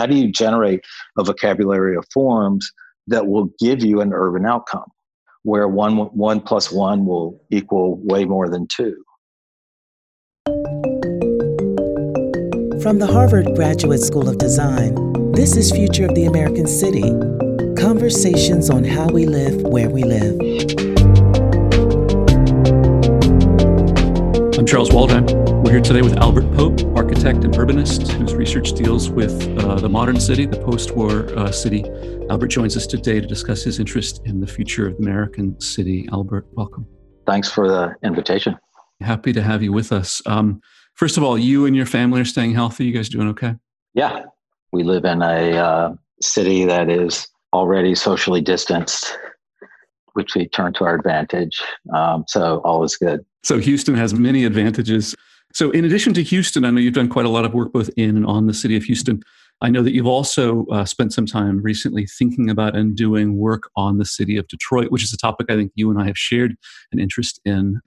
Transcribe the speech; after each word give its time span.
How 0.00 0.06
do 0.06 0.14
you 0.14 0.32
generate 0.32 0.80
a 1.18 1.24
vocabulary 1.24 1.94
of 1.94 2.06
forms 2.10 2.72
that 3.08 3.26
will 3.26 3.50
give 3.58 3.84
you 3.84 4.00
an 4.00 4.14
urban 4.14 4.46
outcome 4.46 4.86
where 5.42 5.68
one, 5.68 5.94
one 6.16 6.40
plus 6.40 6.72
one 6.72 7.04
will 7.04 7.38
equal 7.50 8.00
way 8.02 8.24
more 8.24 8.48
than 8.48 8.66
two? 8.74 8.96
From 12.80 12.98
the 12.98 13.10
Harvard 13.12 13.54
Graduate 13.54 14.00
School 14.00 14.26
of 14.26 14.38
Design, 14.38 14.94
this 15.32 15.54
is 15.54 15.70
Future 15.70 16.06
of 16.06 16.14
the 16.14 16.24
American 16.24 16.66
City 16.66 17.02
Conversations 17.78 18.70
on 18.70 18.84
how 18.84 19.06
we 19.08 19.26
live 19.26 19.60
where 19.60 19.90
we 19.90 20.02
live. 20.04 20.40
I'm 24.56 24.64
Charles 24.64 24.88
Waldheim. 24.88 25.49
We're 25.70 25.76
here 25.76 25.84
today 25.84 26.02
with 26.02 26.16
Albert 26.16 26.52
Pope, 26.56 26.80
architect 26.96 27.44
and 27.44 27.54
urbanist 27.54 28.08
whose 28.08 28.34
research 28.34 28.72
deals 28.72 29.08
with 29.08 29.56
uh, 29.56 29.76
the 29.76 29.88
modern 29.88 30.18
city, 30.18 30.44
the 30.44 30.58
post 30.58 30.96
war 30.96 31.32
uh, 31.38 31.52
city. 31.52 31.84
Albert 32.28 32.48
joins 32.48 32.76
us 32.76 32.88
today 32.88 33.20
to 33.20 33.26
discuss 33.28 33.62
his 33.62 33.78
interest 33.78 34.20
in 34.24 34.40
the 34.40 34.48
future 34.48 34.88
of 34.88 34.96
the 34.96 35.04
American 35.04 35.60
city. 35.60 36.08
Albert, 36.10 36.48
welcome. 36.54 36.88
Thanks 37.24 37.52
for 37.52 37.68
the 37.68 37.94
invitation. 38.02 38.58
Happy 39.00 39.32
to 39.32 39.40
have 39.40 39.62
you 39.62 39.72
with 39.72 39.92
us. 39.92 40.20
Um, 40.26 40.60
first 40.94 41.16
of 41.16 41.22
all, 41.22 41.38
you 41.38 41.66
and 41.66 41.76
your 41.76 41.86
family 41.86 42.20
are 42.20 42.24
staying 42.24 42.52
healthy. 42.52 42.86
You 42.86 42.92
guys 42.92 43.08
doing 43.08 43.28
okay? 43.28 43.54
Yeah. 43.94 44.24
We 44.72 44.82
live 44.82 45.04
in 45.04 45.22
a 45.22 45.56
uh, 45.56 45.94
city 46.20 46.64
that 46.64 46.90
is 46.90 47.28
already 47.52 47.94
socially 47.94 48.40
distanced, 48.40 49.16
which 50.14 50.34
we 50.34 50.48
turn 50.48 50.72
to 50.72 50.84
our 50.84 50.96
advantage. 50.96 51.62
Um, 51.94 52.24
so 52.26 52.60
all 52.64 52.82
is 52.82 52.96
good. 52.96 53.24
So 53.44 53.60
Houston 53.60 53.94
has 53.94 54.12
many 54.12 54.44
advantages. 54.44 55.14
So, 55.52 55.70
in 55.70 55.84
addition 55.84 56.14
to 56.14 56.22
Houston, 56.22 56.64
I 56.64 56.70
know 56.70 56.80
you've 56.80 56.94
done 56.94 57.08
quite 57.08 57.26
a 57.26 57.30
lot 57.30 57.44
of 57.44 57.54
work 57.54 57.72
both 57.72 57.90
in 57.96 58.16
and 58.16 58.26
on 58.26 58.46
the 58.46 58.54
city 58.54 58.76
of 58.76 58.84
Houston. 58.84 59.22
I 59.62 59.68
know 59.68 59.82
that 59.82 59.92
you've 59.92 60.06
also 60.06 60.64
uh, 60.66 60.84
spent 60.84 61.12
some 61.12 61.26
time 61.26 61.60
recently 61.60 62.06
thinking 62.06 62.48
about 62.48 62.74
and 62.74 62.96
doing 62.96 63.36
work 63.36 63.64
on 63.76 63.98
the 63.98 64.06
city 64.06 64.36
of 64.38 64.48
Detroit, 64.48 64.90
which 64.90 65.04
is 65.04 65.12
a 65.12 65.18
topic 65.18 65.50
I 65.50 65.56
think 65.56 65.72
you 65.74 65.90
and 65.90 66.00
I 66.00 66.06
have 66.06 66.16
shared 66.16 66.56
an 66.92 66.98
interest 66.98 67.40
in. 67.44 67.80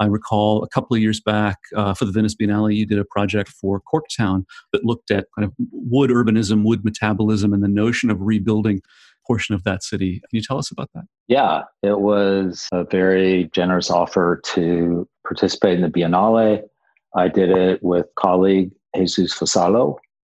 I 0.00 0.06
recall 0.06 0.64
a 0.64 0.68
couple 0.68 0.96
of 0.96 1.02
years 1.02 1.20
back 1.20 1.58
uh, 1.76 1.92
for 1.92 2.06
the 2.06 2.12
Venice 2.12 2.34
Biennale, 2.34 2.74
you 2.74 2.86
did 2.86 2.98
a 2.98 3.04
project 3.04 3.50
for 3.50 3.80
Corktown 3.80 4.44
that 4.72 4.84
looked 4.84 5.10
at 5.10 5.26
kind 5.36 5.44
of 5.44 5.52
wood 5.70 6.08
urbanism, 6.10 6.64
wood 6.64 6.84
metabolism, 6.84 7.52
and 7.52 7.62
the 7.62 7.68
notion 7.68 8.10
of 8.10 8.16
rebuilding 8.18 8.80
portion 9.26 9.54
of 9.54 9.62
that 9.64 9.82
city. 9.82 10.14
Can 10.14 10.36
you 10.36 10.42
tell 10.42 10.56
us 10.56 10.70
about 10.70 10.88
that? 10.94 11.04
Yeah, 11.28 11.62
it 11.82 12.00
was 12.00 12.66
a 12.72 12.84
very 12.84 13.50
generous 13.52 13.90
offer 13.90 14.40
to 14.46 15.06
participate 15.24 15.74
in 15.74 15.82
the 15.82 15.88
Biennale. 15.88 16.62
I 17.14 17.28
did 17.28 17.50
it 17.50 17.82
with 17.82 18.06
colleague 18.16 18.72
Jesus 18.96 19.34
Vassallo, 19.34 19.96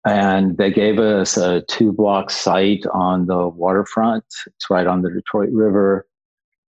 and 0.06 0.56
they 0.56 0.70
gave 0.70 0.98
us 0.98 1.36
a 1.36 1.62
two 1.62 1.92
block 1.92 2.30
site 2.30 2.84
on 2.92 3.26
the 3.26 3.48
waterfront. 3.48 4.24
It's 4.46 4.70
right 4.70 4.86
on 4.86 5.02
the 5.02 5.10
Detroit 5.10 5.50
River. 5.52 6.06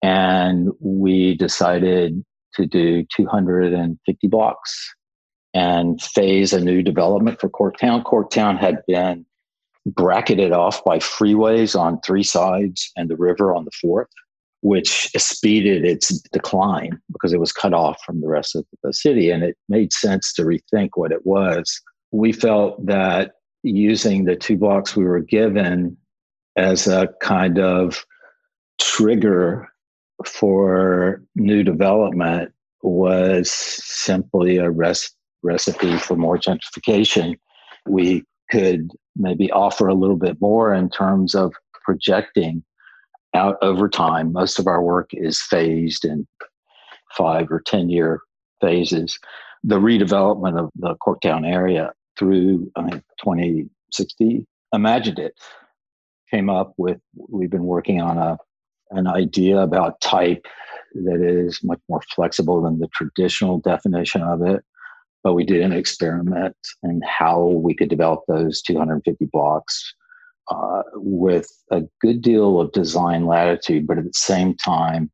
And 0.02 0.70
we 0.80 1.36
decided 1.36 2.24
to 2.56 2.66
do 2.66 3.06
250 3.16 4.28
blocks 4.28 4.96
and 5.54 6.02
phase 6.02 6.54
a 6.54 6.62
new 6.62 6.82
development 6.82 7.40
for 7.40 7.50
Corktown. 7.50 8.04
Corktown 8.04 8.58
had 8.58 8.82
been 8.88 9.26
bracketed 9.86 10.52
off 10.52 10.84
by 10.86 11.00
freeways 11.00 11.78
on 11.78 12.00
three 12.02 12.24
sides 12.24 12.92
and 12.96 13.10
the 13.10 13.18
river 13.18 13.54
on 13.54 13.66
the 13.66 13.72
fourth 13.82 14.08
which 14.62 15.10
speeded 15.18 15.86
its 15.86 16.20
decline 16.34 17.00
because 17.12 17.34
it 17.34 17.40
was 17.40 17.52
cut 17.52 17.74
off 17.74 17.98
from 18.06 18.22
the 18.22 18.28
rest 18.28 18.56
of 18.56 18.66
the 18.84 18.94
city. 18.94 19.30
And 19.30 19.44
it 19.44 19.58
made 19.70 19.94
sense 19.94 20.34
to 20.34 20.44
rethink 20.44 20.90
what 20.96 21.12
it 21.12 21.26
was. 21.26 21.82
We 22.12 22.32
felt 22.32 22.86
that 22.86 23.34
using 23.64 24.26
the 24.26 24.36
two 24.36 24.58
blocks 24.58 24.96
we 24.96 25.06
were 25.06 25.22
given 25.22 25.96
as 26.56 26.88
a 26.88 27.10
kind 27.22 27.60
of 27.60 28.06
trigger 28.80 29.70
for 30.26 31.24
new 31.36 31.64
development 31.64 32.52
was 32.82 33.50
simply 33.52 34.58
a 34.58 34.70
res- 34.70 35.12
recipe 35.44 35.98
for 35.98 36.16
more 36.16 36.38
gentrification. 36.38 37.38
We 37.88 38.26
could 38.52 38.92
maybe 39.16 39.52
offer 39.52 39.88
a 39.88 39.94
little 39.94 40.18
bit 40.18 40.40
more 40.42 40.74
in 40.74 40.90
terms 40.90 41.36
of 41.36 41.54
projecting 41.86 42.64
out 43.34 43.58
over 43.62 43.88
time. 43.88 44.34
Most 44.34 44.60
of 44.60 44.68
our 44.68 44.82
work 44.82 45.10
is 45.14 45.42
phased 45.42 46.06
in 46.06 46.28
five 47.18 47.52
or 47.52 47.62
10 47.66 47.90
year 47.90 48.22
phases. 48.62 49.18
The 49.64 49.80
redevelopment 49.80 50.60
of 50.60 50.70
the 50.76 50.96
Corktown 50.96 51.46
area 51.46 51.92
through 52.18 52.72
I 52.76 52.90
think 52.90 53.04
2060 53.24 54.46
imagined 54.74 55.20
it 55.20 55.34
came 56.30 56.50
up 56.50 56.74
with 56.78 57.00
we've 57.30 57.50
been 57.50 57.64
working 57.64 58.02
on 58.02 58.18
a 58.18 58.38
an 58.92 59.08
idea 59.08 59.60
about 59.60 60.02
type 60.02 60.46
that 60.94 61.22
is 61.22 61.64
much 61.64 61.80
more 61.88 62.02
flexible 62.14 62.62
than 62.62 62.80
the 62.80 62.88
traditional 62.94 63.60
definition 63.60 64.22
of 64.22 64.42
it 64.42 64.64
but 65.24 65.34
we 65.34 65.44
did 65.44 65.62
an 65.62 65.74
experiment 65.74 66.56
in 66.84 67.02
how 67.08 67.46
we 67.46 67.74
could 67.74 67.90
develop 67.90 68.22
those 68.28 68.62
250 68.62 69.26
blocks 69.32 69.94
uh, 70.50 70.84
with 70.94 71.48
a 71.72 71.82
good 72.02 72.22
deal 72.22 72.60
of 72.60 72.72
design 72.72 73.26
latitude, 73.26 73.88
but 73.88 73.98
at 73.98 74.04
the 74.04 74.14
same 74.14 74.56
time, 74.56 75.12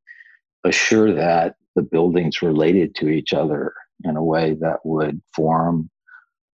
assure 0.63 1.13
that 1.13 1.55
the 1.75 1.81
buildings 1.81 2.41
related 2.41 2.95
to 2.95 3.09
each 3.09 3.33
other 3.33 3.73
in 4.03 4.15
a 4.15 4.23
way 4.23 4.55
that 4.59 4.79
would 4.85 5.21
form 5.35 5.89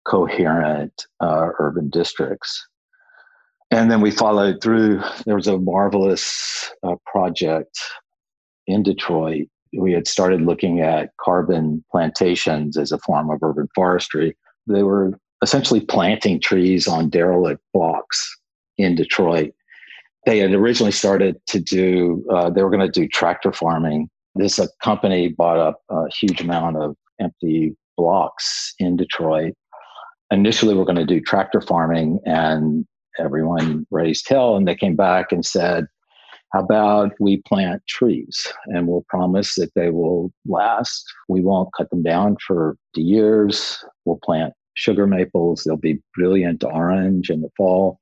coherent 0.06 1.06
uh, 1.20 1.50
urban 1.60 1.90
districts. 1.90 2.68
And 3.70 3.90
then 3.90 4.02
we 4.02 4.12
followed 4.12 4.62
through. 4.62 5.02
There 5.26 5.36
was 5.36 5.48
a 5.48 5.58
marvelous 5.58 6.72
uh, 6.84 6.96
project 7.06 7.80
in 8.68 8.84
Detroit. 8.84 9.48
We 9.78 9.94
had 9.94 10.08
started 10.08 10.42
looking 10.42 10.82
at 10.82 11.12
carbon 11.22 11.84
plantations 11.90 12.78
as 12.78 12.92
a 12.92 12.98
form 13.00 13.30
of 13.30 13.42
urban 13.42 13.70
forestry. 13.74 14.36
They 14.68 14.84
were 14.84 15.18
essentially 15.42 15.80
planting 15.80 16.42
trees 16.42 16.88
on 16.88 17.10
derelict 17.10 17.62
blocks 17.74 18.41
in 18.82 18.96
Detroit. 18.96 19.54
They 20.26 20.40
had 20.40 20.54
originally 20.54 20.92
started 20.92 21.38
to 21.48 21.60
do, 21.60 22.26
uh, 22.32 22.50
they 22.50 22.64
were 22.64 22.70
going 22.70 22.86
to 22.86 23.00
do 23.00 23.08
tractor 23.08 23.52
farming. 23.52 24.10
This 24.36 24.60
a 24.60 24.70
company 24.84 25.30
bought 25.30 25.58
up 25.58 25.82
a 25.90 26.10
huge 26.10 26.42
amount 26.42 26.78
of 26.78 26.96
empty 27.20 27.76
blocks 27.98 28.74
in 28.80 28.98
Detroit. 28.98 29.54
Initially, 30.32 30.76
we're 30.76 30.86
going 30.86 30.96
to 30.96 31.06
do 31.06 31.20
tractor 31.20 31.60
farming, 31.60 32.20
and 32.26 32.86
everyone 33.20 33.86
raised 33.92 34.30
hell. 34.30 34.56
And 34.56 34.68
they 34.68 34.76
came 34.76 34.96
back 34.96 35.32
and 35.32 35.46
said, 35.46 35.86
How 36.54 36.62
about 36.62 37.12
we 37.20 37.42
plant 37.42 37.82
trees 37.88 38.48
and 38.68 38.88
we'll 38.88 39.06
promise 39.10 39.56
that 39.56 39.74
they 39.76 39.90
will 39.90 40.32
last? 40.46 41.04
We 41.28 41.42
won't 41.42 41.74
cut 41.78 41.90
them 41.90 42.04
down 42.04 42.38
for 42.46 42.78
the 42.94 43.02
years. 43.02 43.84
We'll 44.06 44.20
plant 44.24 44.54
sugar 44.76 45.06
maples. 45.06 45.64
They'll 45.64 45.76
be 45.76 46.02
brilliant 46.16 46.64
orange 46.64 47.30
in 47.30 47.42
the 47.42 47.50
fall 47.58 48.01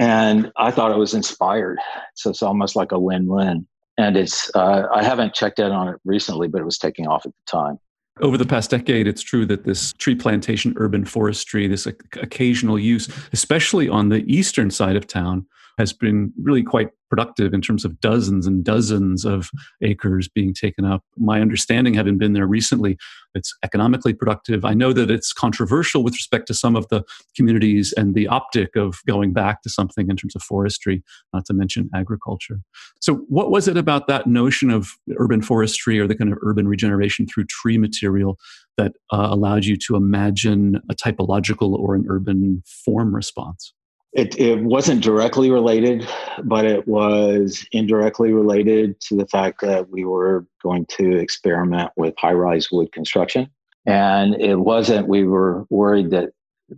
and 0.00 0.50
I 0.56 0.70
thought 0.70 0.90
it 0.90 0.96
was 0.98 1.14
inspired. 1.14 1.78
So 2.14 2.30
it's 2.30 2.42
almost 2.42 2.74
like 2.74 2.90
a 2.90 2.98
win-win. 2.98 3.66
And 3.98 4.16
it's 4.16 4.50
uh, 4.54 4.86
I 4.94 5.04
haven't 5.04 5.34
checked 5.34 5.58
in 5.58 5.70
on 5.70 5.88
it 5.88 6.00
recently, 6.06 6.48
but 6.48 6.60
it 6.60 6.64
was 6.64 6.78
taking 6.78 7.06
off 7.06 7.26
at 7.26 7.32
the 7.32 7.42
time. 7.46 7.78
Over 8.22 8.38
the 8.38 8.46
past 8.46 8.70
decade, 8.70 9.06
it's 9.06 9.22
true 9.22 9.44
that 9.46 9.64
this 9.64 9.92
tree 9.94 10.14
plantation, 10.14 10.74
urban 10.76 11.04
forestry, 11.04 11.66
this 11.66 11.86
occasional 11.86 12.78
use, 12.78 13.08
especially 13.32 13.88
on 13.88 14.08
the 14.08 14.24
eastern 14.26 14.70
side 14.70 14.96
of 14.96 15.06
town, 15.06 15.46
has 15.80 15.94
been 15.94 16.30
really 16.40 16.62
quite 16.62 16.90
productive 17.08 17.54
in 17.54 17.62
terms 17.62 17.86
of 17.86 17.98
dozens 18.00 18.46
and 18.46 18.62
dozens 18.62 19.24
of 19.24 19.50
acres 19.82 20.28
being 20.28 20.52
taken 20.52 20.84
up. 20.84 21.02
My 21.16 21.40
understanding, 21.40 21.94
having 21.94 22.18
been 22.18 22.34
there 22.34 22.46
recently, 22.46 22.98
it's 23.34 23.56
economically 23.64 24.12
productive. 24.12 24.62
I 24.66 24.74
know 24.74 24.92
that 24.92 25.10
it's 25.10 25.32
controversial 25.32 26.04
with 26.04 26.12
respect 26.12 26.46
to 26.48 26.54
some 26.54 26.76
of 26.76 26.86
the 26.88 27.02
communities 27.34 27.94
and 27.96 28.14
the 28.14 28.28
optic 28.28 28.76
of 28.76 28.98
going 29.06 29.32
back 29.32 29.62
to 29.62 29.70
something 29.70 30.10
in 30.10 30.16
terms 30.16 30.36
of 30.36 30.42
forestry, 30.42 31.02
not 31.32 31.46
to 31.46 31.54
mention 31.54 31.88
agriculture. 31.94 32.60
So, 33.00 33.24
what 33.28 33.50
was 33.50 33.66
it 33.66 33.78
about 33.78 34.06
that 34.08 34.26
notion 34.26 34.70
of 34.70 34.90
urban 35.16 35.40
forestry 35.40 35.98
or 35.98 36.06
the 36.06 36.14
kind 36.14 36.30
of 36.30 36.38
urban 36.42 36.68
regeneration 36.68 37.26
through 37.26 37.44
tree 37.46 37.78
material 37.78 38.38
that 38.76 38.92
uh, 39.12 39.28
allowed 39.30 39.64
you 39.64 39.76
to 39.86 39.96
imagine 39.96 40.80
a 40.90 40.94
typological 40.94 41.72
or 41.72 41.94
an 41.94 42.04
urban 42.06 42.62
form 42.84 43.14
response? 43.14 43.72
It, 44.12 44.38
it 44.40 44.62
wasn't 44.62 45.04
directly 45.04 45.50
related, 45.50 46.08
but 46.42 46.64
it 46.64 46.88
was 46.88 47.64
indirectly 47.70 48.32
related 48.32 49.00
to 49.02 49.16
the 49.16 49.26
fact 49.26 49.60
that 49.60 49.88
we 49.88 50.04
were 50.04 50.46
going 50.62 50.86
to 50.98 51.16
experiment 51.16 51.90
with 51.96 52.14
high 52.18 52.32
rise 52.32 52.72
wood 52.72 52.90
construction. 52.92 53.48
And 53.86 54.34
it 54.40 54.56
wasn't, 54.56 55.06
we 55.06 55.24
were 55.24 55.64
worried 55.70 56.10
that 56.10 56.30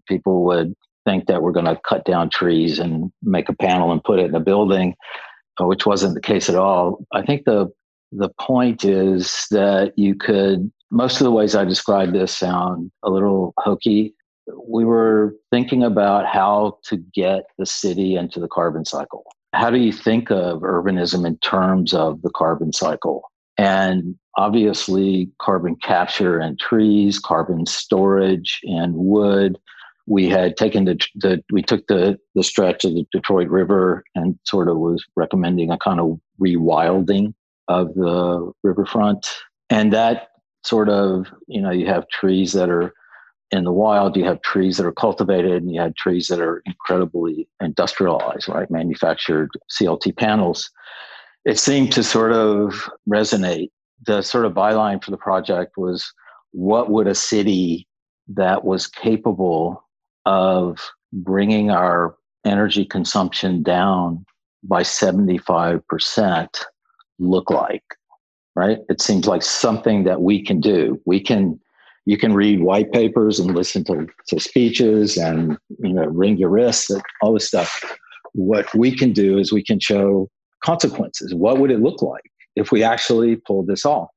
people 0.07 0.45
would 0.45 0.75
think 1.05 1.27
that 1.27 1.43
we're 1.43 1.53
going 1.53 1.67
to 1.67 1.81
cut 1.89 2.05
down 2.05 2.31
trees 2.31 2.79
and 2.79 3.11
make 3.23 3.49
a 3.49 3.55
panel 3.55 3.93
and 3.93 4.05
put 4.05 4.19
it 4.19 4.27
in 4.27 4.35
a 4.35 4.41
building, 4.41 4.95
uh, 5.61 5.67
which 5.67 5.87
wasn't 5.87 6.15
the 6.15 6.21
case 6.21 6.49
at 6.49 6.55
all. 6.55 7.05
I 7.13 7.23
think 7.23 7.45
the 7.45 7.73
the 8.13 8.29
point 8.39 8.85
is 8.85 9.47
that 9.51 9.95
you 9.97 10.15
could 10.15 10.71
most 10.91 11.21
of 11.21 11.25
the 11.25 11.31
ways 11.31 11.57
I 11.57 11.65
describe 11.65 12.13
this 12.13 12.37
sound 12.37 12.93
a 13.03 13.09
little 13.11 13.55
hokey 13.57 14.15
we 14.67 14.85
were 14.85 15.35
thinking 15.51 15.83
about 15.83 16.27
how 16.27 16.79
to 16.85 16.97
get 16.97 17.45
the 17.59 17.67
city 17.67 18.17
into 18.17 18.41
the 18.41 18.49
carbon 18.49 18.85
cycle. 18.85 19.25
How 19.53 19.71
do 19.71 19.79
you 19.79 19.93
think 19.93 20.31
of 20.31 20.61
urbanism 20.61 21.27
in 21.27 21.37
terms 21.39 21.93
of 21.93 22.23
the 22.23 22.31
carbon 22.31 22.73
cycle? 22.73 23.23
And 23.59 24.17
obviously, 24.37 25.31
carbon 25.41 25.77
capture 25.77 26.39
and 26.39 26.59
trees, 26.59 27.19
carbon 27.19 27.67
storage 27.67 28.61
and 28.65 28.95
wood. 28.95 29.59
We 30.07 30.29
had 30.29 30.57
taken 30.57 30.87
the, 30.87 30.99
the 31.17 31.43
we 31.53 31.63
took 31.63 31.87
the 31.87 32.19
the 32.35 32.43
stretch 32.43 32.85
of 32.85 32.95
the 32.95 33.07
Detroit 33.13 33.49
River 33.49 34.03
and 34.15 34.39
sort 34.45 34.69
of 34.69 34.79
was 34.79 35.05
recommending 35.17 35.71
a 35.71 35.79
kind 35.79 36.01
of 36.01 36.19
rewilding 36.41 37.35
of 37.69 37.95
the 37.95 38.53
riverfront, 38.65 39.27
and 39.71 39.93
that 39.93 40.29
sort 40.65 40.89
of 40.89 41.27
you 41.47 41.61
know 41.61 41.71
you 41.71 41.87
have 41.87 42.09
trees 42.09 42.53
that 42.55 42.71
are 42.71 42.93
in 43.53 43.65
the 43.65 43.73
wild 43.73 44.17
you 44.17 44.25
have 44.25 44.41
trees 44.43 44.77
that 44.77 44.87
are 44.87 44.93
cultivated 44.93 45.63
and 45.63 45.73
you 45.73 45.81
have 45.81 45.95
trees 45.95 46.29
that 46.29 46.41
are 46.41 46.63
incredibly 46.67 47.47
industrialized 47.61 48.49
right? 48.49 48.71
Manufactured 48.71 49.51
clt 49.71 50.17
panels. 50.17 50.71
It 51.45 51.59
seemed 51.59 51.93
to 51.93 52.03
sort 52.03 52.33
of 52.33 52.89
resonate. 53.09 53.71
The 54.07 54.23
sort 54.23 54.47
of 54.47 54.53
byline 54.53 55.03
for 55.03 55.11
the 55.11 55.17
project 55.17 55.77
was 55.77 56.13
what 56.53 56.91
would 56.91 57.07
a 57.07 57.15
city 57.15 57.87
that 58.29 58.65
was 58.65 58.87
capable 58.87 59.85
of 60.25 60.79
bringing 61.13 61.71
our 61.71 62.17
energy 62.45 62.85
consumption 62.85 63.63
down 63.63 64.25
by 64.65 64.83
75% 64.83 66.49
look 67.19 67.51
like 67.51 67.85
right? 68.55 68.79
It 68.89 69.01
seems 69.01 69.27
like 69.27 69.43
something 69.43 70.05
that 70.05 70.21
we 70.21 70.45
can 70.45 70.61
do. 70.61 71.01
We 71.07 71.21
can 71.21 71.59
you 72.05 72.17
can 72.17 72.35
read 72.35 72.63
white 72.63 72.93
papers 72.93 73.39
and 73.39 73.55
listen 73.55 73.85
to, 73.85 74.07
to 74.29 74.41
speeches 74.41 75.17
and 75.17 75.57
you 75.79 75.93
know 75.93 76.07
wring 76.07 76.37
your 76.37 76.51
wrists 76.51 76.91
and 76.91 77.03
all 77.21 77.33
this 77.33 77.47
stuff. 77.47 77.83
What 78.33 78.73
we 78.75 78.97
can 78.97 79.13
do 79.13 79.39
is 79.39 79.53
we 79.53 79.65
can 79.65 79.79
show 79.79 80.29
consequences. 80.65 81.35
What 81.35 81.59
would 81.59 81.71
it 81.71 81.81
look 81.81 82.03
like 82.03 82.25
if 82.57 82.73
we 82.73 82.83
actually 82.83 83.37
pulled 83.37 83.67
this 83.67 83.85
off? 83.85 84.09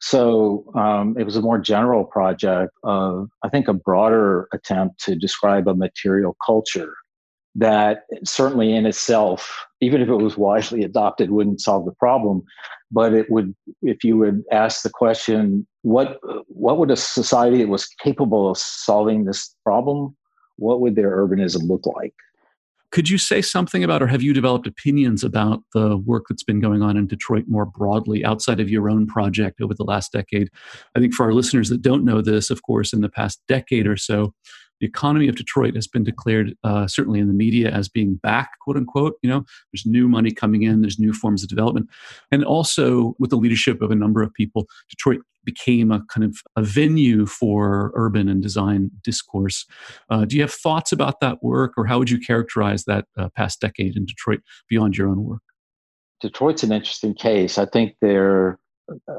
So 0.00 0.70
um, 0.74 1.16
it 1.18 1.24
was 1.24 1.36
a 1.36 1.40
more 1.40 1.58
general 1.58 2.04
project 2.04 2.72
of 2.84 3.28
i 3.42 3.48
think 3.48 3.66
a 3.66 3.72
broader 3.72 4.46
attempt 4.52 5.02
to 5.04 5.16
describe 5.16 5.68
a 5.68 5.74
material 5.74 6.36
culture 6.44 6.94
that 7.54 8.02
certainly 8.24 8.74
in 8.74 8.84
itself 8.84 9.66
even 9.80 10.02
if 10.02 10.08
it 10.08 10.16
was 10.16 10.36
widely 10.36 10.82
adopted 10.82 11.30
wouldn't 11.30 11.62
solve 11.62 11.86
the 11.86 11.92
problem 11.92 12.42
but 12.90 13.12
it 13.12 13.30
would 13.30 13.54
if 13.82 14.04
you 14.04 14.16
would 14.16 14.42
ask 14.52 14.82
the 14.82 14.90
question 14.90 15.66
what 15.82 16.18
what 16.48 16.78
would 16.78 16.90
a 16.90 16.96
society 16.96 17.58
that 17.58 17.68
was 17.68 17.86
capable 18.02 18.50
of 18.50 18.58
solving 18.58 19.24
this 19.24 19.54
problem 19.64 20.14
what 20.56 20.80
would 20.80 20.96
their 20.96 21.16
urbanism 21.16 21.68
look 21.68 21.86
like? 21.86 22.14
Could 22.92 23.08
you 23.10 23.18
say 23.18 23.42
something 23.42 23.84
about 23.84 24.02
or 24.02 24.06
have 24.06 24.22
you 24.22 24.32
developed 24.32 24.66
opinions 24.66 25.22
about 25.22 25.60
the 25.74 25.98
work 25.98 26.24
that's 26.28 26.44
been 26.44 26.60
going 26.60 26.82
on 26.82 26.96
in 26.96 27.06
detroit 27.06 27.44
more 27.46 27.66
broadly 27.66 28.24
outside 28.24 28.60
of 28.60 28.70
your 28.70 28.88
own 28.88 29.06
project 29.06 29.60
over 29.60 29.74
the 29.74 29.84
last 29.84 30.12
decade? 30.12 30.48
I 30.94 31.00
think 31.00 31.12
for 31.12 31.24
our 31.24 31.34
listeners 31.34 31.68
that 31.68 31.82
don't 31.82 32.04
know 32.04 32.22
this 32.22 32.48
of 32.48 32.62
course 32.62 32.92
in 32.92 33.00
the 33.00 33.08
past 33.08 33.40
decade 33.48 33.86
or 33.86 33.96
so 33.96 34.32
the 34.80 34.86
economy 34.86 35.28
of 35.28 35.36
Detroit 35.36 35.74
has 35.74 35.86
been 35.86 36.04
declared, 36.04 36.54
uh, 36.64 36.86
certainly 36.86 37.20
in 37.20 37.28
the 37.28 37.34
media, 37.34 37.70
as 37.70 37.88
being 37.88 38.16
back, 38.16 38.50
quote 38.60 38.76
unquote. 38.76 39.14
You 39.22 39.30
know, 39.30 39.44
there's 39.72 39.86
new 39.86 40.08
money 40.08 40.30
coming 40.30 40.62
in, 40.62 40.80
there's 40.80 40.98
new 40.98 41.12
forms 41.12 41.42
of 41.42 41.48
development. 41.48 41.88
And 42.30 42.44
also, 42.44 43.14
with 43.18 43.30
the 43.30 43.36
leadership 43.36 43.80
of 43.82 43.90
a 43.90 43.94
number 43.94 44.22
of 44.22 44.32
people, 44.34 44.66
Detroit 44.90 45.20
became 45.44 45.90
a 45.90 46.04
kind 46.12 46.24
of 46.24 46.36
a 46.56 46.62
venue 46.62 47.24
for 47.24 47.92
urban 47.94 48.28
and 48.28 48.42
design 48.42 48.90
discourse. 49.02 49.64
Uh, 50.10 50.24
do 50.24 50.36
you 50.36 50.42
have 50.42 50.52
thoughts 50.52 50.92
about 50.92 51.20
that 51.20 51.42
work, 51.42 51.72
or 51.76 51.86
how 51.86 51.98
would 51.98 52.10
you 52.10 52.18
characterize 52.18 52.84
that 52.84 53.06
uh, 53.16 53.28
past 53.36 53.60
decade 53.60 53.96
in 53.96 54.04
Detroit 54.04 54.40
beyond 54.68 54.96
your 54.96 55.08
own 55.08 55.24
work? 55.24 55.42
Detroit's 56.20 56.62
an 56.62 56.72
interesting 56.72 57.14
case. 57.14 57.58
I 57.58 57.66
think 57.66 57.94
there, 58.00 58.58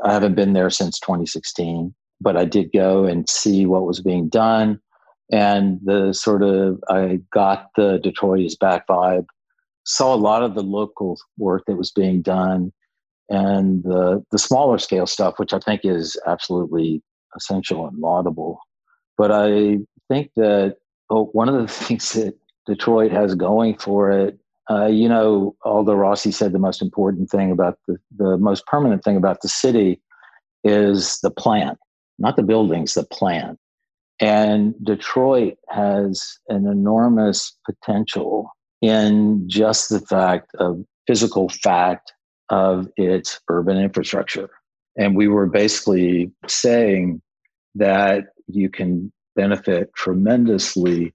I 0.03 0.11
haven't 0.11 0.35
been 0.35 0.53
there 0.53 0.69
since 0.69 0.99
2016, 0.99 1.93
but 2.19 2.35
I 2.35 2.45
did 2.45 2.71
go 2.73 3.05
and 3.05 3.29
see 3.29 3.65
what 3.65 3.85
was 3.85 4.01
being 4.01 4.29
done 4.29 4.79
and 5.31 5.79
the 5.83 6.13
sort 6.13 6.43
of 6.43 6.81
I 6.89 7.19
got 7.33 7.69
the 7.75 7.99
Detroit 8.01 8.45
is 8.45 8.55
back 8.55 8.87
vibe. 8.87 9.25
Saw 9.85 10.13
a 10.13 10.15
lot 10.15 10.43
of 10.43 10.55
the 10.55 10.63
local 10.63 11.17
work 11.37 11.63
that 11.67 11.77
was 11.77 11.91
being 11.91 12.21
done, 12.21 12.71
and 13.29 13.83
the 13.83 14.23
the 14.31 14.39
smaller 14.39 14.77
scale 14.77 15.07
stuff, 15.07 15.35
which 15.37 15.53
I 15.53 15.59
think 15.59 15.81
is 15.83 16.19
absolutely 16.25 17.01
essential 17.35 17.87
and 17.87 17.97
laudable. 17.99 18.59
But 19.17 19.31
I 19.31 19.79
think 20.09 20.31
that 20.35 20.77
oh, 21.09 21.25
one 21.33 21.49
of 21.49 21.55
the 21.55 21.67
things 21.73 22.13
that 22.13 22.35
Detroit 22.65 23.11
has 23.11 23.35
going 23.35 23.77
for 23.77 24.11
it, 24.11 24.37
uh, 24.69 24.87
you 24.87 25.07
know, 25.07 25.55
although 25.63 25.95
Rossi 25.95 26.31
said 26.31 26.51
the 26.51 26.59
most 26.59 26.81
important 26.81 27.29
thing 27.29 27.51
about 27.51 27.79
the 27.87 27.97
the 28.17 28.37
most 28.37 28.65
permanent 28.65 29.03
thing 29.03 29.17
about 29.17 29.41
the 29.41 29.49
city 29.49 30.01
is 30.63 31.19
the 31.21 31.31
plan, 31.31 31.75
not 32.17 32.35
the 32.35 32.43
buildings, 32.43 32.93
the 32.93 33.03
plan 33.03 33.57
and 34.19 34.73
Detroit 34.83 35.57
has 35.69 36.37
an 36.49 36.67
enormous 36.67 37.55
potential 37.65 38.51
in 38.81 39.43
just 39.47 39.89
the 39.89 39.99
fact 39.99 40.53
of 40.55 40.83
physical 41.05 41.49
fact 41.49 42.13
of 42.49 42.87
its 42.97 43.39
urban 43.49 43.77
infrastructure. 43.77 44.49
And 44.97 45.15
we 45.15 45.27
were 45.27 45.45
basically 45.45 46.31
saying 46.47 47.21
that 47.75 48.25
you 48.47 48.69
can 48.69 49.11
benefit 49.35 49.93
tremendously 49.95 51.13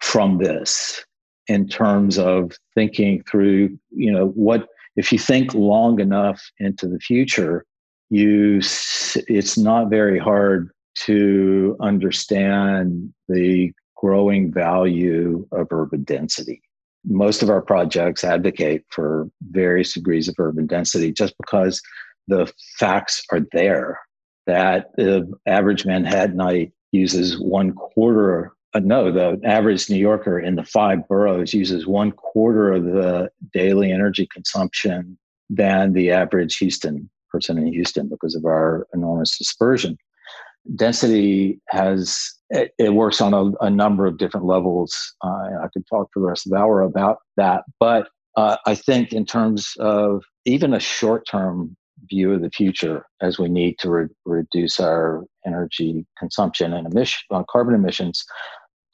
from 0.00 0.38
this 0.38 1.04
in 1.46 1.68
terms 1.68 2.18
of 2.18 2.52
thinking 2.74 3.22
through, 3.30 3.78
you 3.90 4.10
know, 4.10 4.28
what 4.28 4.68
if 4.96 5.12
you 5.12 5.18
think 5.18 5.54
long 5.54 6.00
enough 6.00 6.42
into 6.58 6.88
the 6.88 6.98
future, 6.98 7.64
you 8.10 8.58
it's 8.58 9.56
not 9.56 9.88
very 9.88 10.18
hard 10.18 10.70
to 10.94 11.76
understand 11.80 13.12
the 13.28 13.72
growing 13.96 14.52
value 14.52 15.46
of 15.52 15.68
urban 15.70 16.02
density. 16.04 16.60
Most 17.04 17.42
of 17.42 17.50
our 17.50 17.62
projects 17.62 18.24
advocate 18.24 18.84
for 18.90 19.28
various 19.50 19.94
degrees 19.94 20.28
of 20.28 20.34
urban 20.38 20.66
density 20.66 21.12
just 21.12 21.34
because 21.38 21.80
the 22.28 22.52
facts 22.78 23.22
are 23.32 23.40
there 23.52 23.98
that 24.46 24.90
the 24.96 25.32
average 25.46 25.84
Manhattanite 25.84 26.72
uses 26.90 27.40
one 27.40 27.72
quarter. 27.72 28.52
Uh, 28.74 28.80
no, 28.80 29.12
the 29.12 29.40
average 29.44 29.88
New 29.88 29.98
Yorker 29.98 30.38
in 30.38 30.56
the 30.56 30.64
five 30.64 31.06
boroughs 31.08 31.54
uses 31.54 31.86
one 31.86 32.12
quarter 32.12 32.72
of 32.72 32.84
the 32.84 33.30
daily 33.52 33.92
energy 33.92 34.26
consumption 34.32 35.18
than 35.50 35.92
the 35.92 36.10
average 36.10 36.56
Houston 36.58 37.08
person 37.30 37.58
in 37.58 37.72
Houston 37.72 38.08
because 38.08 38.34
of 38.34 38.44
our 38.44 38.86
enormous 38.94 39.38
dispersion 39.38 39.96
density 40.76 41.60
has 41.68 42.34
it, 42.50 42.72
it 42.78 42.94
works 42.94 43.20
on 43.20 43.34
a, 43.34 43.64
a, 43.64 43.70
number 43.70 44.06
of 44.06 44.18
different 44.18 44.46
levels. 44.46 45.14
Uh, 45.24 45.48
i 45.62 45.68
could 45.72 45.86
talk 45.88 46.08
for 46.12 46.20
the 46.20 46.26
rest 46.26 46.46
of 46.46 46.52
the 46.52 46.58
hour 46.58 46.82
about 46.82 47.18
that. 47.36 47.64
But 47.80 48.08
uh, 48.36 48.56
i 48.66 48.74
think 48.74 49.12
in 49.12 49.26
terms 49.26 49.72
of 49.78 50.22
even 50.44 50.74
a 50.74 50.80
short-term 50.80 51.76
view 52.10 52.32
of 52.32 52.42
the 52.42 52.50
future 52.50 53.06
as 53.20 53.38
we 53.38 53.48
need 53.48 53.78
to 53.78 53.90
re- 53.90 54.08
reduce 54.24 54.80
our 54.80 55.24
energy 55.46 56.04
consumption 56.18 56.72
and 56.72 56.86
emission 56.86 57.22
uh, 57.30 57.44
carbon 57.50 57.74
emissions 57.74 58.24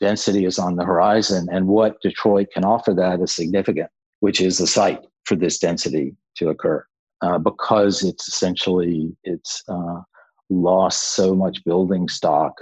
density 0.01 0.45
is 0.45 0.61
on 0.61 0.77
the 0.77 0.85
horizon. 0.85 1.49
And 1.51 1.67
what 1.67 2.01
detroit 2.01 2.49
can 2.55 2.65
offer 2.65 2.95
that 2.95 3.21
is 3.21 3.33
significant 3.33 3.91
which 4.21 4.41
is 4.41 4.59
the 4.59 4.67
site 4.67 5.01
for 5.25 5.37
this 5.37 5.59
density 5.59 6.17
to 6.37 6.49
occur. 6.49 6.85
Uh, 7.21 7.39
because 7.39 8.05
it's 8.05 8.29
essentially 8.29 9.17
it's 9.25 9.63
uh, 9.69 10.01
lost 10.51 11.15
so 11.15 11.35
much 11.35 11.65
building 11.65 12.09
stock, 12.09 12.55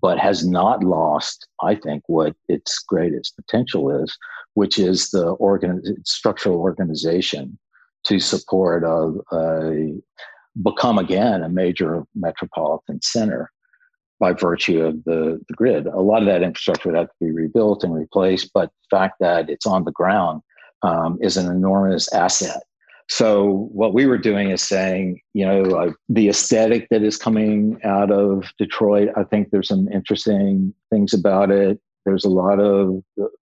but 0.00 0.18
has 0.18 0.46
not 0.46 0.84
lost, 0.84 1.46
I 1.62 1.74
think, 1.74 2.02
what 2.06 2.34
its 2.48 2.78
greatest 2.78 3.36
potential 3.36 3.90
is, 3.90 4.16
which 4.54 4.78
is 4.78 5.10
the 5.10 5.36
structural 6.04 6.60
organization 6.60 7.58
to 8.04 8.20
support 8.20 8.84
a, 8.84 9.14
a 9.34 9.94
become 10.62 10.98
again 10.98 11.42
a 11.42 11.48
major 11.48 12.04
metropolitan 12.14 13.00
center 13.02 13.50
by 14.20 14.32
virtue 14.32 14.82
of 14.82 15.02
the, 15.04 15.40
the 15.48 15.54
grid. 15.54 15.86
A 15.86 16.00
lot 16.00 16.22
of 16.22 16.26
that 16.26 16.42
infrastructure 16.42 16.90
would 16.90 16.98
have 16.98 17.08
to 17.08 17.14
be 17.20 17.32
rebuilt 17.32 17.82
and 17.82 17.94
replaced, 17.94 18.50
but 18.54 18.70
the 18.90 18.96
fact 18.96 19.16
that 19.20 19.50
it's 19.50 19.66
on 19.66 19.84
the 19.84 19.92
ground 19.92 20.42
um, 20.82 21.18
is 21.20 21.36
an 21.36 21.50
enormous 21.50 22.12
asset 22.12 22.62
so 23.08 23.68
what 23.72 23.92
we 23.92 24.06
were 24.06 24.18
doing 24.18 24.50
is 24.50 24.62
saying, 24.62 25.20
you 25.34 25.44
know, 25.44 25.62
uh, 25.76 25.92
the 26.08 26.28
aesthetic 26.28 26.88
that 26.90 27.02
is 27.02 27.18
coming 27.18 27.78
out 27.84 28.10
of 28.10 28.50
Detroit, 28.58 29.10
I 29.16 29.24
think 29.24 29.50
there's 29.50 29.68
some 29.68 29.88
interesting 29.92 30.72
things 30.90 31.12
about 31.12 31.50
it. 31.50 31.78
There's 32.06 32.24
a 32.24 32.30
lot 32.30 32.60
of 32.60 33.02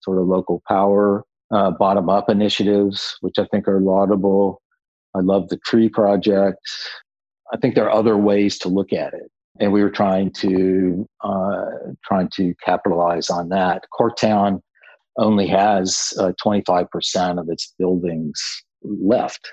sort 0.02 0.20
of 0.20 0.28
local 0.28 0.62
power, 0.68 1.26
uh, 1.52 1.72
bottom 1.72 2.10
up 2.10 2.30
initiatives, 2.30 3.18
which 3.22 3.40
I 3.40 3.46
think 3.46 3.68
are 3.68 3.82
laudable. 3.82 4.62
I 5.16 5.20
love 5.20 5.50
the 5.50 5.58
tree 5.58 5.90
project. 5.90 6.60
I 7.52 7.58
think 7.58 7.74
there 7.74 7.86
are 7.86 8.00
other 8.00 8.18
ways 8.18 8.60
to 8.60 8.70
look 8.70 8.94
at 8.94 9.14
it. 9.14 9.32
and 9.60 9.74
we 9.74 9.82
were 9.82 9.90
trying 9.90 10.32
to 10.32 11.08
uh, 11.24 11.66
trying 12.06 12.30
to 12.36 12.54
capitalize 12.64 13.30
on 13.32 13.50
that. 13.50 13.86
Corktown 14.00 14.62
only 15.18 15.48
has 15.48 16.14
uh, 16.20 16.32
25% 16.46 17.40
of 17.40 17.50
its 17.50 17.74
buildings 17.78 18.64
left. 18.84 19.52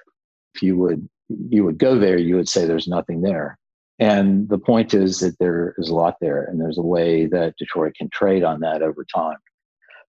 If 0.54 0.62
you 0.62 0.76
would 0.78 1.09
you 1.28 1.64
would 1.64 1.78
go 1.78 1.99
there, 1.99 2.18
you 2.18 2.37
would 2.37 2.49
say 2.49 2.66
there's 2.66 2.88
nothing 2.88 3.23
there. 3.23 3.59
And 3.99 4.49
the 4.49 4.59
point 4.59 4.95
is 4.95 5.21
that 5.21 5.38
there 5.38 5.75
is 5.78 5.88
a 5.88 5.95
lot 5.95 6.16
there, 6.21 6.45
and 6.45 6.61
there's 6.61 6.78
a 6.78 6.83
way 6.83 7.26
that 7.26 7.56
Detroit 7.59 7.95
can 7.97 8.11
trade 8.11 8.45
on 8.45 8.61
that 8.61 8.83
over 8.83 9.04
time. 9.14 9.38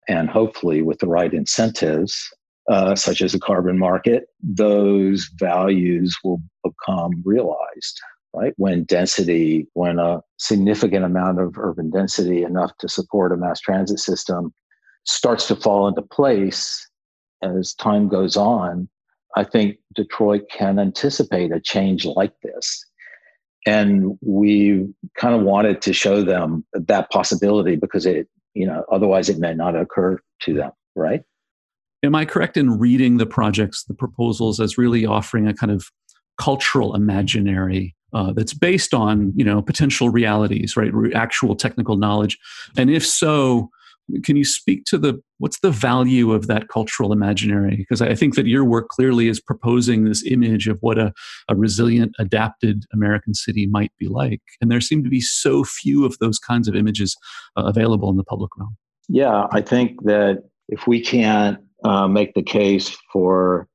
And 0.07 0.29
hopefully, 0.29 0.81
with 0.81 0.99
the 0.99 1.07
right 1.07 1.33
incentives, 1.33 2.17
uh, 2.69 2.95
such 2.95 3.21
as 3.21 3.33
a 3.33 3.39
carbon 3.39 3.79
market, 3.79 4.25
those 4.41 5.29
values 5.39 6.17
will 6.23 6.41
become 6.63 7.23
realized 7.25 7.99
right? 8.37 8.53
When 8.57 8.83
density, 8.83 9.67
when 9.73 9.99
a 9.99 10.21
significant 10.37 11.05
amount 11.05 11.39
of 11.39 11.57
urban 11.57 11.89
density, 11.89 12.43
enough 12.43 12.71
to 12.79 12.89
support 12.89 13.31
a 13.31 13.37
mass 13.37 13.59
transit 13.59 13.99
system, 13.99 14.53
starts 15.05 15.47
to 15.47 15.55
fall 15.55 15.87
into 15.87 16.01
place 16.01 16.87
as 17.41 17.73
time 17.73 18.07
goes 18.07 18.35
on, 18.37 18.89
I 19.37 19.43
think 19.43 19.77
Detroit 19.93 20.49
can 20.51 20.79
anticipate 20.79 21.51
a 21.51 21.59
change 21.59 22.05
like 22.05 22.33
this. 22.41 22.83
And 23.67 24.17
we 24.21 24.87
kind 25.15 25.35
of 25.35 25.41
wanted 25.41 25.79
to 25.83 25.93
show 25.93 26.23
them 26.23 26.65
that 26.73 27.11
possibility 27.11 27.75
because 27.75 28.07
it, 28.07 28.27
you 28.55 28.65
know, 28.65 28.83
otherwise 28.91 29.29
it 29.29 29.37
may 29.37 29.53
not 29.53 29.75
occur 29.75 30.19
to 30.41 30.53
them, 30.55 30.71
right? 30.95 31.21
Am 32.03 32.15
I 32.15 32.25
correct 32.25 32.57
in 32.57 32.79
reading 32.79 33.17
the 33.17 33.27
projects, 33.27 33.83
the 33.83 33.93
proposals, 33.93 34.59
as 34.59 34.77
really 34.77 35.05
offering 35.05 35.47
a 35.47 35.53
kind 35.53 35.71
of 35.71 35.85
cultural 36.39 36.95
imaginary 36.95 37.95
uh, 38.13 38.31
that's 38.31 38.53
based 38.53 38.93
on 38.93 39.33
you 39.35 39.43
know 39.43 39.61
potential 39.61 40.09
realities 40.09 40.77
right 40.77 40.93
actual 41.13 41.55
technical 41.55 41.97
knowledge 41.97 42.37
and 42.77 42.89
if 42.89 43.05
so 43.05 43.69
can 44.23 44.35
you 44.35 44.45
speak 44.45 44.85
to 44.85 44.97
the 44.97 45.21
what's 45.39 45.59
the 45.59 45.71
value 45.71 46.31
of 46.31 46.47
that 46.47 46.67
cultural 46.69 47.11
imaginary? 47.11 47.75
Because 47.75 48.01
i 48.01 48.15
think 48.15 48.35
that 48.35 48.47
your 48.47 48.63
work 48.63 48.89
clearly 48.89 49.27
is 49.27 49.39
proposing 49.39 50.03
this 50.03 50.25
image 50.25 50.67
of 50.67 50.77
what 50.81 50.97
a, 50.97 51.13
a 51.49 51.55
resilient 51.55 52.13
adapted 52.19 52.85
american 52.93 53.33
city 53.33 53.67
might 53.67 53.91
be 53.99 54.07
like. 54.07 54.41
And 54.61 54.71
there 54.71 54.81
seem 54.81 55.03
to 55.03 55.09
be 55.09 55.21
so 55.21 55.63
few 55.63 56.05
of 56.05 56.17
those 56.19 56.39
kinds 56.39 56.67
of 56.67 56.75
images 56.75 57.15
uh, 57.55 57.63
available 57.65 58.09
in 58.09 58.17
the 58.17 58.23
public 58.23 58.51
realm. 58.57 58.77
Yeah 59.09 59.47
i 59.51 59.61
think 59.61 60.03
that 60.03 60.43
if 60.69 60.87
we 60.87 61.01
can't 61.01 61.59
uh, 61.83 62.07
make 62.07 62.33
the 62.33 62.43
case 62.43 62.97
for 63.11 63.67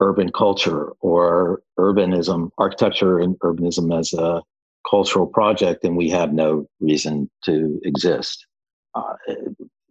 urban 0.00 0.30
culture 0.32 0.90
or 1.00 1.62
urbanism, 1.78 2.50
architecture 2.58 3.18
and 3.18 3.38
urbanism 3.40 3.96
as 3.98 4.12
a 4.12 4.42
cultural 4.88 5.26
project, 5.26 5.84
and 5.84 5.96
we 5.96 6.10
have 6.10 6.32
no 6.32 6.66
reason 6.80 7.30
to 7.44 7.80
exist. 7.84 8.46
Uh, 8.94 9.14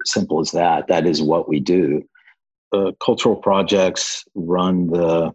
simple 0.06 0.40
as 0.40 0.52
that. 0.52 0.88
That 0.88 1.06
is 1.06 1.22
what 1.22 1.48
we 1.48 1.60
do. 1.60 2.04
Cultural 3.00 3.36
projects 3.36 4.24
run 4.36 4.88
the, 4.88 5.32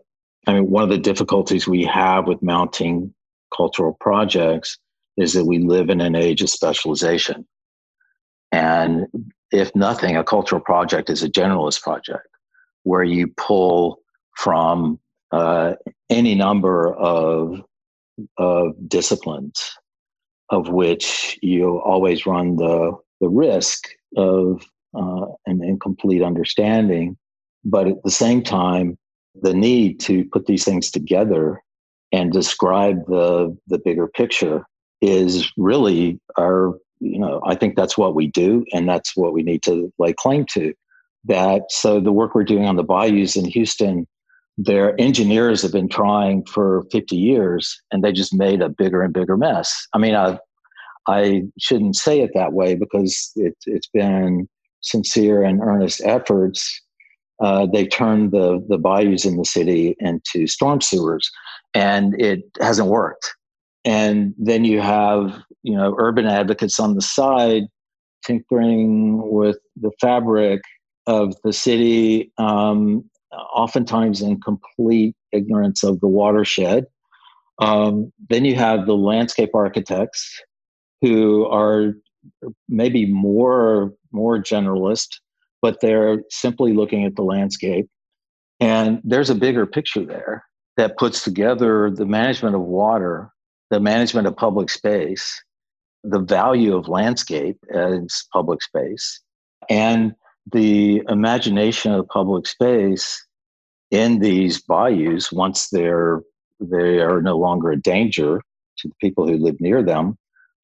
I 0.46 0.54
mean, 0.54 0.70
one 0.70 0.82
of 0.82 0.88
the 0.88 0.98
difficulties 0.98 1.68
we 1.68 1.84
have 1.84 2.26
with 2.26 2.42
mounting 2.42 3.14
cultural 3.56 3.96
projects 4.00 4.78
is 5.16 5.32
that 5.34 5.44
we 5.44 5.58
live 5.58 5.88
in 5.88 6.00
an 6.00 6.14
age 6.14 6.42
of 6.42 6.50
specialization. 6.50 7.46
And 8.50 9.06
if 9.52 9.74
nothing, 9.74 10.16
a 10.16 10.24
cultural 10.24 10.60
project 10.60 11.10
is 11.10 11.22
a 11.22 11.28
generalist 11.28 11.82
project 11.82 12.26
where 12.82 13.04
you 13.04 13.28
pull 13.36 14.00
from 14.36 14.98
uh, 15.32 15.74
any 16.10 16.34
number 16.34 16.94
of, 16.94 17.62
of 18.36 18.72
disciplines, 18.88 19.76
of 20.50 20.68
which 20.68 21.38
you 21.42 21.78
always 21.80 22.26
run 22.26 22.56
the, 22.56 22.96
the 23.20 23.28
risk 23.28 23.88
of 24.16 24.64
uh, 24.94 25.26
an 25.46 25.62
incomplete 25.62 26.22
understanding. 26.22 27.16
But 27.64 27.88
at 27.88 28.02
the 28.04 28.10
same 28.10 28.42
time, 28.42 28.96
the 29.40 29.54
need 29.54 30.00
to 30.00 30.24
put 30.26 30.46
these 30.46 30.64
things 30.64 30.90
together 30.90 31.62
and 32.12 32.32
describe 32.32 33.06
the, 33.06 33.56
the 33.66 33.78
bigger 33.78 34.08
picture 34.08 34.64
is 35.00 35.52
really 35.56 36.18
our, 36.38 36.78
you 37.00 37.18
know, 37.18 37.40
I 37.46 37.54
think 37.54 37.76
that's 37.76 37.98
what 37.98 38.14
we 38.14 38.26
do, 38.28 38.64
and 38.72 38.88
that's 38.88 39.16
what 39.16 39.32
we 39.32 39.42
need 39.42 39.62
to 39.64 39.92
lay 39.98 40.12
claim 40.12 40.46
to. 40.52 40.72
That 41.24 41.64
so 41.68 42.00
the 42.00 42.12
work 42.12 42.34
we're 42.34 42.44
doing 42.44 42.64
on 42.64 42.76
the 42.76 42.84
bayous 42.84 43.36
in 43.36 43.44
Houston 43.44 44.06
their 44.58 45.00
engineers 45.00 45.62
have 45.62 45.70
been 45.70 45.88
trying 45.88 46.44
for 46.44 46.84
50 46.90 47.14
years 47.14 47.80
and 47.92 48.02
they 48.02 48.10
just 48.10 48.34
made 48.34 48.60
a 48.60 48.68
bigger 48.68 49.02
and 49.02 49.14
bigger 49.14 49.36
mess. 49.36 49.86
I 49.94 49.98
mean, 49.98 50.16
I, 50.16 50.38
I 51.08 51.42
shouldn't 51.58 51.96
say 51.96 52.20
it 52.20 52.30
that 52.34 52.52
way 52.52 52.74
because 52.74 53.32
it, 53.36 53.56
it's 53.66 53.88
been 53.88 54.48
sincere 54.82 55.42
and 55.42 55.60
earnest 55.60 56.02
efforts. 56.04 56.80
Uh, 57.40 57.66
they 57.66 57.86
turned 57.86 58.32
the, 58.32 58.64
the 58.68 58.78
bayous 58.78 59.24
in 59.24 59.36
the 59.36 59.44
city 59.44 59.96
into 60.00 60.46
storm 60.46 60.80
sewers 60.80 61.30
and 61.74 62.20
it 62.20 62.40
hasn't 62.60 62.88
worked. 62.88 63.32
And 63.84 64.34
then 64.38 64.64
you 64.64 64.80
have, 64.80 65.40
you 65.62 65.76
know, 65.76 65.94
urban 65.98 66.26
advocates 66.26 66.78
on 66.78 66.94
the 66.94 67.00
side 67.00 67.64
tinkering 68.24 69.30
with 69.30 69.58
the 69.80 69.92
fabric 70.00 70.60
of 71.06 71.34
the 71.42 71.52
city 71.52 72.32
um, 72.36 73.08
oftentimes 73.32 74.20
in 74.20 74.40
complete 74.40 75.14
ignorance 75.32 75.82
of 75.82 76.00
the 76.00 76.08
watershed. 76.08 76.84
Um, 77.60 78.12
then 78.28 78.44
you 78.44 78.56
have 78.56 78.86
the 78.86 78.96
landscape 78.96 79.50
architects 79.54 80.42
who 81.02 81.46
are 81.46 81.94
maybe 82.68 83.06
more 83.06 83.92
more 84.12 84.38
generalist, 84.38 85.08
but 85.62 85.80
they're 85.80 86.22
simply 86.30 86.72
looking 86.72 87.04
at 87.04 87.16
the 87.16 87.22
landscape. 87.22 87.88
And 88.60 89.00
there's 89.04 89.30
a 89.30 89.34
bigger 89.34 89.66
picture 89.66 90.04
there 90.04 90.44
that 90.76 90.96
puts 90.96 91.22
together 91.22 91.90
the 91.90 92.06
management 92.06 92.54
of 92.54 92.62
water, 92.62 93.30
the 93.70 93.80
management 93.80 94.26
of 94.26 94.36
public 94.36 94.70
space, 94.70 95.42
the 96.02 96.20
value 96.20 96.76
of 96.76 96.88
landscape 96.88 97.58
as 97.72 98.24
public 98.32 98.62
space, 98.62 99.20
and 99.68 100.14
the 100.52 101.02
imagination 101.08 101.92
of 101.92 102.08
public 102.08 102.46
space 102.46 103.24
in 103.90 104.18
these 104.20 104.62
bayous 104.62 105.32
once 105.32 105.68
they're 105.70 106.22
they 106.60 106.98
are 106.98 107.22
no 107.22 107.36
longer 107.38 107.70
a 107.70 107.80
danger 107.80 108.42
to 108.78 108.88
the 108.88 108.94
people 109.00 109.26
who 109.26 109.36
live 109.36 109.60
near 109.60 109.82
them 109.82 110.16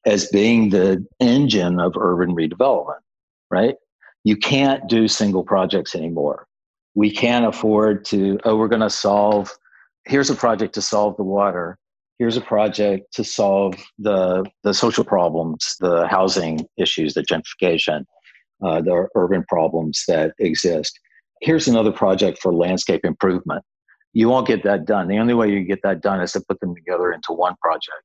as 0.05 0.27
being 0.29 0.69
the 0.69 1.05
engine 1.19 1.79
of 1.79 1.93
urban 1.97 2.35
redevelopment 2.35 2.99
right 3.51 3.75
you 4.23 4.35
can't 4.35 4.87
do 4.89 5.07
single 5.07 5.43
projects 5.43 5.95
anymore 5.95 6.47
we 6.95 7.11
can't 7.11 7.45
afford 7.45 8.05
to 8.05 8.39
oh 8.45 8.55
we're 8.55 8.67
going 8.67 8.81
to 8.81 8.89
solve 8.89 9.51
here's 10.05 10.29
a 10.29 10.35
project 10.35 10.73
to 10.73 10.81
solve 10.81 11.15
the 11.17 11.23
water 11.23 11.77
here's 12.19 12.37
a 12.37 12.41
project 12.41 13.13
to 13.13 13.23
solve 13.23 13.75
the 13.99 14.45
the 14.63 14.73
social 14.73 15.03
problems 15.03 15.75
the 15.79 16.07
housing 16.07 16.65
issues 16.77 17.13
the 17.13 17.21
gentrification 17.21 18.05
uh, 18.63 18.81
the 18.81 19.07
urban 19.15 19.43
problems 19.47 20.03
that 20.07 20.33
exist. 20.39 20.99
Here's 21.41 21.67
another 21.67 21.91
project 21.91 22.39
for 22.41 22.53
landscape 22.53 23.03
improvement. 23.03 23.63
You 24.13 24.29
won't 24.29 24.47
get 24.47 24.63
that 24.63 24.85
done. 24.85 25.07
The 25.07 25.17
only 25.17 25.33
way 25.33 25.49
you 25.49 25.63
get 25.63 25.81
that 25.83 26.01
done 26.01 26.21
is 26.21 26.31
to 26.33 26.41
put 26.41 26.59
them 26.61 26.73
together 26.73 27.11
into 27.11 27.33
one 27.33 27.55
project. 27.61 28.03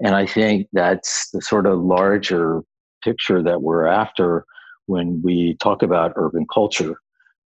And 0.00 0.14
I 0.14 0.26
think 0.26 0.68
that's 0.72 1.30
the 1.30 1.42
sort 1.42 1.66
of 1.66 1.80
larger 1.80 2.62
picture 3.04 3.42
that 3.42 3.62
we're 3.62 3.86
after 3.86 4.44
when 4.86 5.22
we 5.22 5.56
talk 5.60 5.82
about 5.82 6.12
urban 6.16 6.46
culture. 6.52 6.96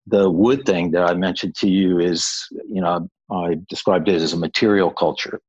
The 0.06 0.30
wood 0.30 0.64
thing 0.64 0.92
that 0.92 1.02
I 1.02 1.14
mentioned 1.14 1.56
to 1.56 1.68
you 1.68 1.98
is, 1.98 2.46
you 2.68 2.80
know, 2.80 3.08
I 3.30 3.56
described 3.68 4.08
it 4.08 4.22
as 4.22 4.32
a 4.32 4.38
material 4.38 4.90
culture, 4.90 5.40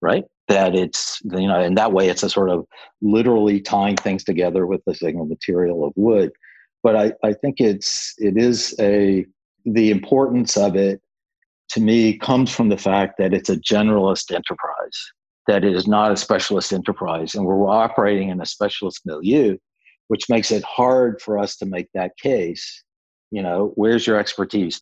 right? 0.00 0.24
that 0.48 0.74
it's 0.74 1.20
you 1.24 1.48
know 1.48 1.60
in 1.60 1.74
that 1.74 1.92
way 1.92 2.08
it's 2.08 2.22
a 2.22 2.30
sort 2.30 2.50
of 2.50 2.66
literally 3.00 3.60
tying 3.60 3.96
things 3.96 4.24
together 4.24 4.66
with 4.66 4.82
the 4.86 4.94
single 4.94 5.24
material 5.24 5.84
of 5.84 5.92
wood 5.96 6.30
but 6.82 6.96
i 6.96 7.12
i 7.22 7.32
think 7.32 7.60
it's 7.60 8.14
it 8.18 8.36
is 8.36 8.74
a 8.80 9.24
the 9.64 9.90
importance 9.90 10.56
of 10.56 10.74
it 10.76 11.00
to 11.68 11.80
me 11.80 12.18
comes 12.18 12.54
from 12.54 12.68
the 12.68 12.76
fact 12.76 13.16
that 13.18 13.32
it's 13.32 13.48
a 13.48 13.56
generalist 13.56 14.34
enterprise 14.34 15.12
that 15.46 15.64
is 15.64 15.86
not 15.86 16.12
a 16.12 16.16
specialist 16.16 16.72
enterprise 16.72 17.34
and 17.34 17.44
we're 17.44 17.68
operating 17.68 18.28
in 18.28 18.40
a 18.40 18.46
specialist 18.46 19.02
milieu 19.04 19.56
which 20.08 20.28
makes 20.28 20.50
it 20.50 20.62
hard 20.64 21.22
for 21.22 21.38
us 21.38 21.56
to 21.56 21.64
make 21.64 21.88
that 21.94 22.16
case. 22.18 22.84
You 23.30 23.42
know 23.42 23.72
where's 23.76 24.06
your 24.06 24.18
expertise? 24.18 24.80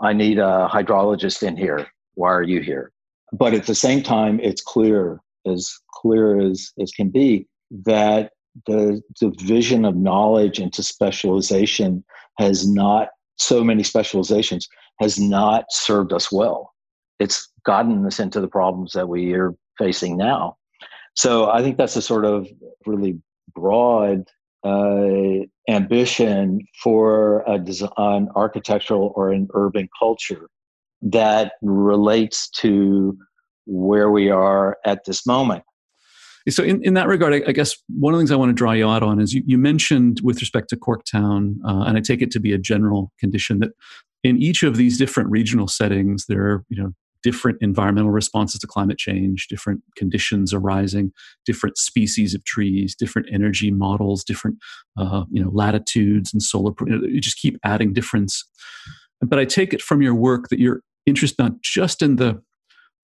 I 0.00 0.12
need 0.12 0.38
a 0.38 0.68
hydrologist 0.70 1.42
in 1.46 1.56
here. 1.56 1.86
Why 2.14 2.32
are 2.32 2.42
you 2.42 2.60
here? 2.60 2.90
But 3.32 3.54
at 3.54 3.66
the 3.66 3.74
same 3.74 4.02
time, 4.02 4.40
it's 4.40 4.60
clear, 4.60 5.20
as 5.46 5.72
clear 5.92 6.40
as, 6.40 6.72
as 6.80 6.90
can 6.90 7.10
be, 7.10 7.46
that 7.84 8.32
the 8.66 9.00
division 9.18 9.84
of 9.84 9.96
knowledge 9.96 10.58
into 10.58 10.82
specialization 10.82 12.04
has 12.38 12.68
not, 12.68 13.08
so 13.36 13.62
many 13.62 13.84
specializations, 13.84 14.68
has 15.00 15.18
not 15.18 15.66
served 15.70 16.12
us 16.12 16.32
well. 16.32 16.72
It's 17.20 17.48
gotten 17.64 18.04
us 18.04 18.18
into 18.18 18.40
the 18.40 18.48
problems 18.48 18.92
that 18.92 19.08
we 19.08 19.32
are 19.34 19.54
facing 19.78 20.16
now. 20.16 20.56
So 21.14 21.50
I 21.50 21.62
think 21.62 21.76
that's 21.76 21.96
a 21.96 22.02
sort 22.02 22.24
of 22.24 22.48
really 22.86 23.20
broad 23.54 24.28
uh, 24.64 25.44
ambition 25.68 26.60
for 26.82 27.44
a 27.46 27.58
design, 27.58 28.28
architectural 28.34 29.12
or 29.16 29.30
an 29.30 29.48
urban 29.54 29.88
culture 29.98 30.48
that 31.02 31.52
relates 31.62 32.48
to 32.48 33.16
where 33.66 34.10
we 34.10 34.30
are 34.30 34.78
at 34.84 35.04
this 35.04 35.26
moment. 35.26 35.64
So, 36.48 36.64
in, 36.64 36.82
in 36.84 36.94
that 36.94 37.06
regard, 37.06 37.34
I, 37.34 37.42
I, 37.48 37.52
guess 37.52 37.76
one 37.88 38.12
of 38.14 38.18
the 38.18 38.22
things 38.22 38.32
I 38.32 38.36
want 38.36 38.48
to 38.50 38.54
draw 38.54 38.72
you 38.72 38.88
out 38.88 39.04
on 39.04 39.20
is 39.20 39.32
you, 39.32 39.44
you 39.46 39.58
mentioned 39.58 40.20
with 40.24 40.40
respect 40.40 40.68
to 40.70 40.76
Corktown, 40.76 41.56
uh, 41.64 41.84
and 41.84 41.96
I 41.96 42.00
take 42.00 42.20
it 42.20 42.32
to 42.32 42.40
be 42.40 42.52
a 42.52 42.58
general 42.58 43.12
condition 43.20 43.60
that 43.60 43.70
in 44.24 44.38
each 44.38 44.64
of 44.64 44.76
these 44.76 44.98
different 44.98 45.30
regional 45.30 45.68
settings, 45.68 46.26
there 46.26 46.42
are 46.42 46.64
you 46.68 46.82
know 46.82 46.92
different 47.22 47.58
environmental 47.60 48.10
responses 48.10 48.60
to 48.60 48.66
climate 48.66 48.98
change, 48.98 49.48
different 49.48 49.82
conditions 49.96 50.52
arising, 50.52 51.12
different 51.44 51.76
species 51.78 52.34
of 52.34 52.44
trees, 52.44 52.94
different 52.94 53.28
energy 53.32 53.70
models, 53.70 54.24
different 54.24 54.58
uh, 54.98 55.24
you 55.30 55.42
know 55.42 55.50
latitudes 55.52 56.32
and 56.32 56.42
solar. 56.42 56.72
You 56.86 57.20
just 57.20 57.38
keep 57.38 57.58
adding 57.64 57.92
difference. 57.92 58.44
But 59.20 59.38
I 59.38 59.44
take 59.44 59.72
it 59.72 59.82
from 59.82 60.02
your 60.02 60.14
work 60.14 60.48
that 60.48 60.58
you're 60.58 60.80
interested 61.06 61.42
not 61.42 61.60
just 61.62 62.02
in 62.02 62.16
the 62.16 62.42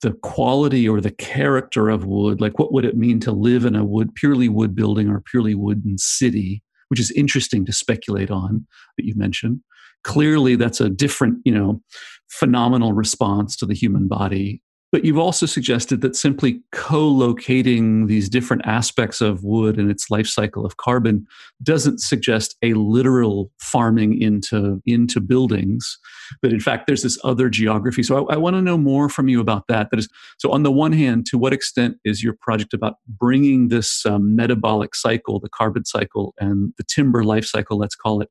the 0.00 0.12
quality 0.12 0.88
or 0.88 1.00
the 1.00 1.10
character 1.10 1.88
of 1.88 2.04
wood, 2.04 2.40
like 2.40 2.58
what 2.58 2.72
would 2.72 2.84
it 2.84 2.96
mean 2.96 3.18
to 3.18 3.32
live 3.32 3.64
in 3.64 3.74
a 3.74 3.84
wood 3.84 4.14
purely 4.14 4.48
wood 4.48 4.74
building 4.74 5.08
or 5.08 5.20
purely 5.20 5.56
wooden 5.56 5.98
city, 5.98 6.62
which 6.86 7.00
is 7.00 7.10
interesting 7.12 7.64
to 7.66 7.72
speculate 7.72 8.30
on 8.30 8.64
that 8.96 9.04
you 9.04 9.14
mentioned 9.16 9.60
clearly 10.08 10.56
that's 10.56 10.80
a 10.80 10.88
different 10.88 11.38
you 11.44 11.52
know 11.52 11.80
phenomenal 12.30 12.92
response 12.92 13.56
to 13.56 13.66
the 13.66 13.74
human 13.74 14.08
body. 14.08 14.62
But 14.90 15.04
you've 15.04 15.18
also 15.18 15.44
suggested 15.44 16.00
that 16.00 16.16
simply 16.16 16.62
co-locating 16.72 18.06
these 18.06 18.30
different 18.30 18.62
aspects 18.64 19.20
of 19.20 19.44
wood 19.44 19.78
and 19.78 19.90
its 19.90 20.10
life 20.10 20.26
cycle 20.26 20.64
of 20.64 20.78
carbon 20.78 21.26
doesn't 21.62 22.00
suggest 22.00 22.56
a 22.62 22.72
literal 22.72 23.50
farming 23.60 24.18
into 24.18 24.80
into 24.86 25.20
buildings. 25.20 25.98
But 26.40 26.54
in 26.54 26.60
fact 26.60 26.86
there's 26.86 27.02
this 27.02 27.18
other 27.22 27.50
geography. 27.50 28.02
So 28.02 28.26
i, 28.28 28.34
I 28.34 28.36
want 28.38 28.56
to 28.56 28.62
know 28.62 28.78
more 28.78 29.10
from 29.10 29.28
you 29.28 29.42
about 29.42 29.64
that. 29.68 29.88
That 29.90 29.98
is 29.98 30.08
so 30.38 30.52
on 30.52 30.62
the 30.62 30.72
one 30.72 30.92
hand 30.92 31.26
to 31.26 31.36
what 31.36 31.52
extent 31.52 31.98
is 32.06 32.22
your 32.22 32.36
project 32.40 32.72
about 32.72 32.94
bringing 33.06 33.68
this 33.68 34.06
um, 34.06 34.34
metabolic 34.34 34.94
cycle 34.94 35.38
the 35.38 35.50
carbon 35.50 35.84
cycle 35.84 36.34
and 36.38 36.72
the 36.78 36.84
timber 36.84 37.24
life 37.24 37.44
cycle 37.44 37.76
let's 37.76 37.94
call 37.94 38.22
it 38.22 38.30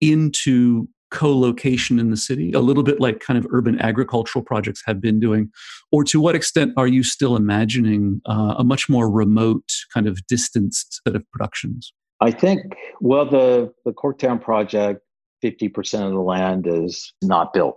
into 0.00 0.88
co-location 1.10 1.98
in 1.98 2.10
the 2.10 2.16
city 2.16 2.52
a 2.52 2.60
little 2.60 2.82
bit 2.82 3.00
like 3.00 3.20
kind 3.20 3.38
of 3.38 3.46
urban 3.50 3.80
agricultural 3.80 4.44
projects 4.44 4.82
have 4.86 5.00
been 5.00 5.20
doing? 5.20 5.50
Or 5.92 6.04
to 6.04 6.20
what 6.20 6.34
extent 6.34 6.72
are 6.76 6.86
you 6.86 7.02
still 7.02 7.36
imagining 7.36 8.20
uh, 8.26 8.56
a 8.58 8.64
much 8.64 8.88
more 8.88 9.10
remote 9.10 9.70
kind 9.92 10.06
of 10.06 10.26
distanced 10.26 11.00
set 11.04 11.16
of 11.16 11.30
productions? 11.30 11.92
I 12.20 12.30
think 12.30 12.62
well 13.00 13.28
the 13.28 13.72
the 13.84 13.92
corktown 13.92 14.40
project 14.40 15.00
50% 15.44 16.06
of 16.06 16.12
the 16.12 16.20
land 16.20 16.66
is 16.66 17.12
not 17.22 17.52
built 17.52 17.76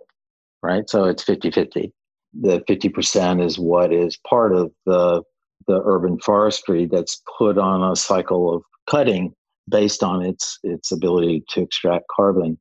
right? 0.62 0.90
So 0.90 1.06
it's 1.06 1.24
50-50 1.24 1.92
the 2.34 2.60
50% 2.70 3.44
is 3.44 3.58
what 3.58 3.94
is 3.94 4.18
part 4.28 4.54
of 4.56 4.72
the 4.86 5.24
the 5.68 5.82
urban 5.84 6.18
forestry 6.20 6.88
that's 6.92 7.22
put 7.38 7.58
on 7.58 7.92
a 7.92 7.96
cycle 7.96 8.56
of 8.56 8.64
cutting 8.90 9.34
based 9.68 10.04
on 10.04 10.24
its 10.24 10.58
its 10.64 10.92
ability 10.92 11.44
to 11.50 11.62
extract 11.62 12.06
carbon 12.16 12.60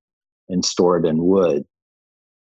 and 0.48 0.64
stored 0.64 1.06
in 1.06 1.24
wood. 1.24 1.64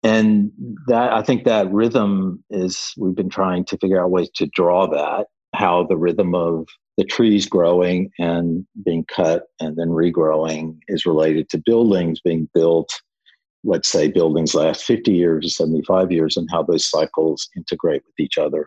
And 0.02 0.52
that 0.86 1.12
I 1.12 1.22
think 1.22 1.44
that 1.44 1.72
rhythm 1.72 2.44
is 2.50 2.92
we've 2.96 3.16
been 3.16 3.30
trying 3.30 3.64
to 3.66 3.78
figure 3.78 4.02
out 4.02 4.10
ways 4.10 4.30
to 4.36 4.46
draw 4.46 4.86
that, 4.88 5.26
how 5.54 5.86
the 5.88 5.96
rhythm 5.96 6.34
of 6.34 6.66
the 6.96 7.04
trees 7.04 7.46
growing 7.46 8.10
and 8.18 8.66
being 8.84 9.04
cut 9.04 9.44
and 9.60 9.76
then 9.76 9.88
regrowing 9.88 10.78
is 10.88 11.06
related 11.06 11.48
to 11.48 11.62
buildings 11.64 12.20
being 12.20 12.48
built. 12.54 12.90
Let's 13.64 13.88
say 13.88 14.08
buildings 14.08 14.54
last 14.54 14.84
50 14.84 15.12
years 15.12 15.46
or 15.46 15.48
75 15.48 16.12
years 16.12 16.36
and 16.36 16.48
how 16.50 16.62
those 16.62 16.88
cycles 16.88 17.48
integrate 17.56 18.02
with 18.04 18.18
each 18.18 18.38
other. 18.38 18.66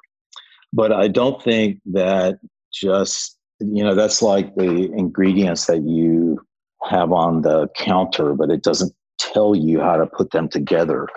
But 0.73 0.91
I 0.91 1.07
don't 1.07 1.41
think 1.41 1.79
that 1.93 2.39
just, 2.73 3.37
you 3.59 3.83
know, 3.83 3.95
that's 3.95 4.21
like 4.21 4.55
the 4.55 4.91
ingredients 4.95 5.65
that 5.65 5.83
you 5.83 6.39
have 6.83 7.11
on 7.11 7.41
the 7.41 7.67
counter, 7.75 8.33
but 8.33 8.49
it 8.49 8.63
doesn't 8.63 8.93
tell 9.33 9.55
you 9.55 9.79
how 9.79 9.97
to 9.97 10.05
put 10.05 10.31
them 10.31 10.49
together. 10.49 11.07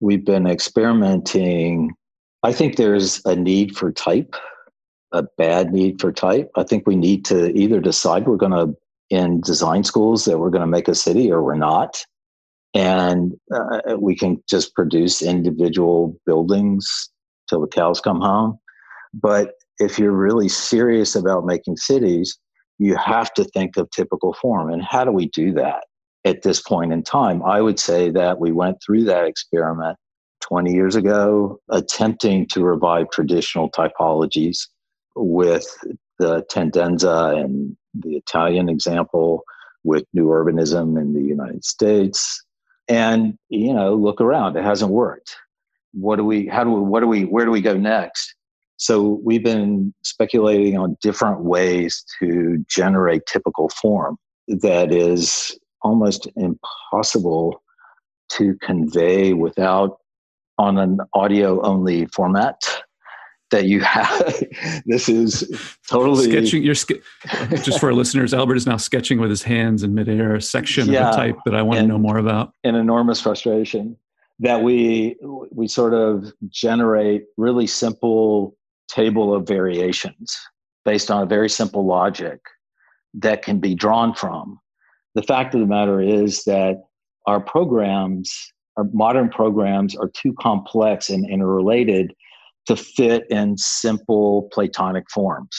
We've 0.00 0.24
been 0.24 0.46
experimenting. 0.46 1.92
I 2.42 2.52
think 2.52 2.76
there's 2.76 3.24
a 3.24 3.34
need 3.34 3.76
for 3.76 3.92
type, 3.92 4.36
a 5.12 5.24
bad 5.38 5.72
need 5.72 6.00
for 6.00 6.12
type. 6.12 6.50
I 6.56 6.64
think 6.64 6.86
we 6.86 6.96
need 6.96 7.24
to 7.26 7.56
either 7.56 7.80
decide 7.80 8.26
we're 8.26 8.36
going 8.36 8.52
to, 8.52 8.76
in 9.08 9.40
design 9.40 9.84
schools, 9.84 10.24
that 10.24 10.38
we're 10.38 10.50
going 10.50 10.60
to 10.60 10.66
make 10.66 10.88
a 10.88 10.94
city 10.94 11.30
or 11.30 11.42
we're 11.42 11.54
not. 11.54 12.04
And 12.74 13.32
uh, 13.54 13.96
we 13.98 14.14
can 14.14 14.42
just 14.48 14.74
produce 14.74 15.22
individual 15.22 16.18
buildings 16.26 17.10
till 17.48 17.60
the 17.60 17.68
cows 17.68 18.00
come 18.00 18.20
home. 18.20 18.58
But 19.14 19.52
if 19.78 19.98
you're 19.98 20.12
really 20.12 20.48
serious 20.48 21.14
about 21.14 21.46
making 21.46 21.78
cities, 21.78 22.38
you 22.78 22.96
have 22.96 23.32
to 23.34 23.44
think 23.44 23.76
of 23.76 23.90
typical 23.90 24.34
form. 24.34 24.70
And 24.70 24.82
how 24.82 25.04
do 25.04 25.12
we 25.12 25.28
do 25.28 25.52
that? 25.52 25.84
At 26.26 26.42
this 26.42 26.60
point 26.60 26.92
in 26.92 27.04
time. 27.04 27.40
I 27.44 27.60
would 27.60 27.78
say 27.78 28.10
that 28.10 28.40
we 28.40 28.50
went 28.50 28.78
through 28.84 29.04
that 29.04 29.26
experiment 29.26 29.96
20 30.40 30.72
years 30.72 30.96
ago, 30.96 31.60
attempting 31.70 32.46
to 32.48 32.64
revive 32.64 33.10
traditional 33.10 33.70
typologies 33.70 34.66
with 35.14 35.66
the 36.18 36.44
tendenza 36.50 37.32
and 37.36 37.76
the 37.94 38.16
Italian 38.16 38.68
example, 38.68 39.44
with 39.84 40.04
new 40.12 40.26
urbanism 40.26 41.00
in 41.00 41.14
the 41.14 41.22
United 41.22 41.64
States. 41.64 42.42
And, 42.88 43.38
you 43.48 43.72
know, 43.72 43.94
look 43.94 44.20
around, 44.20 44.56
it 44.56 44.64
hasn't 44.64 44.90
worked. 44.90 45.36
What 45.92 46.16
do 46.16 46.24
we, 46.24 46.48
how 46.48 46.64
do 46.64 46.70
we, 46.70 46.80
what 46.80 47.00
do 47.00 47.06
we, 47.06 47.22
where 47.22 47.44
do 47.44 47.52
we 47.52 47.60
go 47.60 47.76
next? 47.76 48.34
So 48.78 49.20
we've 49.24 49.44
been 49.44 49.94
speculating 50.02 50.76
on 50.76 50.96
different 51.00 51.44
ways 51.44 52.04
to 52.18 52.64
generate 52.68 53.26
typical 53.26 53.68
form 53.70 54.18
that 54.48 54.92
is 54.92 55.56
almost 55.86 56.28
impossible 56.36 57.62
to 58.30 58.54
convey 58.60 59.32
without 59.32 59.98
on 60.58 60.78
an 60.78 60.98
audio 61.14 61.60
only 61.62 62.06
format 62.06 62.60
that 63.52 63.66
you 63.66 63.80
have. 63.80 64.44
This 64.86 65.08
is 65.08 65.78
totally 65.88 66.30
sketching 66.30 66.62
you're 66.62 66.74
ske- 66.74 67.02
just 67.62 67.80
for 67.80 67.86
our 67.86 67.92
listeners 67.92 68.32
albert 68.32 68.56
is 68.56 68.66
now 68.66 68.76
sketching 68.76 69.20
with 69.20 69.30
his 69.30 69.42
hands 69.42 69.82
in 69.82 69.94
midair 69.94 70.36
a 70.36 70.42
section 70.42 70.88
yeah, 70.88 71.08
of 71.08 71.14
a 71.14 71.16
type 71.16 71.36
that 71.44 71.54
i 71.54 71.62
want 71.62 71.80
to 71.80 71.86
know 71.86 71.98
more 71.98 72.18
about. 72.18 72.52
an 72.64 72.74
enormous 72.74 73.20
frustration 73.20 73.96
that 74.38 74.62
we 74.62 75.16
we 75.52 75.66
sort 75.66 75.92
of 75.92 76.32
generate 76.48 77.24
really 77.36 77.66
simple 77.66 78.56
table 78.88 79.34
of 79.34 79.46
variations 79.46 80.36
based 80.84 81.10
on 81.10 81.22
a 81.22 81.26
very 81.26 81.48
simple 81.48 81.84
logic 81.84 82.40
that 83.14 83.42
can 83.42 83.58
be 83.58 83.74
drawn 83.74 84.14
from 84.14 84.58
the 85.16 85.22
fact 85.22 85.54
of 85.54 85.60
the 85.60 85.66
matter 85.66 86.00
is 86.00 86.44
that 86.44 86.82
our 87.26 87.40
programs, 87.40 88.52
our 88.76 88.84
modern 88.92 89.30
programs, 89.30 89.96
are 89.96 90.10
too 90.10 90.34
complex 90.38 91.08
and 91.08 91.28
interrelated 91.28 92.12
to 92.66 92.76
fit 92.76 93.24
in 93.30 93.56
simple 93.56 94.48
Platonic 94.52 95.10
forms, 95.10 95.58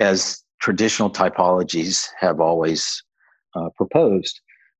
as 0.00 0.44
traditional 0.60 1.10
typologies 1.10 2.06
have 2.20 2.40
always 2.40 3.02
uh, 3.56 3.70
proposed. 3.74 4.38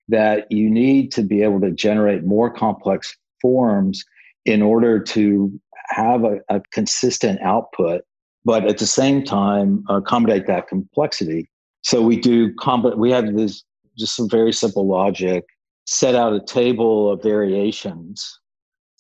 That 0.09 0.53
you 0.53 0.69
need 0.69 1.11
to 1.13 1.23
be 1.23 1.43
able 1.43 1.63
to 1.63 1.71
generate 1.71 2.25
more 2.25 2.51
complex 2.51 3.17
forms 3.41 4.05
in 4.45 4.61
order 4.61 5.01
to 5.01 5.61
have 5.89 6.25
a, 6.25 6.41
a 6.51 6.61
consistent 6.73 7.41
output, 7.41 8.03
but 8.45 8.67
at 8.67 8.77
the 8.77 8.87
same 8.87 9.25
time 9.25 9.83
accommodate 9.89 10.47
that 10.49 10.69
complexity 10.69 11.49
so 11.83 12.01
we 12.01 12.17
do 12.17 12.55
comp- 12.55 12.97
we 12.97 13.11
have 13.11 13.37
this 13.37 13.65
just 13.99 14.17
some 14.17 14.29
very 14.29 14.53
simple 14.53 14.87
logic. 14.87 15.45
Set 15.87 16.15
out 16.15 16.33
a 16.33 16.45
table 16.45 17.11
of 17.11 17.23
variations 17.23 18.39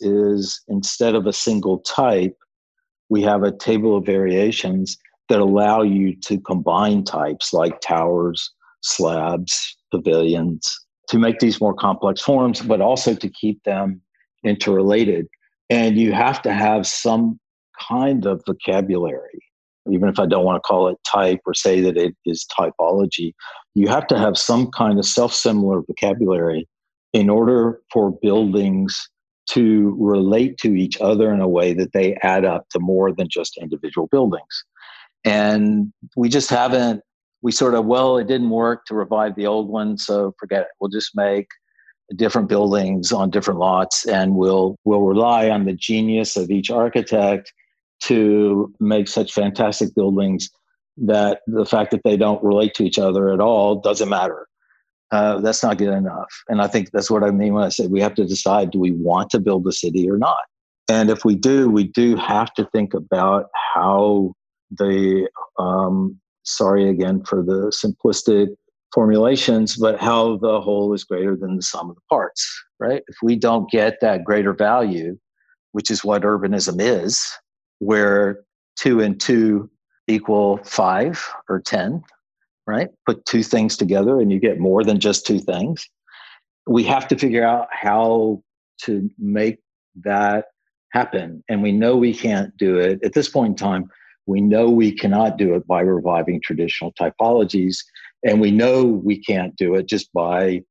is 0.00 0.60
instead 0.68 1.14
of 1.14 1.26
a 1.26 1.32
single 1.32 1.78
type, 1.78 2.36
we 3.08 3.22
have 3.22 3.44
a 3.44 3.56
table 3.56 3.96
of 3.96 4.04
variations 4.04 4.98
that 5.28 5.38
allow 5.38 5.82
you 5.82 6.16
to 6.16 6.38
combine 6.40 7.04
types 7.04 7.52
like 7.52 7.80
towers, 7.80 8.50
slabs, 8.82 9.76
pavilions 9.90 10.70
to 11.08 11.18
make 11.18 11.38
these 11.38 11.60
more 11.60 11.74
complex 11.74 12.20
forms, 12.20 12.60
but 12.60 12.80
also 12.80 13.14
to 13.14 13.28
keep 13.28 13.62
them 13.64 14.00
interrelated. 14.44 15.28
And 15.70 15.96
you 15.96 16.12
have 16.12 16.42
to 16.42 16.52
have 16.52 16.86
some 16.86 17.38
kind 17.88 18.26
of 18.26 18.42
vocabulary 18.46 19.42
even 19.90 20.08
if 20.08 20.18
I 20.18 20.26
don't 20.26 20.44
want 20.44 20.56
to 20.56 20.60
call 20.60 20.88
it 20.88 20.98
type 21.06 21.40
or 21.46 21.54
say 21.54 21.80
that 21.80 21.96
it 21.96 22.14
is 22.24 22.46
typology, 22.56 23.32
you 23.74 23.88
have 23.88 24.06
to 24.08 24.18
have 24.18 24.36
some 24.36 24.70
kind 24.70 24.98
of 24.98 25.06
self 25.06 25.34
similar 25.34 25.82
vocabulary 25.82 26.68
in 27.12 27.28
order 27.28 27.80
for 27.92 28.12
buildings 28.22 29.08
to 29.50 29.96
relate 29.98 30.56
to 30.58 30.74
each 30.74 31.00
other 31.00 31.32
in 31.32 31.40
a 31.40 31.48
way 31.48 31.72
that 31.74 31.92
they 31.92 32.16
add 32.22 32.44
up 32.44 32.68
to 32.70 32.78
more 32.78 33.12
than 33.12 33.28
just 33.28 33.58
individual 33.60 34.08
buildings. 34.10 34.64
And 35.24 35.92
we 36.16 36.28
just 36.28 36.48
haven't, 36.48 37.02
we 37.42 37.52
sort 37.52 37.74
of, 37.74 37.84
well, 37.86 38.18
it 38.18 38.28
didn't 38.28 38.50
work 38.50 38.84
to 38.86 38.94
revive 38.94 39.34
the 39.34 39.46
old 39.46 39.68
one, 39.68 39.98
so 39.98 40.32
forget 40.38 40.62
it. 40.62 40.68
We'll 40.80 40.90
just 40.90 41.16
make 41.16 41.48
different 42.16 42.48
buildings 42.48 43.10
on 43.10 43.30
different 43.30 43.58
lots 43.58 44.06
and 44.06 44.36
we'll, 44.36 44.76
we'll 44.84 45.02
rely 45.02 45.50
on 45.50 45.64
the 45.64 45.72
genius 45.72 46.36
of 46.36 46.50
each 46.50 46.70
architect 46.70 47.52
to 48.04 48.72
make 48.80 49.08
such 49.08 49.32
fantastic 49.32 49.94
buildings 49.94 50.50
that 50.96 51.40
the 51.46 51.64
fact 51.64 51.90
that 51.92 52.02
they 52.04 52.16
don't 52.16 52.42
relate 52.42 52.74
to 52.74 52.84
each 52.84 52.98
other 52.98 53.32
at 53.32 53.40
all 53.40 53.80
doesn't 53.80 54.08
matter. 54.08 54.46
Uh, 55.10 55.40
that's 55.40 55.62
not 55.62 55.78
good 55.78 55.92
enough. 55.92 56.30
And 56.48 56.62
I 56.62 56.66
think 56.66 56.90
that's 56.90 57.10
what 57.10 57.22
I 57.22 57.30
mean 57.30 57.54
when 57.54 57.64
I 57.64 57.68
say 57.68 57.86
we 57.86 58.00
have 58.00 58.14
to 58.14 58.24
decide 58.24 58.70
do 58.70 58.78
we 58.78 58.92
want 58.92 59.30
to 59.30 59.40
build 59.40 59.66
a 59.66 59.72
city 59.72 60.10
or 60.10 60.16
not? 60.16 60.38
And 60.88 61.10
if 61.10 61.24
we 61.24 61.34
do, 61.34 61.70
we 61.70 61.84
do 61.84 62.16
have 62.16 62.52
to 62.54 62.66
think 62.72 62.94
about 62.94 63.46
how 63.74 64.32
the, 64.70 65.28
um, 65.58 66.18
sorry 66.44 66.88
again 66.88 67.22
for 67.24 67.42
the 67.42 67.72
simplistic 67.72 68.48
formulations, 68.92 69.76
but 69.76 70.00
how 70.00 70.38
the 70.38 70.60
whole 70.60 70.92
is 70.92 71.04
greater 71.04 71.36
than 71.36 71.56
the 71.56 71.62
sum 71.62 71.90
of 71.90 71.96
the 71.96 72.02
parts, 72.08 72.50
right? 72.78 73.02
If 73.06 73.16
we 73.22 73.36
don't 73.36 73.70
get 73.70 73.98
that 74.00 74.24
greater 74.24 74.52
value, 74.52 75.18
which 75.72 75.90
is 75.90 76.04
what 76.04 76.22
urbanism 76.22 76.76
is, 76.80 77.22
where 77.82 78.44
two 78.76 79.00
and 79.00 79.20
two 79.20 79.68
equal 80.06 80.58
five 80.58 81.20
or 81.48 81.60
10, 81.60 82.00
right? 82.64 82.88
Put 83.06 83.26
two 83.26 83.42
things 83.42 83.76
together 83.76 84.20
and 84.20 84.30
you 84.30 84.38
get 84.38 84.60
more 84.60 84.84
than 84.84 85.00
just 85.00 85.26
two 85.26 85.40
things. 85.40 85.88
We 86.68 86.84
have 86.84 87.08
to 87.08 87.18
figure 87.18 87.44
out 87.44 87.66
how 87.72 88.40
to 88.84 89.10
make 89.18 89.58
that 90.04 90.46
happen. 90.92 91.42
And 91.48 91.60
we 91.60 91.72
know 91.72 91.96
we 91.96 92.14
can't 92.14 92.56
do 92.56 92.78
it 92.78 93.00
at 93.02 93.14
this 93.14 93.28
point 93.28 93.50
in 93.50 93.56
time. 93.56 93.90
We 94.26 94.40
know 94.40 94.70
we 94.70 94.92
cannot 94.92 95.36
do 95.36 95.54
it 95.56 95.66
by 95.66 95.80
reviving 95.80 96.40
traditional 96.40 96.92
typologies. 96.92 97.78
And 98.24 98.40
we 98.40 98.52
know 98.52 98.84
we 98.84 99.18
can't 99.18 99.56
do 99.56 99.74
it 99.74 99.88
just 99.88 100.12
by 100.12 100.62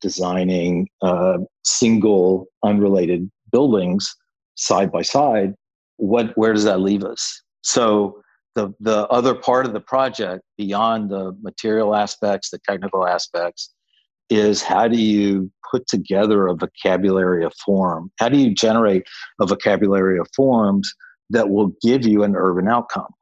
designing 0.00 0.88
uh, 1.02 1.36
single 1.64 2.46
unrelated 2.64 3.30
buildings 3.52 4.14
side 4.54 4.90
by 4.90 5.02
side. 5.02 5.52
What, 5.96 6.36
where 6.36 6.52
does 6.52 6.64
that 6.64 6.80
leave 6.80 7.04
us? 7.04 7.42
So 7.62 8.20
the, 8.54 8.72
the 8.80 9.06
other 9.08 9.34
part 9.34 9.66
of 9.66 9.72
the 9.72 9.80
project 9.80 10.42
beyond 10.56 11.10
the 11.10 11.36
material 11.42 11.94
aspects, 11.94 12.50
the 12.50 12.58
technical 12.68 13.06
aspects, 13.06 13.72
is 14.28 14.62
how 14.62 14.88
do 14.88 15.00
you 15.00 15.50
put 15.70 15.86
together 15.86 16.46
a 16.46 16.54
vocabulary 16.54 17.44
of 17.44 17.52
form? 17.64 18.10
How 18.18 18.28
do 18.28 18.38
you 18.38 18.52
generate 18.52 19.04
a 19.40 19.46
vocabulary 19.46 20.18
of 20.18 20.26
forms 20.34 20.92
that 21.30 21.50
will 21.50 21.72
give 21.82 22.06
you 22.06 22.24
an 22.24 22.34
urban 22.34 22.68
outcome? 22.68 23.12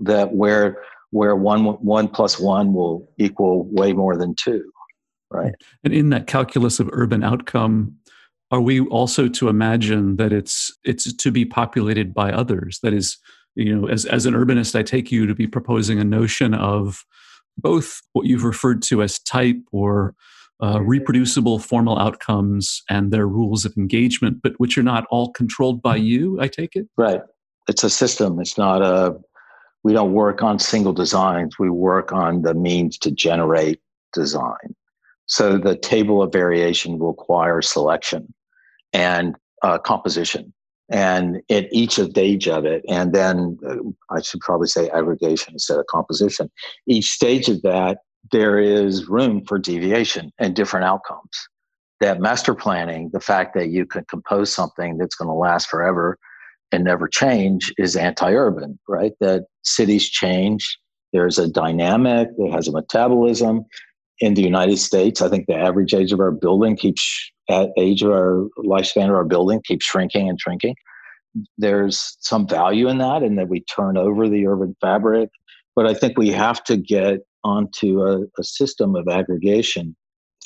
That 0.00 0.34
where 0.34 0.78
where 1.10 1.36
one 1.36 1.64
one 1.64 2.08
plus 2.08 2.38
one 2.40 2.74
will 2.74 3.08
equal 3.18 3.64
way 3.70 3.92
more 3.92 4.16
than 4.16 4.34
two, 4.34 4.70
right? 5.30 5.54
And 5.84 5.94
in 5.94 6.10
that 6.10 6.26
calculus 6.26 6.80
of 6.80 6.88
urban 6.92 7.22
outcome, 7.22 7.96
are 8.54 8.60
we 8.60 8.80
also 8.82 9.26
to 9.26 9.48
imagine 9.48 10.14
that 10.14 10.32
it's 10.32 10.72
it's 10.84 11.12
to 11.12 11.32
be 11.32 11.44
populated 11.44 12.14
by 12.14 12.30
others? 12.30 12.78
That 12.84 12.94
is, 12.94 13.18
you 13.56 13.74
know, 13.74 13.88
as 13.88 14.04
as 14.04 14.26
an 14.26 14.34
urbanist, 14.34 14.78
I 14.78 14.84
take 14.84 15.10
you 15.10 15.26
to 15.26 15.34
be 15.34 15.48
proposing 15.48 15.98
a 15.98 16.04
notion 16.04 16.54
of 16.54 17.04
both 17.58 18.00
what 18.12 18.26
you've 18.26 18.44
referred 18.44 18.80
to 18.82 19.02
as 19.02 19.18
type 19.18 19.56
or 19.72 20.14
uh, 20.62 20.80
reproducible 20.80 21.58
formal 21.58 21.98
outcomes 21.98 22.84
and 22.88 23.12
their 23.12 23.26
rules 23.26 23.64
of 23.64 23.76
engagement, 23.76 24.40
but 24.40 24.52
which 24.58 24.78
are 24.78 24.84
not 24.84 25.04
all 25.10 25.32
controlled 25.32 25.82
by 25.82 25.96
you, 25.96 26.40
I 26.40 26.46
take 26.46 26.76
it? 26.76 26.86
Right. 26.96 27.22
It's 27.66 27.82
a 27.82 27.90
system. 27.90 28.38
It's 28.38 28.56
not 28.56 28.82
a, 28.82 29.16
we 29.82 29.92
don't 29.92 30.12
work 30.12 30.44
on 30.44 30.60
single 30.60 30.92
designs. 30.92 31.58
We 31.58 31.70
work 31.70 32.12
on 32.12 32.42
the 32.42 32.54
means 32.54 32.98
to 32.98 33.10
generate 33.10 33.80
design. 34.12 34.76
So 35.26 35.58
the 35.58 35.76
table 35.76 36.22
of 36.22 36.32
variation 36.32 36.98
will 36.98 37.08
require 37.08 37.60
selection 37.60 38.32
and 38.94 39.36
uh, 39.62 39.78
composition 39.78 40.52
and 40.90 41.40
at 41.50 41.66
each 41.72 41.98
stage 41.98 42.46
of 42.48 42.64
it 42.64 42.82
and 42.88 43.14
then 43.14 43.58
uh, 43.66 43.76
i 44.10 44.20
should 44.20 44.40
probably 44.40 44.66
say 44.66 44.88
aggregation 44.90 45.54
instead 45.54 45.78
of 45.78 45.86
composition 45.86 46.50
each 46.86 47.10
stage 47.10 47.48
of 47.48 47.60
that 47.62 47.98
there 48.32 48.58
is 48.58 49.08
room 49.08 49.44
for 49.46 49.58
deviation 49.58 50.32
and 50.38 50.54
different 50.54 50.86
outcomes. 50.86 51.30
That 52.00 52.20
master 52.20 52.54
planning, 52.54 53.10
the 53.12 53.20
fact 53.20 53.54
that 53.54 53.68
you 53.68 53.86
can 53.86 54.04
compose 54.04 54.52
something 54.52 54.98
that's 54.98 55.14
going 55.14 55.28
to 55.28 55.34
last 55.34 55.68
forever 55.68 56.18
and 56.72 56.84
never 56.84 57.06
change, 57.06 57.72
is 57.78 57.96
anti 57.96 58.32
urban, 58.32 58.78
right? 58.88 59.12
That 59.20 59.44
cities 59.62 60.08
change. 60.08 60.78
There's 61.12 61.38
a 61.38 61.48
dynamic 61.48 62.28
that 62.36 62.50
has 62.52 62.68
a 62.68 62.72
metabolism. 62.72 63.64
In 64.20 64.34
the 64.34 64.42
United 64.42 64.78
States, 64.78 65.22
I 65.22 65.28
think 65.28 65.46
the 65.46 65.56
average 65.56 65.94
age 65.94 66.12
of 66.12 66.20
our 66.20 66.30
building 66.30 66.76
keeps 66.76 67.32
at 67.48 67.70
age 67.76 68.02
of 68.02 68.10
our 68.10 68.46
lifespan 68.58 69.08
of 69.08 69.14
our 69.14 69.24
building 69.24 69.60
keeps 69.64 69.84
shrinking 69.84 70.28
and 70.28 70.40
shrinking. 70.40 70.74
There's 71.58 72.16
some 72.20 72.46
value 72.46 72.88
in 72.88 72.98
that, 72.98 73.22
and 73.22 73.38
that 73.38 73.48
we 73.48 73.60
turn 73.60 73.96
over 73.96 74.28
the 74.28 74.46
urban 74.46 74.76
fabric. 74.80 75.30
But 75.74 75.86
I 75.86 75.94
think 75.94 76.16
we 76.16 76.28
have 76.30 76.62
to 76.64 76.76
get 76.76 77.20
onto 77.42 78.02
a, 78.02 78.22
a 78.38 78.44
system 78.44 78.94
of 78.94 79.08
aggregation, 79.08 79.96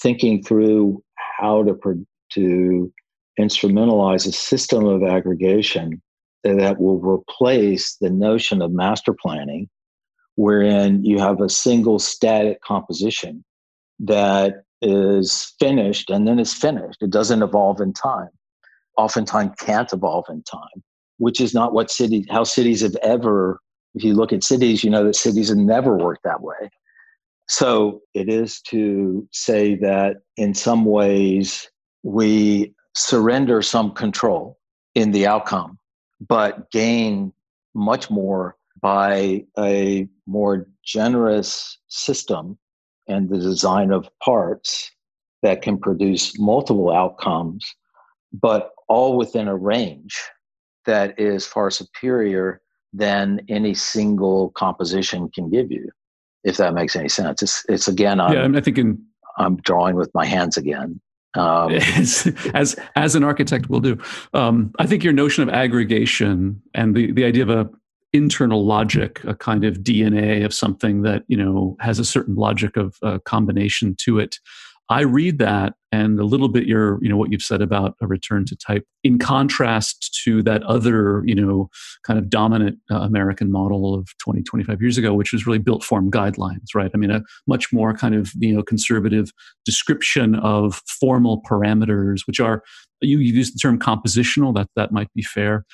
thinking 0.00 0.42
through 0.42 1.02
how 1.38 1.62
to, 1.64 2.06
to 2.32 2.92
instrumentalize 3.38 4.26
a 4.26 4.32
system 4.32 4.86
of 4.86 5.02
aggregation 5.02 6.02
that 6.42 6.80
will 6.80 7.00
replace 7.00 7.96
the 8.00 8.10
notion 8.10 8.62
of 8.62 8.72
master 8.72 9.12
planning, 9.12 9.68
wherein 10.36 11.04
you 11.04 11.18
have 11.18 11.40
a 11.40 11.48
single 11.48 11.98
static 11.98 12.60
composition 12.62 13.44
that 14.00 14.62
is 14.82 15.54
finished 15.58 16.10
and 16.10 16.26
then 16.26 16.38
it's 16.38 16.54
finished. 16.54 17.02
It 17.02 17.10
doesn't 17.10 17.42
evolve 17.42 17.80
in 17.80 17.92
time. 17.92 18.28
Oftentimes 18.96 19.54
can't 19.58 19.92
evolve 19.92 20.26
in 20.28 20.42
time, 20.42 20.82
which 21.18 21.40
is 21.40 21.54
not 21.54 21.72
what 21.72 21.90
cities, 21.90 22.26
how 22.30 22.44
cities 22.44 22.80
have 22.82 22.96
ever, 23.02 23.60
if 23.94 24.04
you 24.04 24.14
look 24.14 24.32
at 24.32 24.44
cities, 24.44 24.82
you 24.84 24.90
know 24.90 25.04
that 25.04 25.16
cities 25.16 25.48
have 25.48 25.58
never 25.58 25.96
worked 25.96 26.24
that 26.24 26.42
way. 26.42 26.70
So 27.48 28.02
it 28.14 28.28
is 28.28 28.60
to 28.62 29.26
say 29.32 29.74
that 29.76 30.18
in 30.36 30.54
some 30.54 30.84
ways 30.84 31.68
we 32.02 32.74
surrender 32.94 33.62
some 33.62 33.92
control 33.92 34.58
in 34.94 35.12
the 35.12 35.26
outcome, 35.26 35.78
but 36.20 36.70
gain 36.70 37.32
much 37.74 38.10
more 38.10 38.56
by 38.80 39.44
a 39.58 40.08
more 40.26 40.68
generous 40.84 41.78
system 41.88 42.58
and 43.08 43.28
the 43.28 43.38
design 43.38 43.90
of 43.90 44.08
parts 44.22 44.90
that 45.42 45.62
can 45.62 45.78
produce 45.78 46.38
multiple 46.38 46.90
outcomes, 46.92 47.74
but 48.32 48.72
all 48.88 49.16
within 49.16 49.48
a 49.48 49.56
range 49.56 50.20
that 50.86 51.18
is 51.18 51.46
far 51.46 51.70
superior 51.70 52.60
than 52.92 53.40
any 53.48 53.74
single 53.74 54.50
composition 54.50 55.28
can 55.30 55.50
give 55.50 55.70
you 55.70 55.90
if 56.44 56.56
that 56.56 56.74
makes 56.74 56.96
any 56.96 57.08
sense. 57.08 57.42
It's 57.42 57.64
it's 57.68 57.88
again. 57.88 58.20
I'm, 58.20 58.32
yeah, 58.32 58.42
I'm 58.42 58.62
thinking. 58.62 58.98
I'm 59.36 59.56
drawing 59.58 59.94
with 59.94 60.12
my 60.14 60.26
hands 60.26 60.56
again. 60.56 61.00
Um, 61.34 61.72
as, 61.96 62.32
as 62.54 62.76
as 62.96 63.14
an 63.14 63.24
architect 63.24 63.68
will 63.68 63.80
do. 63.80 63.98
Um, 64.34 64.72
I 64.78 64.86
think 64.86 65.04
your 65.04 65.12
notion 65.12 65.42
of 65.42 65.54
aggregation 65.54 66.60
and 66.74 66.94
the 66.94 67.12
the 67.12 67.24
idea 67.24 67.42
of 67.42 67.50
a 67.50 67.70
internal 68.12 68.64
logic, 68.64 69.22
a 69.24 69.34
kind 69.34 69.64
of 69.64 69.78
DNA 69.78 70.44
of 70.44 70.54
something 70.54 71.02
that 71.02 71.24
you 71.28 71.36
know 71.36 71.76
has 71.80 71.98
a 71.98 72.04
certain 72.04 72.34
logic 72.34 72.76
of 72.76 72.96
uh, 73.02 73.18
combination 73.24 73.94
to 74.00 74.18
it, 74.18 74.38
I 74.90 75.02
read 75.02 75.38
that 75.38 75.74
and 75.92 76.18
a 76.18 76.24
little 76.24 76.48
bit 76.48 76.66
your, 76.66 76.98
you 77.02 77.10
know, 77.10 77.16
what 77.16 77.30
you've 77.30 77.42
said 77.42 77.60
about 77.60 77.94
a 78.00 78.06
return 78.06 78.46
to 78.46 78.56
type 78.56 78.86
in 79.04 79.18
contrast 79.18 80.18
to 80.24 80.42
that 80.44 80.62
other, 80.62 81.22
you 81.26 81.34
know, 81.34 81.68
kind 82.06 82.18
of 82.18 82.30
dominant 82.30 82.78
uh, 82.90 82.96
American 83.00 83.52
model 83.52 83.94
of 83.94 84.08
20, 84.18 84.42
25 84.42 84.80
years 84.80 84.96
ago, 84.96 85.12
which 85.12 85.32
was 85.32 85.46
really 85.46 85.58
built 85.58 85.84
form 85.84 86.10
guidelines, 86.10 86.74
right? 86.74 86.90
I 86.94 86.96
mean, 86.96 87.10
a 87.10 87.22
much 87.46 87.70
more 87.70 87.94
kind 87.94 88.14
of, 88.14 88.32
you 88.38 88.54
know, 88.54 88.62
conservative 88.62 89.30
description 89.66 90.36
of 90.36 90.80
formal 90.86 91.42
parameters, 91.42 92.26
which 92.26 92.40
are, 92.40 92.62
you, 93.02 93.18
you 93.18 93.34
use 93.34 93.52
the 93.52 93.58
term 93.58 93.78
compositional, 93.78 94.54
that, 94.54 94.68
that 94.74 94.90
might 94.90 95.12
be 95.14 95.22
fair. 95.22 95.64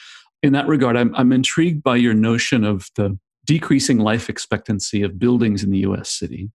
In 0.44 0.52
that 0.52 0.68
regard, 0.68 0.94
I'm, 0.94 1.14
I'm 1.14 1.33
intrigued 1.33 1.83
by 1.83 1.96
your 1.96 2.12
notion 2.12 2.64
of 2.64 2.90
the 2.96 3.18
decreasing 3.46 3.96
life 3.96 4.28
expectancy 4.28 5.00
of 5.00 5.18
buildings 5.18 5.64
in 5.64 5.70
the 5.70 5.78
US 5.78 6.11
city. 6.11 6.50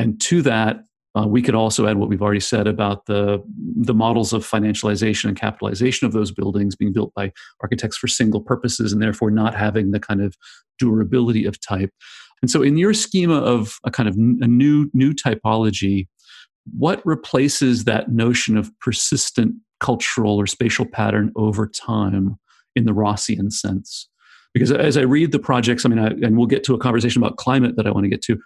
And 0.00 0.20
to 0.22 0.42
that, 0.42 0.78
uh, 1.16 1.24
we 1.24 1.40
could 1.40 1.54
also 1.54 1.86
add 1.86 1.96
what 1.96 2.08
we've 2.08 2.20
already 2.20 2.40
said 2.40 2.66
about 2.66 3.06
the 3.06 3.40
the 3.76 3.94
models 3.94 4.32
of 4.32 4.44
financialization 4.44 5.26
and 5.26 5.38
capitalization 5.38 6.08
of 6.08 6.12
those 6.12 6.32
buildings 6.32 6.74
being 6.74 6.92
built 6.92 7.14
by 7.14 7.32
architects 7.62 7.96
for 7.96 8.08
single 8.08 8.40
purposes 8.40 8.92
and 8.92 9.00
therefore 9.00 9.30
not 9.30 9.54
having 9.54 9.92
the 9.92 10.00
kind 10.00 10.20
of 10.20 10.34
durability 10.80 11.44
of 11.44 11.60
type. 11.60 11.90
And 12.42 12.50
so, 12.50 12.62
in 12.62 12.76
your 12.76 12.94
schema 12.94 13.36
of 13.36 13.78
a 13.84 13.92
kind 13.92 14.08
of 14.08 14.16
a 14.16 14.48
new 14.48 14.90
new 14.92 15.12
typology, 15.12 16.08
what 16.76 17.00
replaces 17.06 17.84
that 17.84 18.10
notion 18.10 18.56
of 18.56 18.76
persistent 18.80 19.54
cultural 19.78 20.34
or 20.34 20.48
spatial 20.48 20.84
pattern 20.84 21.30
over 21.36 21.68
time 21.68 22.38
in 22.74 22.84
the 22.84 22.94
Rossian 22.94 23.50
sense? 23.50 24.08
Because 24.52 24.70
as 24.70 24.96
I 24.96 25.02
read 25.02 25.32
the 25.32 25.38
projects, 25.38 25.84
I 25.84 25.88
mean, 25.88 25.98
I, 25.98 26.08
and 26.24 26.36
we'll 26.36 26.46
get 26.46 26.64
to 26.64 26.74
a 26.74 26.78
conversation 26.78 27.22
about 27.22 27.36
climate 27.36 27.74
that 27.76 27.86
I 27.86 27.90
want 27.90 28.04
to 28.04 28.10
get 28.10 28.22
to. 28.22 28.38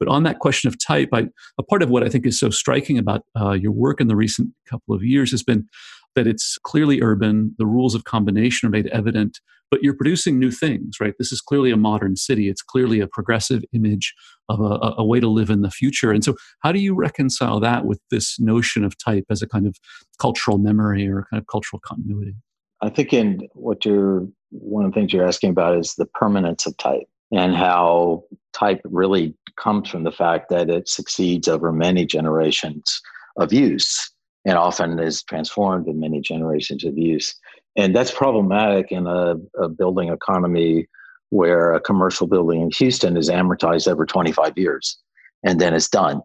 But 0.00 0.08
on 0.08 0.24
that 0.24 0.40
question 0.40 0.66
of 0.66 0.76
type, 0.84 1.10
I, 1.12 1.28
a 1.58 1.62
part 1.62 1.82
of 1.82 1.88
what 1.88 2.02
I 2.02 2.08
think 2.08 2.26
is 2.26 2.38
so 2.38 2.50
striking 2.50 2.98
about 2.98 3.22
uh, 3.40 3.52
your 3.52 3.70
work 3.70 4.00
in 4.00 4.08
the 4.08 4.16
recent 4.16 4.48
couple 4.68 4.94
of 4.94 5.04
years 5.04 5.30
has 5.30 5.44
been 5.44 5.68
that 6.16 6.26
it's 6.26 6.58
clearly 6.64 7.00
urban. 7.00 7.54
The 7.58 7.66
rules 7.66 7.94
of 7.94 8.02
combination 8.02 8.66
are 8.66 8.70
made 8.70 8.88
evident, 8.88 9.38
but 9.70 9.82
you're 9.82 9.96
producing 9.96 10.38
new 10.38 10.50
things, 10.50 10.96
right? 11.00 11.14
This 11.18 11.30
is 11.32 11.40
clearly 11.40 11.70
a 11.70 11.76
modern 11.76 12.16
city. 12.16 12.48
It's 12.48 12.62
clearly 12.62 12.98
a 13.00 13.06
progressive 13.06 13.62
image 13.72 14.12
of 14.48 14.60
a, 14.60 14.94
a 14.98 15.04
way 15.04 15.20
to 15.20 15.28
live 15.28 15.50
in 15.50 15.62
the 15.62 15.70
future. 15.70 16.10
And 16.10 16.24
so, 16.24 16.34
how 16.60 16.72
do 16.72 16.80
you 16.80 16.94
reconcile 16.94 17.60
that 17.60 17.84
with 17.84 18.00
this 18.10 18.40
notion 18.40 18.84
of 18.84 18.98
type 18.98 19.24
as 19.30 19.40
a 19.40 19.48
kind 19.48 19.66
of 19.66 19.76
cultural 20.18 20.58
memory 20.58 21.06
or 21.08 21.26
kind 21.30 21.40
of 21.40 21.46
cultural 21.46 21.80
continuity? 21.80 22.34
I 22.82 22.88
think 22.88 23.12
in 23.12 23.48
what 23.54 23.84
you're 23.84 24.26
one 24.50 24.84
of 24.84 24.92
the 24.92 25.00
things 25.00 25.12
you're 25.12 25.26
asking 25.26 25.50
about 25.50 25.78
is 25.78 25.94
the 25.94 26.06
permanence 26.06 26.66
of 26.66 26.76
type 26.76 27.06
and 27.30 27.54
how 27.54 28.24
type 28.52 28.80
really 28.84 29.34
comes 29.56 29.88
from 29.88 30.04
the 30.04 30.12
fact 30.12 30.50
that 30.50 30.68
it 30.68 30.88
succeeds 30.88 31.48
over 31.48 31.72
many 31.72 32.04
generations 32.04 33.00
of 33.38 33.52
use 33.52 34.10
and 34.44 34.58
often 34.58 34.98
is 34.98 35.22
transformed 35.22 35.86
in 35.86 36.00
many 36.00 36.20
generations 36.20 36.84
of 36.84 36.98
use. 36.98 37.34
And 37.76 37.96
that's 37.96 38.10
problematic 38.10 38.92
in 38.92 39.06
a, 39.06 39.36
a 39.58 39.68
building 39.68 40.10
economy 40.10 40.86
where 41.30 41.72
a 41.72 41.80
commercial 41.80 42.26
building 42.26 42.60
in 42.60 42.70
Houston 42.72 43.16
is 43.16 43.30
amortized 43.30 43.90
over 43.90 44.04
25 44.04 44.52
years 44.58 44.98
and 45.42 45.60
then 45.60 45.72
it's 45.72 45.88
done. 45.88 46.20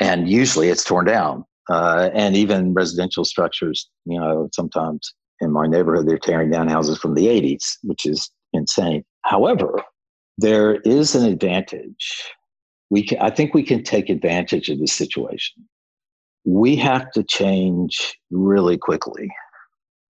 And 0.00 0.28
usually 0.28 0.68
it's 0.68 0.84
torn 0.84 1.06
down. 1.06 1.44
Uh, 1.70 2.10
and 2.12 2.36
even 2.36 2.74
residential 2.74 3.24
structures, 3.24 3.88
you 4.04 4.18
know, 4.18 4.48
sometimes 4.52 5.14
in 5.42 5.50
my 5.50 5.66
neighborhood, 5.66 6.08
they're 6.08 6.18
tearing 6.18 6.50
down 6.50 6.68
houses 6.68 6.98
from 6.98 7.14
the 7.14 7.26
80s, 7.26 7.76
which 7.82 8.06
is 8.06 8.30
insane. 8.52 9.04
However, 9.22 9.82
there 10.38 10.76
is 10.76 11.14
an 11.14 11.26
advantage. 11.26 12.22
We 12.90 13.04
can, 13.04 13.18
I 13.18 13.30
think 13.30 13.52
we 13.52 13.64
can 13.64 13.82
take 13.82 14.08
advantage 14.08 14.68
of 14.68 14.78
this 14.78 14.92
situation. 14.92 15.64
We 16.44 16.76
have 16.76 17.10
to 17.12 17.22
change 17.22 18.16
really 18.30 18.78
quickly. 18.78 19.28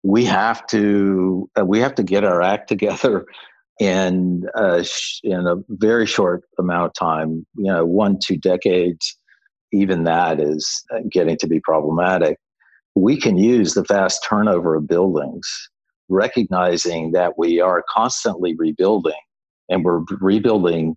We 0.04 0.26
have 0.26 0.66
to 0.68 1.50
uh, 1.60 1.66
we 1.66 1.80
have 1.80 1.96
to 1.96 2.04
get 2.04 2.24
our 2.24 2.42
act 2.42 2.68
together 2.68 3.26
in 3.80 4.44
a, 4.56 4.86
in 5.24 5.48
a 5.48 5.56
very 5.70 6.06
short 6.06 6.44
amount 6.60 6.88
of 6.88 6.94
time. 6.94 7.46
You 7.56 7.72
know, 7.72 7.86
one 7.86 8.20
two 8.20 8.38
decades. 8.38 9.18
Even 9.74 10.04
that 10.04 10.42
is 10.42 10.84
uh, 10.94 11.00
getting 11.10 11.38
to 11.38 11.48
be 11.48 11.62
problematic. 11.62 12.38
We 12.96 13.18
can 13.18 13.38
use 13.38 13.74
the 13.74 13.86
fast 13.86 14.26
turnover 14.28 14.76
of 14.76 14.88
buildings, 14.88 15.48
recognizing 16.10 17.12
that 17.12 17.38
we 17.38 17.60
are 17.60 17.84
constantly 17.90 18.56
rebuilding 18.56 19.14
and 19.70 19.86
we're 19.86 20.04
rebuilding 20.20 20.96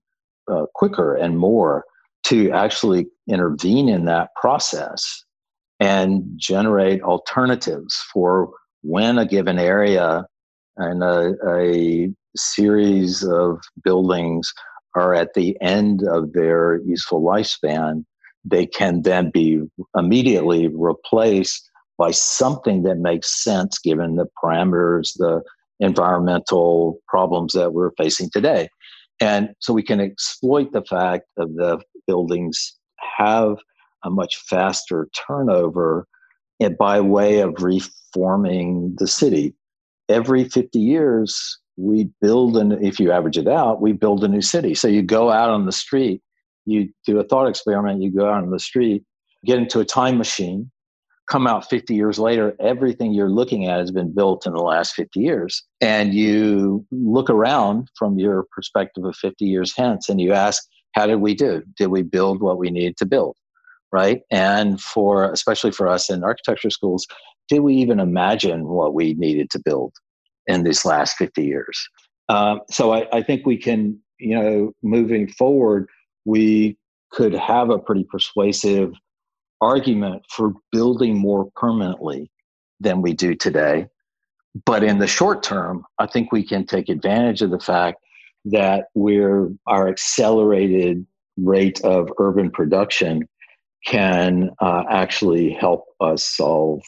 uh, 0.51 0.67
quicker 0.75 1.15
and 1.15 1.39
more 1.39 1.85
to 2.25 2.51
actually 2.51 3.07
intervene 3.29 3.89
in 3.89 4.07
that 4.07 4.31
process 4.41 5.25
and 5.81 6.25
generate 6.37 7.03
alternatives 7.03 7.95
for 8.13 8.51
when 8.83 9.19
a 9.19 9.27
given 9.27 9.59
area 9.59 10.27
and 10.77 11.03
a, 11.03 11.35
a 11.49 12.13
series 12.37 13.23
of 13.25 13.61
buildings 13.83 14.53
are 14.95 15.15
at 15.15 15.35
the 15.35 15.57
end 15.61 16.03
of 16.07 16.33
their 16.33 16.81
useful 16.85 17.23
lifespan, 17.23 18.05
they 18.45 18.67
can 18.67 19.03
then 19.03 19.31
be 19.31 19.61
immediately 19.97 20.69
replaced 20.69 21.71
by 21.99 22.11
something 22.11 22.83
that 22.83 22.99
makes 22.99 23.43
sense 23.43 23.79
given 23.79 24.17
the 24.17 24.27
parameters, 24.43 25.13
the 25.17 25.43
environmental 25.81 27.01
problems 27.09 27.53
that 27.53 27.73
we're 27.73 27.93
facing 27.97 28.31
today. 28.31 28.69
And 29.21 29.51
so 29.61 29.73
we 29.73 29.83
can 29.83 30.01
exploit 30.01 30.73
the 30.73 30.83
fact 30.83 31.27
of 31.37 31.55
the 31.55 31.81
buildings 32.07 32.77
have 33.17 33.57
a 34.05 34.11
much 34.11 34.37
faster 34.37 35.09
turnover 35.27 36.07
by 36.79 37.01
way 37.01 37.41
of 37.41 37.55
reforming 37.63 38.95
the 38.99 39.07
city. 39.07 39.55
Every 40.09 40.45
50 40.45 40.79
years, 40.79 41.59
we 41.77 42.11
build, 42.21 42.57
and 42.57 42.73
if 42.85 43.01
you 43.01 43.11
average 43.11 43.39
it 43.39 43.49
out, 43.49 43.81
we 43.81 43.93
build 43.93 44.25
a 44.25 44.29
new 44.29 44.41
city. 44.41 44.75
So 44.75 44.89
you 44.89 45.03
go 45.03 45.31
out 45.31 45.51
on 45.51 45.67
the 45.67 45.73
street, 45.73 46.23
you 46.67 46.91
do 47.07 47.19
a 47.19 47.25
thought 47.25 47.49
experiment, 47.49 48.03
you 48.03 48.11
go 48.11 48.27
out 48.27 48.43
on 48.43 48.51
the 48.51 48.59
street, 48.59 49.05
get 49.45 49.59
into 49.59 49.81
a 49.81 49.85
time 49.85 50.19
machine, 50.19 50.71
come 51.27 51.47
out 51.47 51.69
50 51.69 51.95
years 51.95 52.19
later, 52.19 52.55
everything 52.61 53.13
you're 53.13 53.31
looking 53.31 53.67
at 53.67 53.79
has 53.79 53.91
been 53.91 54.13
built 54.13 54.47
in 54.47 54.53
the 54.53 54.63
last 54.63 54.95
50 54.95 55.21
years. 55.21 55.63
And 55.81 56.13
you 56.13 56.87
look 56.91 57.31
around 57.31 57.89
from 57.97 58.19
your 58.19 58.47
perspective 58.53 59.05
of 59.05 59.17
50 59.17 59.45
years 59.45 59.73
hence 59.77 60.09
and 60.09 60.21
you 60.21 60.33
ask, 60.33 60.63
how 60.93 61.07
did 61.07 61.17
we 61.17 61.35
do? 61.35 61.63
Did 61.77 61.89
we 61.89 62.03
build 62.03 62.41
what 62.41 62.59
we 62.59 62.71
needed 62.71 62.97
to 62.99 63.07
build? 63.07 63.37
Right. 63.91 64.23
And 64.31 64.81
for, 64.81 65.31
especially 65.33 65.71
for 65.71 65.89
us 65.89 66.11
in 66.11 66.25
architecture 66.25 66.71
schools, 66.71 67.07
did 67.49 67.61
we 67.61 67.75
even 67.77 68.01
imagine 68.01 68.67
what 68.69 68.95
we 68.95 69.15
needed 69.15 69.51
to 69.51 69.59
build 69.59 69.93
in 70.47 70.65
these 70.65 70.85
last 70.85 71.17
50 71.17 71.45
years? 71.45 71.89
Um, 72.29 72.61
so 72.71 72.93
I, 72.93 73.07
I 73.13 73.23
think 73.23 73.47
we 73.47 73.57
can, 73.57 74.01
you 74.19 74.39
know, 74.39 74.73
moving 74.83 75.29
forward, 75.29 75.89
we 76.25 76.77
could 77.13 77.35
have 77.35 77.71
a 77.71 77.79
pretty 77.79 78.05
persuasive 78.05 78.93
argument 79.65 80.23
for 80.29 80.53
building 80.71 81.19
more 81.19 81.51
permanently 81.57 82.31
than 82.81 83.03
we 83.03 83.15
do 83.15 83.35
today. 83.35 83.89
But 84.67 84.85
in 84.85 84.99
the 84.99 85.07
short 85.07 85.43
term, 85.43 85.85
I 85.99 86.07
think 86.07 86.31
we 86.31 86.47
can 86.47 86.67
take 86.67 86.89
advantage 86.89 87.43
of 87.43 87.51
the 87.51 87.59
fact 87.59 87.99
that 88.47 88.87
we're 88.95 89.51
our 89.67 89.89
accelerated 89.89 91.07
rate 91.37 91.81
of 91.81 92.11
urban 92.19 92.51
production 92.51 93.27
can 93.85 94.51
uh, 94.61 94.85
actually 94.89 95.51
help 95.51 95.85
us 96.01 96.25
solve 96.25 96.83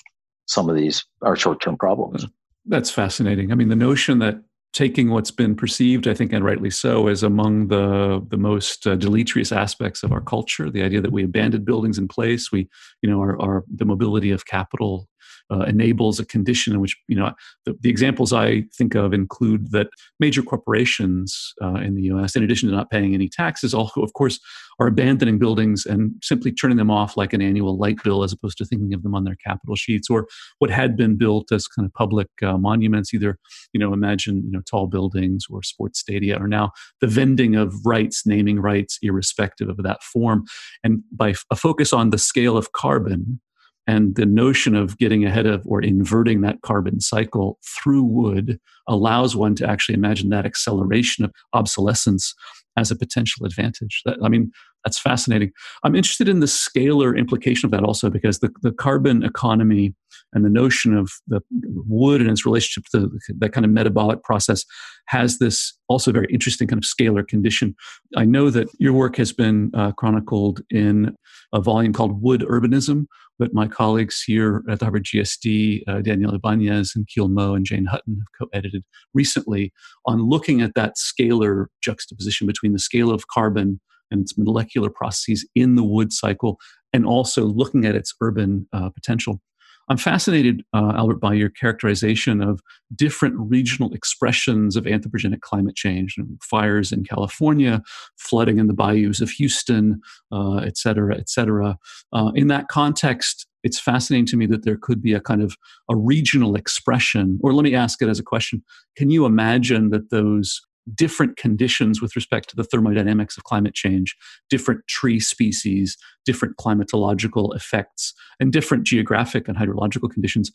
some 0.47 0.71
of 0.71 0.77
these 0.77 1.05
our 1.23 1.37
short-term 1.37 1.77
problems. 1.77 2.27
That's 2.65 2.91
fascinating. 2.91 3.53
I 3.53 3.55
mean, 3.55 3.69
the 3.69 3.77
notion 3.77 4.19
that 4.21 4.41
taking 4.73 5.11
what's 5.11 5.31
been 5.31 5.55
perceived, 5.55 6.07
I 6.07 6.15
think, 6.15 6.33
and 6.33 6.45
rightly 6.45 6.71
so, 6.71 7.09
as 7.09 7.23
among 7.23 7.69
the 7.69 8.25
the 8.29 8.37
most 8.37 8.87
uh, 8.87 8.97
deleterious 8.97 9.53
aspects 9.53 10.03
of 10.03 10.13
our 10.13 10.21
culture. 10.21 10.71
The 10.71 10.83
idea 10.83 11.01
that 11.01 11.13
we 11.13 11.25
abandoned 11.25 11.65
buildings 11.65 11.99
in 11.99 12.09
place, 12.09 12.53
we, 12.53 12.69
you 13.03 13.11
know, 13.11 13.21
our, 13.21 13.41
our 13.41 13.65
the 13.75 13.85
mobility 13.85 14.31
of 14.31 14.47
capital 14.47 15.09
uh, 15.51 15.61
enables 15.61 16.19
a 16.19 16.27
condition 16.27 16.73
in 16.73 16.81
which 16.81 16.97
you 17.09 17.17
know 17.17 17.33
the, 17.65 17.77
the, 17.81 17.91
examples 17.91 18.33
I 18.33 18.65
think 18.77 18.95
of 18.95 19.13
include 19.13 19.71
that 19.73 19.89
major 20.19 20.43
corporations 20.43 21.55
uh, 21.63 21.75
in 21.75 21.95
the 21.95 22.03
U.S., 22.03 22.37
in 22.37 22.43
addition 22.43 22.69
to 22.69 22.75
not 22.75 22.91
paying 22.91 23.15
any 23.15 23.29
taxes, 23.29 23.73
also 23.73 24.03
of 24.03 24.13
course 24.13 24.41
are 24.79 24.89
abandoning 24.89 25.39
buildings 25.39 25.87
and 25.87 26.13
simply 26.23 26.53
turning 26.53 26.77
them 26.77 26.91
off 26.91 27.17
like 27.17 27.33
an 27.33 27.41
annual 27.41 27.79
light 27.79 28.03
bill, 28.03 28.23
as 28.23 28.33
opposed 28.33 28.59
to 28.59 28.65
thinking 28.65 28.93
of 28.93 29.03
them 29.03 29.15
on 29.15 29.25
their 29.25 29.37
capital 29.37 29.75
sheets 29.75 30.11
or 30.11 30.27
what 30.59 30.71
had 30.71 30.97
been 30.97 31.17
built 31.17 31.51
as 31.53 31.67
kind 31.67 31.87
of 31.87 31.95
public 31.95 32.29
uh, 32.43 32.59
monuments. 32.59 33.15
Either 33.15 33.39
you 33.73 33.81
know 33.81 33.93
imagine 33.93 34.43
you 34.45 34.51
know 34.51 34.63
tall 34.69 34.87
buildings 34.87 35.45
or 35.51 35.63
sports 35.63 36.01
stadia, 36.01 36.37
are 36.37 36.49
now 36.49 36.73
the 37.01 37.07
vending 37.07 37.55
of 37.55 37.75
rights, 37.85 38.27
naming 38.27 38.61
rights, 38.61 38.99
irrespective 39.03 39.69
of 39.69 39.83
that 39.83 40.03
form, 40.03 40.45
and 40.83 41.03
by 41.13 41.35
a 41.51 41.57
focus 41.57 41.93
on 41.93 42.11
the 42.11 42.19
scale 42.19 42.57
of 42.57 42.73
carbon 42.73 43.41
and 43.87 44.17
the 44.17 44.27
notion 44.27 44.75
of 44.75 44.99
getting 44.99 45.25
ahead 45.25 45.47
of 45.47 45.63
or 45.67 45.81
inverting 45.81 46.41
that 46.41 46.61
carbon 46.63 47.01
cycle 47.01 47.59
through 47.65 48.03
wood 48.03 48.59
allows 48.89 49.37
one 49.37 49.55
to 49.57 49.69
actually 49.69 49.95
imagine 49.95 50.31
that 50.31 50.47
acceleration 50.47 51.25
of 51.25 51.33
obsolescence 51.53 52.35
as 52.77 52.91
a 52.91 52.97
potential 52.97 53.47
advantage. 53.47 54.03
That, 54.05 54.19
I 54.23 54.29
mean, 54.29 54.51
that's 54.85 54.99
fascinating. 54.99 55.53
I'm 55.83 55.97
interested 55.97 56.29
in 56.29 56.41
the 56.41 56.47
scalar 56.47 57.19
implication 57.19 57.67
of 57.67 57.71
that 57.73 57.83
also 57.83 58.11
because 58.11 58.41
the, 58.41 58.51
the 58.63 58.73
carbon 58.73 59.25
economy 59.25 59.95
and 60.37 60.45
the 60.45 60.51
notion 60.51 60.95
of 60.95 61.11
the 61.27 61.41
wood 61.89 62.21
and 62.21 62.31
its 62.31 62.45
relationship 62.45 62.85
to 62.91 63.11
that 63.39 63.53
kind 63.53 63.65
of 63.65 63.73
metabolic 63.73 64.23
process 64.23 64.67
has 65.07 65.39
this 65.39 65.73
also 65.89 66.13
very 66.13 66.29
interesting 66.31 66.69
kind 66.69 66.79
of 66.79 66.85
scalar 66.85 67.27
condition. 67.27 67.75
I 68.17 68.27
know 68.27 68.51
that 68.51 68.69
your 68.79 68.93
work 68.93 69.17
has 69.17 69.33
been 69.33 69.71
uh, 69.73 69.93
chronicled 69.93 70.61
in 70.69 71.17
a 71.55 71.61
volume 71.63 71.95
called 71.95 72.21
Wood 72.21 72.43
Urbanism, 72.43 73.07
but 73.39 73.55
my 73.55 73.67
colleagues 73.67 74.23
here 74.23 74.63
at 74.69 74.83
Harvard 74.83 75.05
GSD, 75.05 75.85
uh, 75.89 76.03
Daniel 76.03 76.35
Ibanez 76.35 76.93
and 76.95 77.09
Kiel 77.09 77.29
Moe 77.29 77.55
and 77.55 77.65
Jane 77.65 77.87
Hutton, 77.87 78.19
have 78.19 78.39
co 78.39 78.51
edited 78.53 78.85
recently 79.15 79.73
on 80.05 80.29
looking 80.29 80.61
at 80.61 80.75
that 80.75 80.97
scalar 80.97 81.67
juxtaposition 81.83 82.47
between 82.47 82.75
the 82.75 82.79
scale 82.79 83.11
of 83.11 83.29
carbon 83.29 83.81
and 84.11 84.21
its 84.21 84.37
molecular 84.37 84.91
processes 84.91 85.49
in 85.55 85.77
the 85.77 85.83
wood 85.83 86.13
cycle, 86.13 86.59
and 86.93 87.07
also 87.07 87.47
looking 87.47 87.87
at 87.87 87.95
its 87.95 88.15
urban 88.21 88.69
uh, 88.75 88.91
potential. 88.91 89.41
I'm 89.89 89.97
fascinated, 89.97 90.65
uh, 90.75 90.93
Albert, 90.97 91.21
by 91.21 91.35
your 91.35 91.49
characterization 91.49 92.43
of 92.43 92.61
different 92.95 93.37
regional 93.39 93.93
expressions 93.95 94.77
of 94.77 94.85
anthropogenic 94.85 95.41
climate 95.41 95.77
change, 95.77 96.17
fires 96.43 96.91
in 96.91 97.05
California, 97.05 97.83
flooding 98.17 98.59
in 98.59 98.67
the 98.67 98.75
bayous 98.75 99.21
of 99.21 99.31
Houston, 99.31 100.01
uh, 100.33 100.57
et 100.57 100.77
cetera, 100.77 101.17
et 101.17 101.29
cetera. 101.29 101.79
Uh, 102.13 102.33
in 102.35 102.49
that 102.49 102.69
context, 102.69 103.47
it's 103.63 103.81
fascinating 103.81 104.27
to 104.27 104.37
me 104.37 104.47
that 104.47 104.65
there 104.65 104.77
could 104.77 105.01
be 105.03 105.13
a 105.13 105.21
kind 105.21 105.43
of 105.43 105.57
a 105.89 105.97
regional 105.97 106.57
expression, 106.57 107.39
or 107.43 107.53
let 107.53 107.65
me 107.65 107.75
ask 107.75 108.03
it 108.03 108.09
as 108.09 108.19
a 108.19 108.25
question. 108.25 108.63
Can 108.97 109.11
you 109.11 109.25
imagine 109.25 109.91
that 109.91 110.11
those 110.11 110.63
different 110.95 111.37
conditions 111.37 112.01
with 112.01 112.15
respect 112.15 112.49
to 112.51 112.57
the 112.57 112.65
thermodynamics 112.65 113.37
of 113.37 113.45
climate 113.45 113.75
change, 113.75 114.17
different 114.49 114.87
tree 114.87 115.19
species, 115.19 115.97
different 116.25 116.57
climatological 116.57 117.55
effects, 117.57 118.15
and 118.39 118.53
different 118.53 118.85
geographic 118.85 119.49
and 119.49 119.57
hydrological 119.57 120.11
conditions, 120.11 120.53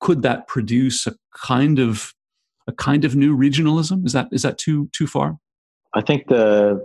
could 0.00 0.22
that 0.22 0.46
produce 0.48 1.06
a 1.06 1.14
kind 1.34 1.78
of 1.78 2.12
a 2.66 2.72
kind 2.72 3.04
of 3.04 3.14
new 3.14 3.36
regionalism? 3.36 4.06
Is 4.06 4.12
that 4.12 4.28
is 4.32 4.42
that 4.42 4.58
too 4.58 4.88
too 4.92 5.06
far? 5.06 5.38
I 5.94 6.00
think 6.00 6.28
the 6.28 6.84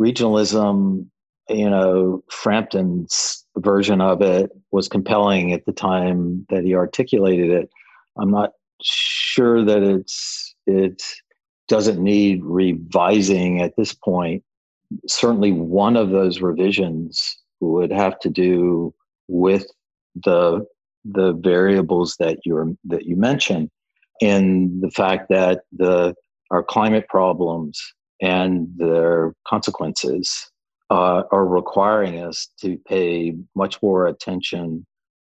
regionalism, 0.00 1.06
you 1.48 1.70
know, 1.70 2.22
Frampton's 2.28 3.46
version 3.56 4.00
of 4.00 4.20
it 4.22 4.50
was 4.70 4.88
compelling 4.88 5.52
at 5.52 5.64
the 5.64 5.72
time 5.72 6.46
that 6.50 6.64
he 6.64 6.74
articulated 6.74 7.50
it. 7.50 7.70
I'm 8.18 8.30
not 8.30 8.50
sure 8.82 9.64
that 9.64 9.82
it's 9.82 10.54
it 10.66 11.02
doesn't 11.72 11.98
need 11.98 12.44
revising 12.44 13.62
at 13.62 13.74
this 13.78 13.94
point. 13.94 14.44
Certainly, 15.08 15.52
one 15.52 15.96
of 15.96 16.10
those 16.10 16.42
revisions 16.42 17.34
would 17.60 17.90
have 17.90 18.18
to 18.20 18.28
do 18.28 18.94
with 19.26 19.64
the 20.14 20.66
the 21.06 21.32
variables 21.32 22.16
that 22.20 22.40
you're 22.44 22.74
that 22.84 23.06
you 23.06 23.16
mentioned, 23.16 23.70
in 24.20 24.80
the 24.82 24.90
fact 24.90 25.30
that 25.30 25.62
the 25.72 26.14
our 26.50 26.62
climate 26.62 27.06
problems 27.08 27.80
and 28.20 28.68
their 28.76 29.32
consequences 29.48 30.50
uh, 30.90 31.22
are 31.32 31.46
requiring 31.46 32.20
us 32.22 32.48
to 32.60 32.76
pay 32.86 33.34
much 33.56 33.82
more 33.82 34.06
attention 34.06 34.86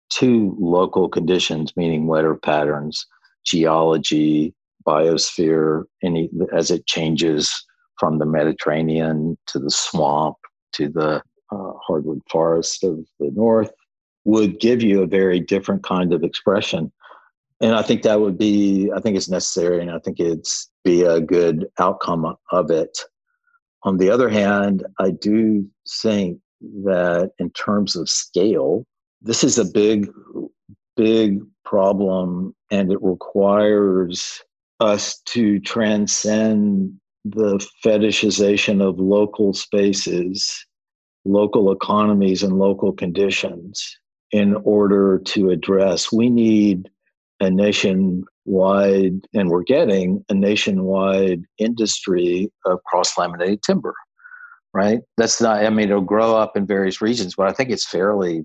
to 0.08 0.56
local 0.58 1.10
conditions, 1.10 1.76
meaning 1.76 2.06
weather 2.06 2.34
patterns, 2.34 3.06
geology, 3.44 4.54
biosphere, 4.86 5.84
any 6.02 6.30
as 6.52 6.70
it 6.70 6.86
changes 6.86 7.52
from 7.98 8.18
the 8.18 8.26
Mediterranean 8.26 9.36
to 9.46 9.58
the 9.58 9.70
swamp 9.70 10.36
to 10.72 10.88
the 10.88 11.22
uh, 11.50 11.72
hardwood 11.86 12.20
forest 12.30 12.82
of 12.82 12.98
the 13.20 13.30
north, 13.34 13.70
would 14.24 14.58
give 14.60 14.82
you 14.82 15.02
a 15.02 15.06
very 15.06 15.38
different 15.38 15.82
kind 15.82 16.12
of 16.12 16.24
expression. 16.24 16.90
And 17.60 17.74
I 17.74 17.82
think 17.82 18.02
that 18.02 18.20
would 18.20 18.38
be, 18.38 18.90
I 18.94 19.00
think 19.00 19.16
it's 19.16 19.28
necessary, 19.28 19.80
and 19.80 19.90
I 19.90 19.98
think 19.98 20.18
it's 20.18 20.70
be 20.84 21.02
a 21.02 21.20
good 21.20 21.68
outcome 21.78 22.36
of 22.50 22.70
it. 22.70 22.98
On 23.84 23.98
the 23.98 24.10
other 24.10 24.28
hand, 24.28 24.84
I 24.98 25.10
do 25.10 25.68
think 25.88 26.38
that 26.84 27.32
in 27.38 27.50
terms 27.50 27.94
of 27.96 28.08
scale, 28.08 28.86
this 29.20 29.44
is 29.44 29.58
a 29.58 29.64
big, 29.64 30.10
big 30.96 31.40
problem, 31.64 32.54
and 32.70 32.90
it 32.90 33.02
requires 33.02 34.42
us 34.82 35.20
to 35.26 35.60
transcend 35.60 36.92
the 37.24 37.64
fetishization 37.84 38.82
of 38.86 38.98
local 38.98 39.54
spaces, 39.54 40.66
local 41.24 41.70
economies, 41.70 42.42
and 42.42 42.58
local 42.58 42.92
conditions 42.92 43.96
in 44.32 44.56
order 44.64 45.20
to 45.20 45.50
address. 45.50 46.10
We 46.10 46.28
need 46.28 46.90
a 47.38 47.48
nationwide, 47.48 49.20
and 49.34 49.50
we're 49.50 49.62
getting 49.62 50.24
a 50.28 50.34
nationwide 50.34 51.44
industry 51.58 52.50
of 52.66 52.82
cross 52.84 53.16
laminated 53.16 53.62
timber, 53.62 53.94
right? 54.74 55.00
That's 55.16 55.40
not, 55.40 55.64
I 55.64 55.70
mean, 55.70 55.90
it'll 55.90 56.00
grow 56.00 56.36
up 56.36 56.56
in 56.56 56.66
various 56.66 57.00
regions, 57.00 57.34
but 57.36 57.48
I 57.48 57.52
think 57.52 57.70
it's 57.70 57.86
fairly, 57.86 58.44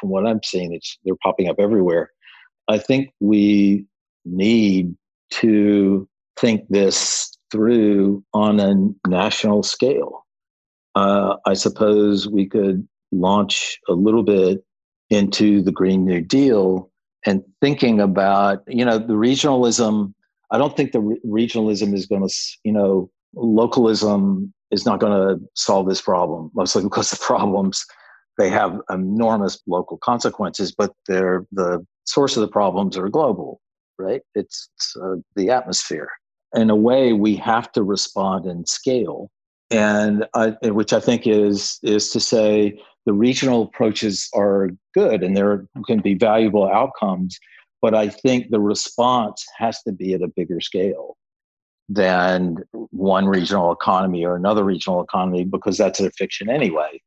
from 0.00 0.10
what 0.10 0.26
I'm 0.26 0.40
seeing, 0.44 0.74
it's, 0.74 0.98
they're 1.04 1.14
popping 1.22 1.48
up 1.48 1.56
everywhere. 1.60 2.10
I 2.68 2.78
think 2.78 3.10
we 3.20 3.86
need 4.24 4.96
to 5.30 6.08
think 6.38 6.62
this 6.68 7.36
through 7.50 8.24
on 8.34 8.60
a 8.60 9.08
national 9.08 9.62
scale. 9.62 10.24
Uh, 10.94 11.36
I 11.46 11.54
suppose 11.54 12.28
we 12.28 12.46
could 12.46 12.86
launch 13.12 13.78
a 13.88 13.92
little 13.92 14.22
bit 14.22 14.64
into 15.10 15.62
the 15.62 15.72
Green 15.72 16.04
New 16.04 16.20
Deal 16.20 16.90
and 17.24 17.42
thinking 17.60 18.00
about, 18.00 18.62
you 18.66 18.84
know, 18.84 18.98
the 18.98 19.14
regionalism. 19.14 20.12
I 20.50 20.58
don't 20.58 20.76
think 20.76 20.92
the 20.92 21.00
re- 21.00 21.20
regionalism 21.24 21.94
is 21.94 22.06
going 22.06 22.26
to, 22.26 22.34
you 22.64 22.72
know, 22.72 23.10
localism 23.34 24.52
is 24.70 24.86
not 24.86 25.00
going 25.00 25.12
to 25.12 25.44
solve 25.54 25.88
this 25.88 26.00
problem, 26.00 26.50
mostly 26.54 26.82
because 26.82 27.10
the 27.10 27.16
problems 27.20 27.84
they 28.38 28.50
have 28.50 28.80
enormous 28.90 29.58
local 29.66 29.96
consequences, 29.98 30.70
but 30.70 30.92
they're 31.06 31.46
the 31.52 31.84
source 32.04 32.36
of 32.36 32.42
the 32.42 32.48
problems 32.48 32.96
are 32.96 33.08
global 33.08 33.60
right? 33.98 34.22
It's, 34.34 34.68
it's 34.76 34.96
uh, 34.96 35.16
the 35.34 35.50
atmosphere. 35.50 36.10
In 36.54 36.70
a 36.70 36.76
way, 36.76 37.12
we 37.12 37.36
have 37.36 37.70
to 37.72 37.82
respond 37.82 38.46
in 38.46 38.64
scale, 38.66 39.30
and 39.70 40.26
I, 40.34 40.56
which 40.62 40.92
I 40.92 41.00
think 41.00 41.26
is 41.26 41.78
is 41.82 42.10
to 42.10 42.20
say 42.20 42.80
the 43.04 43.12
regional 43.12 43.62
approaches 43.62 44.28
are 44.34 44.70
good 44.94 45.22
and 45.22 45.36
there 45.36 45.66
can 45.86 46.00
be 46.00 46.14
valuable 46.14 46.68
outcomes, 46.68 47.38
but 47.80 47.94
I 47.94 48.08
think 48.08 48.50
the 48.50 48.60
response 48.60 49.44
has 49.56 49.80
to 49.82 49.92
be 49.92 50.12
at 50.12 50.22
a 50.22 50.28
bigger 50.28 50.60
scale 50.60 51.16
than 51.88 52.58
one 52.90 53.26
regional 53.26 53.72
economy 53.72 54.24
or 54.24 54.34
another 54.34 54.64
regional 54.64 55.02
economy 55.02 55.44
because 55.44 55.78
that's 55.78 56.00
a 56.00 56.10
fiction 56.10 56.50
anyway. 56.50 57.00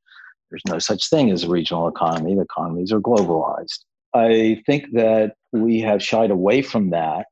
There's 0.49 0.63
no 0.67 0.79
such 0.79 1.09
thing 1.09 1.31
as 1.31 1.43
a 1.43 1.49
regional 1.49 1.87
economy. 1.87 2.35
The 2.35 2.41
economies 2.41 2.91
are 2.91 3.01
globalized. 3.01 3.79
I 4.13 4.61
think 4.65 4.85
that 4.93 5.33
we 5.51 5.79
have 5.81 6.03
shied 6.03 6.31
away 6.31 6.61
from 6.61 6.89
that 6.91 7.27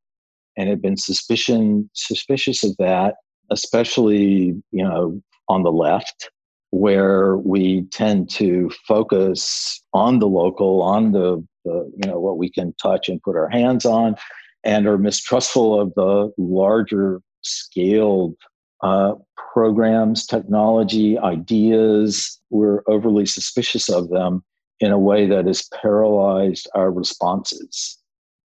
and 0.58 0.70
have 0.70 0.82
been 0.82 0.98
suspicion 0.98 1.90
suspicious 1.94 2.64
of 2.64 2.76
that, 2.78 3.16
especially 3.52 4.56
you 4.72 4.84
know 4.84 5.22
on 5.50 5.64
the 5.64 5.72
left, 5.72 6.30
where 6.72 7.38
we 7.38 7.84
tend 7.92 8.30
to 8.32 8.70
focus 8.88 9.82
on 9.94 10.20
the 10.20 10.28
local, 10.28 10.82
on 10.82 11.12
the, 11.12 11.44
the 11.66 11.92
you 12.04 12.10
know 12.10 12.20
what 12.20 12.38
we 12.38 12.50
can 12.50 12.74
touch 12.82 13.10
and 13.10 13.22
put 13.22 13.36
our 13.36 13.50
hands 13.50 13.86
on, 13.86 14.16
and 14.64 14.88
are 14.88 14.98
mistrustful 14.98 15.80
of 15.80 15.94
the 15.96 16.32
larger 16.38 17.22
scaled 17.42 18.36
uh, 18.84 19.14
programs, 19.54 20.26
technology, 20.28 21.18
ideas. 21.18 22.40
We're 22.50 22.84
overly 22.88 23.26
suspicious 23.26 23.90
of 23.90 24.10
them 24.10 24.44
in 24.80 24.92
a 24.92 25.00
way 25.00 25.26
that 25.28 25.46
has 25.46 25.68
paralyzed 25.82 26.70
our 26.76 26.92
responses. 26.92 27.98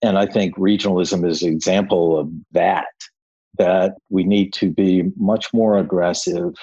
And 0.02 0.18
I 0.18 0.26
think 0.26 0.56
regionalism 0.56 1.28
is 1.28 1.42
an 1.42 1.52
example 1.52 2.18
of 2.18 2.30
that, 2.52 2.86
that 3.58 3.94
we 4.08 4.24
need 4.24 4.52
to 4.54 4.70
be 4.70 5.04
much 5.16 5.52
more 5.52 5.78
aggressive. 5.78 6.54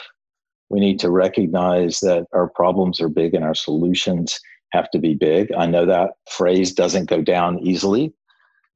We 0.69 0.79
need 0.79 0.99
to 0.99 1.09
recognize 1.09 1.99
that 1.99 2.25
our 2.33 2.49
problems 2.49 2.99
are 2.99 3.09
big 3.09 3.33
and 3.33 3.45
our 3.45 3.55
solutions 3.55 4.39
have 4.71 4.89
to 4.91 4.99
be 4.99 5.13
big. 5.13 5.51
I 5.53 5.65
know 5.65 5.85
that 5.85 6.11
phrase 6.29 6.73
doesn't 6.73 7.09
go 7.09 7.21
down 7.21 7.59
easily, 7.59 8.13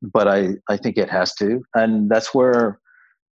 but 0.01 0.27
I, 0.27 0.55
I 0.69 0.77
think 0.77 0.97
it 0.97 1.09
has 1.09 1.33
to. 1.35 1.63
And 1.75 2.09
that's 2.09 2.33
where 2.33 2.79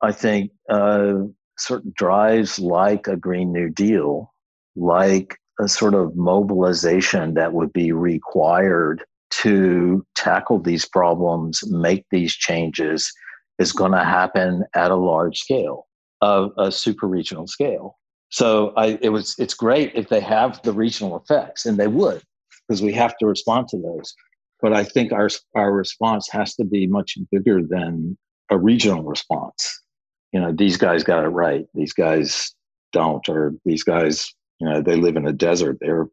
I 0.01 0.11
think 0.11 0.51
uh, 0.69 1.13
certain 1.57 1.93
drives 1.95 2.59
like 2.59 3.07
a 3.07 3.15
Green 3.15 3.51
New 3.51 3.69
Deal, 3.69 4.33
like 4.75 5.37
a 5.59 5.67
sort 5.67 5.93
of 5.93 6.15
mobilization 6.15 7.33
that 7.33 7.53
would 7.53 7.73
be 7.73 7.91
required 7.91 9.03
to 9.31 10.05
tackle 10.15 10.59
these 10.59 10.85
problems, 10.85 11.61
make 11.69 12.05
these 12.11 12.33
changes, 12.33 13.11
is 13.59 13.71
going 13.71 13.91
to 13.91 14.03
happen 14.03 14.63
at 14.75 14.91
a 14.91 14.95
large 14.95 15.39
scale, 15.39 15.85
of 16.21 16.51
a 16.57 16.71
super 16.71 17.07
regional 17.07 17.45
scale. 17.45 17.97
So 18.29 18.73
I, 18.77 18.97
it 19.01 19.09
was, 19.09 19.35
it's 19.37 19.53
great 19.53 19.91
if 19.95 20.09
they 20.09 20.21
have 20.21 20.61
the 20.63 20.71
regional 20.71 21.17
effects, 21.17 21.65
and 21.65 21.77
they 21.77 21.87
would, 21.87 22.21
because 22.67 22.81
we 22.81 22.93
have 22.93 23.17
to 23.17 23.27
respond 23.27 23.67
to 23.69 23.77
those. 23.77 24.13
But 24.61 24.73
I 24.73 24.83
think 24.83 25.11
our 25.11 25.29
our 25.55 25.71
response 25.71 26.27
has 26.31 26.55
to 26.55 26.65
be 26.65 26.85
much 26.85 27.17
bigger 27.31 27.61
than 27.61 28.17
a 28.51 28.57
regional 28.57 29.03
response. 29.03 29.81
You 30.33 30.41
know, 30.41 30.51
these 30.51 30.75
guys 30.75 31.03
got 31.03 31.23
it 31.23 31.29
right; 31.29 31.65
these 31.73 31.93
guys 31.93 32.53
don't, 32.91 33.27
or 33.29 33.53
these 33.63 33.83
guys 33.83 34.33
you 34.59 34.67
know 34.67 34.81
they 34.81 34.95
live 34.95 35.15
in 35.15 35.27
a 35.27 35.33
desert 35.33 35.77
they're 35.79 36.07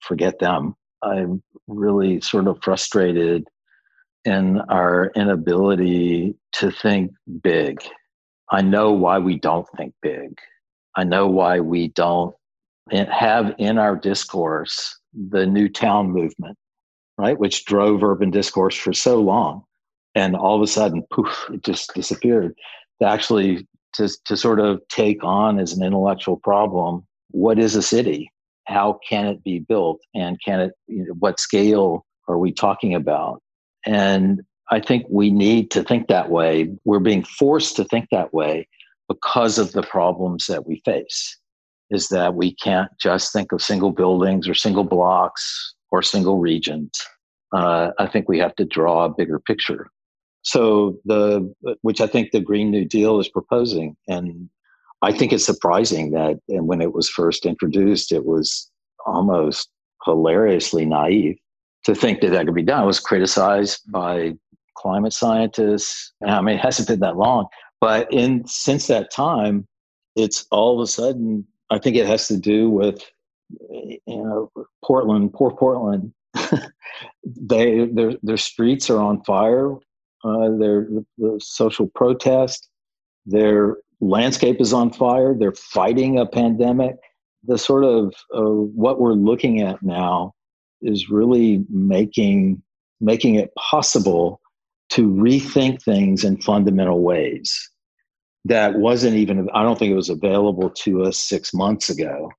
forget 0.00 0.38
them. 0.38 0.74
I'm 1.02 1.42
really 1.66 2.20
sort 2.20 2.46
of 2.46 2.58
frustrated 2.62 3.46
in 4.24 4.60
our 4.68 5.10
inability 5.14 6.34
to 6.54 6.70
think 6.70 7.12
big. 7.42 7.80
I 8.50 8.62
know 8.62 8.92
why 8.92 9.18
we 9.18 9.38
don't 9.38 9.66
think 9.76 9.94
big. 10.02 10.38
I 10.96 11.04
know 11.04 11.26
why 11.26 11.60
we 11.60 11.88
don't 11.88 12.34
have 12.92 13.54
in 13.58 13.78
our 13.78 13.96
discourse 13.96 14.98
the 15.12 15.46
new 15.46 15.68
town 15.68 16.10
movement 16.10 16.56
right 17.18 17.38
which 17.38 17.64
drove 17.64 18.04
urban 18.04 18.30
discourse 18.30 18.76
for 18.76 18.92
so 18.92 19.20
long. 19.20 19.64
And 20.14 20.36
all 20.36 20.56
of 20.56 20.62
a 20.62 20.66
sudden 20.66 21.02
poof 21.10 21.46
it 21.52 21.64
just 21.64 21.92
disappeared. 21.94 22.54
To 23.00 23.08
actually 23.08 23.66
to, 23.94 24.08
to 24.26 24.36
sort 24.36 24.60
of 24.60 24.80
take 24.88 25.24
on 25.24 25.58
as 25.58 25.72
an 25.72 25.82
intellectual 25.82 26.36
problem 26.36 27.06
what 27.30 27.58
is 27.58 27.76
a 27.76 27.82
city? 27.82 28.30
How 28.66 28.98
can 29.08 29.26
it 29.26 29.42
be 29.44 29.60
built? 29.60 30.00
And 30.14 30.38
can 30.44 30.60
it, 30.60 30.72
you 30.86 31.04
know, 31.04 31.14
what 31.18 31.38
scale 31.40 32.04
are 32.28 32.38
we 32.38 32.52
talking 32.52 32.94
about? 32.94 33.42
And 33.86 34.42
I 34.70 34.80
think 34.80 35.06
we 35.08 35.30
need 35.30 35.70
to 35.72 35.84
think 35.84 36.08
that 36.08 36.30
way. 36.30 36.70
We're 36.84 36.98
being 36.98 37.22
forced 37.22 37.76
to 37.76 37.84
think 37.84 38.08
that 38.10 38.34
way 38.34 38.68
because 39.08 39.58
of 39.58 39.72
the 39.72 39.82
problems 39.82 40.46
that 40.46 40.66
we 40.66 40.82
face 40.84 41.38
is 41.90 42.08
that 42.08 42.34
we 42.34 42.54
can't 42.54 42.90
just 43.00 43.32
think 43.32 43.52
of 43.52 43.62
single 43.62 43.92
buildings 43.92 44.48
or 44.48 44.54
single 44.54 44.82
blocks 44.82 45.74
or 45.92 46.02
single 46.02 46.38
regions. 46.38 46.90
Uh, 47.54 47.90
I 47.98 48.08
think 48.08 48.28
we 48.28 48.38
have 48.40 48.56
to 48.56 48.64
draw 48.64 49.04
a 49.04 49.14
bigger 49.14 49.38
picture. 49.38 49.88
So 50.42 50.98
the 51.04 51.52
which 51.82 52.00
I 52.00 52.06
think 52.06 52.30
the 52.30 52.40
Green 52.40 52.70
New 52.70 52.84
Deal 52.84 53.18
is 53.18 53.28
proposing, 53.28 53.96
and 54.08 54.48
I 55.06 55.12
think 55.12 55.32
it's 55.32 55.46
surprising 55.46 56.10
that 56.10 56.40
when 56.48 56.80
it 56.80 56.92
was 56.92 57.08
first 57.08 57.46
introduced, 57.46 58.10
it 58.10 58.24
was 58.24 58.68
almost 59.06 59.70
hilariously 60.04 60.84
naive 60.84 61.38
to 61.84 61.94
think 61.94 62.20
that 62.20 62.30
that 62.30 62.46
could 62.46 62.56
be 62.56 62.64
done. 62.64 62.82
It 62.82 62.86
was 62.86 62.98
criticized 62.98 63.80
by 63.92 64.34
climate 64.76 65.12
scientists. 65.12 66.12
I 66.26 66.40
mean, 66.40 66.56
it 66.56 66.60
hasn't 66.60 66.88
been 66.88 66.98
that 67.00 67.16
long, 67.16 67.46
but 67.80 68.12
in 68.12 68.44
since 68.48 68.88
that 68.88 69.12
time, 69.12 69.68
it's 70.16 70.44
all 70.50 70.74
of 70.74 70.82
a 70.82 70.88
sudden. 70.88 71.46
I 71.70 71.78
think 71.78 71.94
it 71.94 72.06
has 72.06 72.26
to 72.26 72.36
do 72.36 72.68
with 72.68 73.00
you 73.70 74.00
know 74.08 74.50
Portland, 74.84 75.32
poor 75.34 75.52
Portland. 75.52 76.12
they 77.24 77.86
their 77.86 78.14
their 78.24 78.36
streets 78.36 78.90
are 78.90 79.00
on 79.00 79.22
fire. 79.22 79.76
Uh, 80.24 80.48
their 80.58 80.88
the 81.16 81.40
social 81.40 81.86
protest. 81.94 82.68
Their 83.24 83.76
landscape 84.00 84.60
is 84.60 84.72
on 84.72 84.92
fire. 84.92 85.34
They're 85.38 85.52
fighting 85.52 86.18
a 86.18 86.26
pandemic. 86.26 86.96
The 87.44 87.58
sort 87.58 87.84
of 87.84 88.14
uh, 88.34 88.42
what 88.42 89.00
we're 89.00 89.12
looking 89.12 89.60
at 89.60 89.82
now 89.82 90.34
is 90.82 91.08
really 91.08 91.64
making 91.70 92.62
making 93.00 93.34
it 93.34 93.50
possible 93.56 94.40
to 94.88 95.08
rethink 95.08 95.82
things 95.82 96.24
in 96.24 96.40
fundamental 96.40 97.02
ways 97.02 97.70
that 98.44 98.78
wasn't 98.78 99.14
even 99.16 99.48
i 99.52 99.62
don't 99.62 99.78
think 99.78 99.90
it 99.90 99.96
was 99.96 100.08
available 100.08 100.70
to 100.70 101.02
us 101.02 101.18
six 101.18 101.52
months 101.52 101.90
ago 101.90 102.30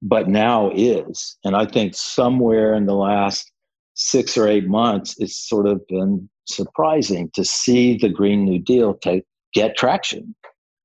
but 0.00 0.28
now 0.28 0.70
is 0.74 1.36
and 1.44 1.56
i 1.56 1.66
think 1.66 1.94
somewhere 1.94 2.74
in 2.74 2.86
the 2.86 2.94
last 2.94 3.50
six 3.94 4.38
or 4.38 4.48
eight 4.48 4.68
months 4.68 5.14
it's 5.18 5.36
sort 5.36 5.66
of 5.66 5.80
been 5.88 6.28
surprising 6.46 7.30
to 7.34 7.44
see 7.44 7.96
the 7.96 8.08
green 8.08 8.44
new 8.44 8.58
deal 8.58 8.94
take, 8.94 9.24
get 9.52 9.76
traction 9.76 10.34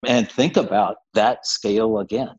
and 0.07 0.29
think 0.29 0.57
about 0.57 0.97
that 1.13 1.45
scale 1.45 1.99
again. 1.99 2.35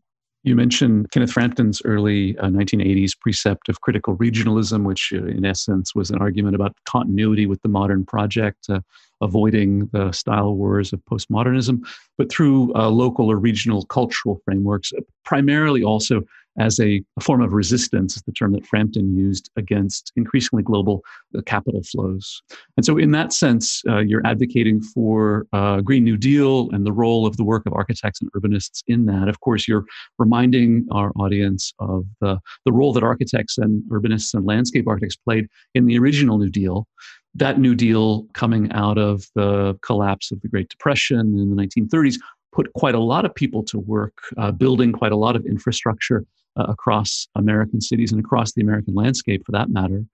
You 0.47 0.55
mentioned 0.55 1.11
Kenneth 1.11 1.33
Frampton's 1.33 1.83
early 1.85 2.39
uh, 2.39 2.47
1980s 2.47 3.19
precept 3.19 3.69
of 3.69 3.81
critical 3.81 4.17
regionalism, 4.17 4.85
which 4.85 5.13
uh, 5.13 5.25
in 5.25 5.45
essence 5.45 5.93
was 5.93 6.09
an 6.11 6.19
argument 6.19 6.55
about 6.55 6.77
continuity 6.85 7.47
with 7.47 7.61
the 7.63 7.69
modern 7.69 8.07
project, 8.07 8.67
uh, 8.69 8.79
avoiding 9.21 9.89
the 9.93 10.13
style 10.13 10.55
wars 10.55 10.93
of 10.93 11.05
postmodernism, 11.11 11.81
but 12.17 12.31
through 12.31 12.73
uh, 12.77 12.89
local 12.89 13.29
or 13.29 13.39
regional 13.39 13.85
cultural 13.87 14.41
frameworks, 14.45 14.93
primarily 15.25 15.83
also 15.83 16.23
as 16.59 16.79
a, 16.81 17.03
a, 17.17 17.21
form 17.21 17.41
of 17.41 17.53
resistance, 17.53 18.17
is 18.17 18.23
the 18.23 18.33
term 18.33 18.53
that 18.53 18.67
Frampton 18.67 19.17
used 19.17 19.51
against 19.57 20.13
increasingly 20.17 20.63
global 20.63 21.03
uh, 21.37 21.43
capital 21.43 21.83
flows. 21.83 22.43
And 22.77 22.85
so, 22.85 22.99
in 22.99 23.11
that 23.13 23.33
sense, 23.33 23.83
uh, 23.89 23.99
you're 23.99 24.27
advocating 24.27 24.81
for 24.81 25.47
uh, 25.53 25.81
Green 25.81 26.05
New 26.05 26.17
Deal 26.17 26.69
and 26.73 26.87
the 26.87 26.93
role 26.93 27.27
of 27.27 27.37
the 27.37 27.45
work 27.45 27.65
of 27.67 27.73
architects 27.73 28.21
and 28.21 28.31
urbanists 28.33 28.83
in 28.87 29.07
that. 29.07 29.29
Of 29.29 29.41
course, 29.41 29.69
you're 29.69 29.85
reminding 30.19 30.87
our 30.91 31.13
audience 31.17 31.73
of 31.79 32.05
the, 32.21 32.39
the 32.65 32.73
role 32.73 32.93
that 32.95 33.03
architects 33.03 33.59
and 33.59 33.83
urbanists 33.91 34.35
and 34.35 34.45
landscape 34.45 34.89
architects 34.89 35.17
played 35.17 35.47
in 35.75 35.87
the 35.87 35.99
original 35.99 36.39
New 36.39 36.51
Deal. 36.51 36.87
That 37.35 37.61
New 37.61 37.75
Deal 37.75 38.27
coming 38.33 38.73
out 38.73 38.97
of 38.97 39.27
the 39.35 39.79
collapse 39.83 40.33
of 40.33 40.41
the 40.41 40.49
Great 40.49 40.71
Depression 40.71 41.19
in 41.19 41.55
the 41.55 41.63
1930s 41.63 42.17
put 42.57 42.73
quite 42.73 42.95
a 42.95 43.01
lot 43.01 43.27
of 43.27 43.35
people 43.35 43.63
to 43.63 43.79
work 43.79 44.15
uh, 44.39 44.51
building 44.51 44.91
quite 44.91 45.13
a 45.13 45.17
lot 45.17 45.37
of 45.37 45.45
infrastructure 45.45 46.25
uh, 46.57 46.65
across 46.65 47.29
American 47.35 47.81
cities 47.81 48.13
and 48.13 48.21
across 48.21 48.53
the 48.53 48.63
American 48.63 48.95
landscape 48.95 49.43
for 49.45 49.53
that 49.53 49.71
matter. 49.71 50.05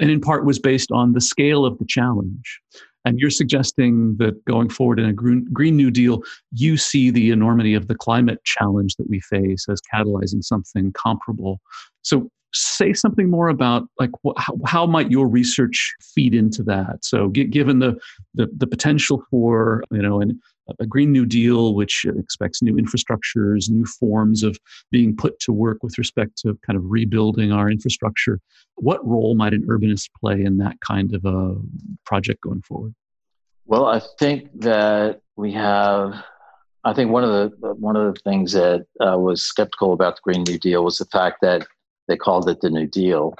And 0.00 0.10
in 0.10 0.20
part 0.20 0.44
was 0.44 0.58
based 0.58 0.92
on 0.92 1.12
the 1.12 1.20
scale 1.20 1.64
of 1.64 1.78
the 1.78 1.84
challenge. 1.86 2.60
And 3.04 3.18
you're 3.18 3.30
suggesting 3.30 4.16
that 4.18 4.44
going 4.44 4.68
forward 4.68 4.98
in 5.00 5.06
a 5.06 5.12
Green, 5.12 5.46
Green 5.52 5.76
New 5.76 5.90
Deal, 5.90 6.22
you 6.52 6.76
see 6.76 7.10
the 7.10 7.30
enormity 7.30 7.74
of 7.74 7.88
the 7.88 7.94
climate 7.94 8.38
challenge 8.44 8.96
that 8.96 9.08
we 9.08 9.20
face 9.20 9.66
as 9.68 9.80
catalyzing 9.92 10.42
something 10.42 10.92
comparable. 10.92 11.60
So 12.02 12.30
say 12.54 12.92
something 12.92 13.28
more 13.28 13.48
about 13.48 13.88
like 13.98 14.10
wh- 14.26 14.40
how, 14.66 14.86
might 14.86 15.10
your 15.10 15.28
research 15.28 15.94
feed 16.00 16.34
into 16.34 16.62
that? 16.64 17.04
So 17.04 17.30
g- 17.30 17.44
given 17.44 17.78
the, 17.78 17.98
the, 18.34 18.48
the 18.56 18.66
potential 18.66 19.22
for 19.30 19.82
you 19.90 20.02
know 20.02 20.20
an, 20.20 20.40
a 20.78 20.86
green 20.86 21.12
new 21.12 21.26
deal 21.26 21.74
which 21.74 22.04
expects 22.18 22.62
new 22.62 22.74
infrastructures 22.74 23.70
new 23.70 23.84
forms 23.84 24.42
of 24.42 24.58
being 24.90 25.16
put 25.16 25.38
to 25.40 25.52
work 25.52 25.82
with 25.82 25.96
respect 25.98 26.36
to 26.38 26.58
kind 26.66 26.76
of 26.76 26.82
rebuilding 26.86 27.52
our 27.52 27.70
infrastructure 27.70 28.38
what 28.76 29.04
role 29.06 29.34
might 29.34 29.54
an 29.54 29.66
urbanist 29.66 30.08
play 30.20 30.44
in 30.44 30.58
that 30.58 30.78
kind 30.80 31.14
of 31.14 31.24
a 31.24 31.54
project 32.04 32.40
going 32.42 32.62
forward? 32.62 32.94
Well 33.66 33.86
i 33.86 34.00
think 34.18 34.60
that 34.60 35.20
we 35.36 35.52
have 35.52 36.22
I 36.84 36.94
think 36.94 37.10
one 37.10 37.24
of 37.24 37.30
the 37.30 37.74
one 37.74 37.96
of 37.96 38.14
the 38.14 38.20
things 38.20 38.52
that 38.52 38.86
uh, 39.00 39.18
was 39.18 39.42
skeptical 39.42 39.92
about 39.92 40.16
the 40.16 40.20
Green 40.22 40.44
New 40.44 40.58
Deal 40.58 40.84
was 40.84 40.98
the 40.98 41.04
fact 41.06 41.38
that 41.42 41.66
they 42.08 42.16
called 42.16 42.48
it 42.48 42.60
the 42.60 42.70
New 42.70 42.86
Deal, 42.86 43.34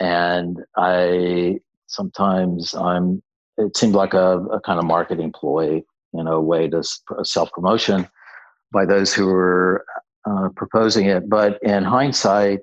and 0.00 0.58
I 0.76 1.60
sometimes 1.86 2.74
I'm. 2.74 3.22
It 3.58 3.76
seemed 3.76 3.94
like 3.94 4.14
a, 4.14 4.38
a 4.46 4.60
kind 4.62 4.78
of 4.78 4.86
marketing 4.86 5.30
ploy, 5.30 5.82
you 6.12 6.24
know, 6.24 6.32
a 6.32 6.40
way 6.40 6.68
to 6.68 6.82
self 7.22 7.52
promotion 7.52 8.08
by 8.72 8.86
those 8.86 9.12
who 9.12 9.26
were 9.26 9.84
uh, 10.28 10.48
proposing 10.56 11.06
it. 11.06 11.28
But 11.28 11.62
in 11.62 11.84
hindsight, 11.84 12.60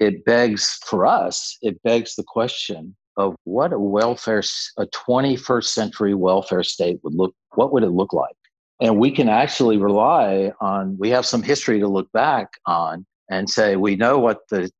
it 0.00 0.24
begs 0.24 0.78
for 0.86 1.06
us. 1.06 1.58
It 1.62 1.82
begs 1.82 2.14
the 2.14 2.24
question 2.26 2.96
of 3.16 3.36
what 3.44 3.72
a 3.72 3.78
welfare, 3.78 4.42
a 4.78 4.86
21st 4.86 5.64
century 5.64 6.14
welfare 6.14 6.62
state 6.62 6.98
would 7.04 7.14
look. 7.14 7.34
What 7.54 7.72
would 7.72 7.82
it 7.82 7.90
look 7.90 8.12
like? 8.12 8.34
And 8.80 8.98
we 8.98 9.10
can 9.10 9.28
actually 9.28 9.76
rely 9.76 10.52
on. 10.60 10.96
We 10.98 11.10
have 11.10 11.26
some 11.26 11.42
history 11.42 11.78
to 11.78 11.88
look 11.88 12.10
back 12.12 12.48
on 12.66 13.06
and 13.32 13.48
say 13.48 13.76
we 13.76 13.96
know 13.96 14.18
what 14.18 14.40
the 14.50 14.70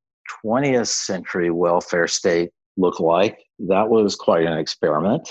20th 0.45 0.89
century 0.89 1.51
welfare 1.51 2.07
state 2.07 2.51
looked 2.77 3.01
like. 3.01 3.39
That 3.59 3.89
was 3.89 4.15
quite 4.15 4.45
an 4.45 4.59
experiment 4.59 5.31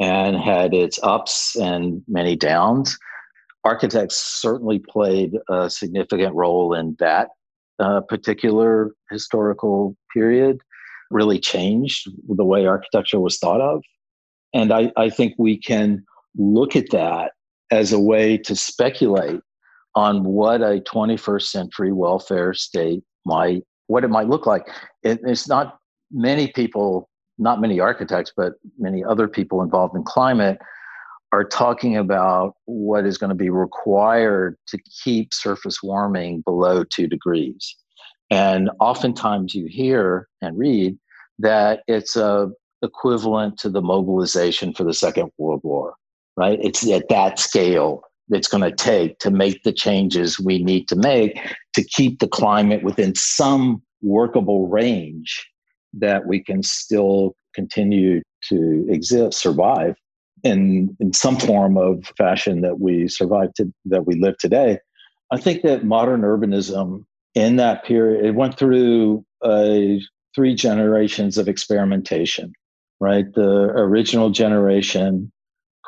and 0.00 0.36
had 0.36 0.72
its 0.72 0.98
ups 1.02 1.54
and 1.56 2.02
many 2.08 2.34
downs. 2.34 2.98
Architects 3.64 4.16
certainly 4.16 4.78
played 4.78 5.34
a 5.50 5.68
significant 5.68 6.34
role 6.34 6.72
in 6.72 6.96
that 6.98 7.28
uh, 7.78 8.00
particular 8.00 8.92
historical 9.10 9.94
period, 10.14 10.58
really 11.10 11.38
changed 11.38 12.08
the 12.26 12.44
way 12.44 12.66
architecture 12.66 13.20
was 13.20 13.38
thought 13.38 13.60
of. 13.60 13.82
And 14.54 14.72
I, 14.72 14.92
I 14.96 15.10
think 15.10 15.34
we 15.36 15.58
can 15.58 16.04
look 16.36 16.74
at 16.74 16.90
that 16.90 17.32
as 17.70 17.92
a 17.92 18.00
way 18.00 18.38
to 18.38 18.56
speculate 18.56 19.40
on 19.96 20.22
what 20.22 20.60
a 20.60 20.80
21st 20.80 21.42
century 21.42 21.92
welfare 21.92 22.54
state 22.54 23.02
might 23.24 23.62
what 23.88 24.04
it 24.04 24.08
might 24.08 24.28
look 24.28 24.46
like. 24.46 24.68
It, 25.02 25.20
it's 25.24 25.48
not 25.48 25.78
many 26.12 26.52
people 26.52 27.08
not 27.38 27.60
many 27.60 27.80
architects 27.80 28.32
but 28.36 28.54
many 28.78 29.04
other 29.04 29.26
people 29.26 29.62
involved 29.62 29.96
in 29.96 30.04
climate 30.04 30.58
are 31.32 31.44
talking 31.44 31.96
about 31.96 32.54
what 32.66 33.04
is 33.04 33.18
going 33.18 33.30
to 33.30 33.36
be 33.36 33.50
required 33.50 34.56
to 34.68 34.78
keep 35.02 35.34
surface 35.34 35.82
warming 35.82 36.40
below 36.42 36.84
two 36.84 37.08
degrees. 37.08 37.74
And 38.30 38.70
oftentimes 38.80 39.54
you 39.54 39.66
hear 39.66 40.28
and 40.40 40.56
read 40.56 40.96
that 41.40 41.82
it's 41.88 42.16
a 42.16 42.50
equivalent 42.82 43.58
to 43.58 43.68
the 43.68 43.82
mobilization 43.82 44.72
for 44.72 44.84
the 44.84 44.94
second 44.94 45.30
world 45.38 45.60
war 45.64 45.94
right? 46.36 46.58
It's 46.62 46.88
at 46.90 47.08
that 47.08 47.38
scale 47.38 48.02
it's 48.28 48.48
going 48.48 48.62
to 48.62 48.74
take 48.74 49.18
to 49.20 49.30
make 49.30 49.62
the 49.62 49.72
changes 49.72 50.40
we 50.40 50.62
need 50.62 50.88
to 50.88 50.96
make 50.96 51.38
to 51.74 51.84
keep 51.84 52.18
the 52.18 52.28
climate 52.28 52.82
within 52.82 53.14
some 53.14 53.82
workable 54.02 54.68
range 54.68 55.46
that 55.92 56.26
we 56.26 56.42
can 56.42 56.62
still 56.62 57.34
continue 57.54 58.20
to 58.42 58.86
exist, 58.88 59.38
survive 59.38 59.94
in, 60.42 60.96
in 61.00 61.12
some 61.12 61.36
form 61.36 61.76
of 61.76 62.04
fashion 62.18 62.60
that 62.60 62.80
we 62.80 63.08
survive 63.08 63.52
to, 63.54 63.72
that 63.86 64.06
we 64.06 64.14
live 64.16 64.36
today. 64.38 64.78
I 65.32 65.38
think 65.38 65.62
that 65.62 65.84
modern 65.84 66.20
urbanism 66.22 67.04
in 67.34 67.56
that 67.56 67.84
period, 67.84 68.24
it 68.24 68.34
went 68.34 68.58
through 68.58 69.24
three 70.34 70.54
generations 70.54 71.38
of 71.38 71.48
experimentation, 71.48 72.52
right? 73.00 73.26
The 73.34 73.72
original 73.76 74.30
generation, 74.30 75.32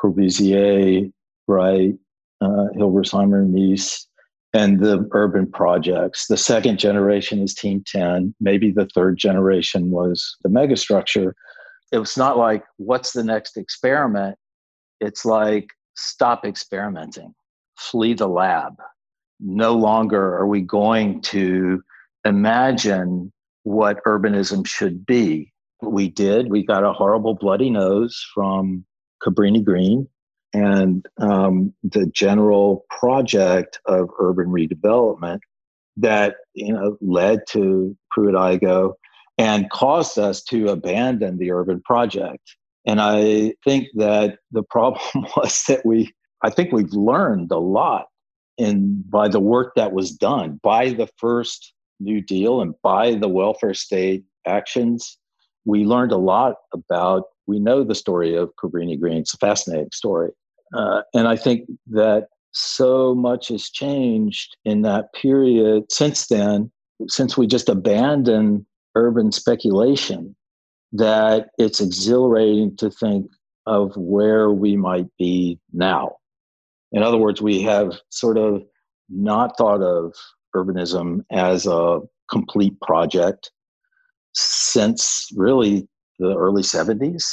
Corbusier, 0.01 1.11
Wright, 1.47 1.93
uh, 2.41 2.67
Hilberseimer 2.75 3.47
Mies, 3.49 4.05
and 4.53 4.79
the 4.79 5.07
urban 5.11 5.51
projects. 5.51 6.27
The 6.27 6.37
second 6.37 6.79
generation 6.79 7.39
is 7.39 7.53
Team 7.53 7.83
10. 7.85 8.33
Maybe 8.39 8.71
the 8.71 8.87
third 8.95 9.17
generation 9.17 9.91
was 9.91 10.35
the 10.43 10.49
megastructure. 10.49 11.33
It 11.91 11.99
was 11.99 12.17
not 12.17 12.37
like, 12.37 12.63
what's 12.77 13.13
the 13.13 13.23
next 13.23 13.57
experiment? 13.57 14.37
It's 14.99 15.25
like, 15.25 15.67
stop 15.95 16.45
experimenting. 16.45 17.33
flee 17.77 18.13
the 18.13 18.27
lab. 18.27 18.73
No 19.39 19.73
longer 19.73 20.35
are 20.35 20.47
we 20.47 20.61
going 20.61 21.21
to 21.21 21.81
imagine 22.25 23.31
what 23.63 24.03
urbanism 24.05 24.65
should 24.67 25.05
be. 25.05 25.51
We 25.81 26.09
did. 26.09 26.49
We 26.49 26.65
got 26.65 26.83
a 26.83 26.91
horrible 26.91 27.35
bloody 27.35 27.69
nose 27.69 28.25
from 28.33 28.83
Cabrini 29.23 29.63
Green 29.63 30.07
and 30.53 31.05
um, 31.19 31.73
the 31.83 32.07
general 32.07 32.85
project 32.89 33.79
of 33.85 34.09
urban 34.19 34.47
redevelopment 34.47 35.39
that 35.97 36.35
you 36.53 36.73
know 36.73 36.97
led 37.01 37.41
to 37.49 37.95
Pruitt-Igoe 38.11 38.93
and 39.37 39.69
caused 39.69 40.19
us 40.19 40.43
to 40.43 40.67
abandon 40.69 41.37
the 41.37 41.51
urban 41.51 41.81
project. 41.81 42.55
And 42.85 42.99
I 42.99 43.53
think 43.63 43.87
that 43.95 44.39
the 44.51 44.63
problem 44.63 45.25
was 45.37 45.63
that 45.67 45.85
we, 45.85 46.11
I 46.43 46.49
think 46.49 46.71
we've 46.73 46.91
learned 46.91 47.51
a 47.51 47.57
lot 47.57 48.07
in 48.57 49.03
by 49.09 49.27
the 49.27 49.39
work 49.39 49.73
that 49.75 49.93
was 49.93 50.11
done 50.11 50.59
by 50.63 50.89
the 50.89 51.07
first 51.17 51.73
New 51.99 52.21
Deal 52.21 52.61
and 52.61 52.73
by 52.81 53.15
the 53.15 53.27
welfare 53.27 53.73
state 53.73 54.23
actions. 54.47 55.18
We 55.69 55.85
learned 55.85 56.11
a 56.11 56.17
lot 56.17 56.55
about. 56.73 57.25
We 57.45 57.59
know 57.59 57.83
the 57.83 57.93
story 57.93 58.35
of 58.35 58.51
Cabrini 58.55 58.99
Green. 58.99 59.17
It's 59.17 59.35
a 59.35 59.37
fascinating 59.37 59.91
story, 59.93 60.31
uh, 60.75 61.01
and 61.13 61.27
I 61.27 61.35
think 61.35 61.69
that 61.87 62.29
so 62.51 63.13
much 63.13 63.49
has 63.49 63.69
changed 63.69 64.57
in 64.65 64.81
that 64.81 65.13
period 65.13 65.91
since 65.91 66.25
then. 66.25 66.71
Since 67.07 67.37
we 67.37 67.45
just 67.45 67.69
abandoned 67.69 68.65
urban 68.95 69.31
speculation, 69.31 70.35
that 70.91 71.49
it's 71.59 71.79
exhilarating 71.79 72.75
to 72.77 72.89
think 72.89 73.27
of 73.67 73.95
where 73.95 74.49
we 74.49 74.75
might 74.75 75.07
be 75.19 75.59
now. 75.71 76.15
In 76.91 77.03
other 77.03 77.17
words, 77.17 77.41
we 77.41 77.61
have 77.61 77.93
sort 78.09 78.39
of 78.39 78.63
not 79.07 79.55
thought 79.55 79.83
of 79.83 80.15
urbanism 80.55 81.23
as 81.31 81.67
a 81.67 81.99
complete 82.29 82.79
project 82.81 83.51
since 84.33 85.29
really 85.35 85.87
the 86.19 86.35
early 86.35 86.63
70s. 86.63 87.23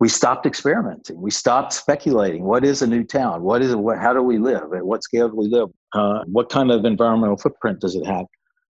We 0.00 0.08
stopped 0.08 0.46
experimenting. 0.46 1.20
We 1.20 1.30
stopped 1.30 1.72
speculating. 1.72 2.44
What 2.44 2.64
is 2.64 2.82
a 2.82 2.86
new 2.86 3.02
town? 3.02 3.42
What 3.42 3.62
is? 3.62 3.74
What, 3.74 3.98
how 3.98 4.12
do 4.12 4.22
we 4.22 4.38
live? 4.38 4.72
At 4.72 4.86
what 4.86 5.02
scale 5.02 5.28
do 5.28 5.34
we 5.34 5.48
live? 5.48 5.70
Uh, 5.92 6.22
what 6.26 6.50
kind 6.50 6.70
of 6.70 6.84
environmental 6.84 7.36
footprint 7.36 7.80
does 7.80 7.96
it 7.96 8.06
have? 8.06 8.26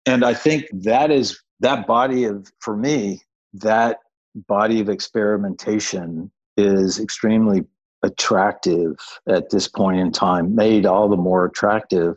And 0.07 0.24
I 0.24 0.32
think 0.32 0.64
that 0.72 1.11
is 1.11 1.38
that 1.61 1.86
body 1.86 2.24
of, 2.24 2.51
for 2.61 2.74
me, 2.74 3.20
that 3.53 3.99
body 4.34 4.80
of 4.80 4.88
experimentation 4.88 6.30
is 6.57 6.99
extremely 6.99 7.64
attractive 8.03 8.97
at 9.28 9.51
this 9.51 9.68
point 9.68 10.01
in 10.01 10.11
time, 10.11 10.55
made 10.55 10.86
all 10.86 11.09
the 11.09 11.16
more 11.16 11.45
attractive 11.45 12.16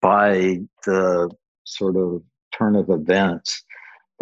by 0.00 0.58
the 0.84 1.30
sort 1.64 1.96
of 1.96 2.22
turn 2.56 2.74
of 2.74 2.90
events 2.90 3.62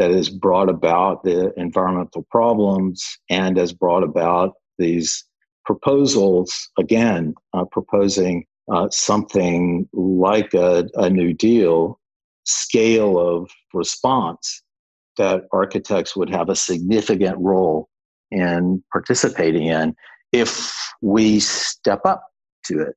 that 0.01 0.11
has 0.11 0.31
brought 0.31 0.71
about 0.71 1.25
the 1.25 1.53
environmental 1.59 2.27
problems 2.31 3.07
and 3.29 3.59
has 3.59 3.71
brought 3.71 4.03
about 4.03 4.55
these 4.79 5.27
proposals, 5.67 6.71
again, 6.79 7.35
uh, 7.53 7.67
proposing 7.67 8.47
uh, 8.73 8.89
something 8.91 9.87
like 9.93 10.55
a, 10.55 10.89
a 10.95 11.11
New 11.11 11.35
Deal 11.35 12.01
scale 12.45 13.19
of 13.19 13.51
response 13.75 14.63
that 15.19 15.43
architects 15.53 16.17
would 16.17 16.31
have 16.31 16.49
a 16.49 16.57
significant 16.57 17.37
role 17.39 17.91
in 18.31 18.83
participating 18.91 19.67
in 19.67 19.95
if 20.33 20.73
we 21.03 21.41
step 21.41 22.01
up 22.07 22.25
to 22.65 22.81
it, 22.81 22.95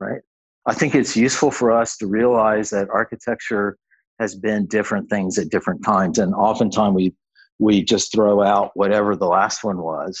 right? 0.00 0.22
I 0.66 0.74
think 0.74 0.96
it's 0.96 1.16
useful 1.16 1.52
for 1.52 1.70
us 1.70 1.96
to 1.98 2.08
realize 2.08 2.70
that 2.70 2.88
architecture 2.90 3.78
has 4.20 4.36
been 4.36 4.66
different 4.66 5.10
things 5.10 5.38
at 5.38 5.48
different 5.48 5.84
times, 5.84 6.18
and 6.18 6.34
oftentimes 6.34 6.94
we 6.94 7.14
we 7.58 7.82
just 7.82 8.12
throw 8.12 8.42
out 8.42 8.70
whatever 8.74 9.16
the 9.16 9.26
last 9.26 9.64
one 9.64 9.82
was 9.82 10.18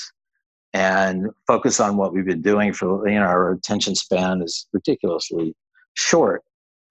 and 0.72 1.26
focus 1.46 1.80
on 1.80 1.96
what 1.96 2.12
we've 2.12 2.26
been 2.26 2.42
doing 2.42 2.72
for 2.72 3.08
you 3.08 3.18
know 3.18 3.26
our 3.26 3.52
attention 3.52 3.94
span 3.94 4.42
is 4.42 4.66
ridiculously 4.72 5.54
short 5.94 6.42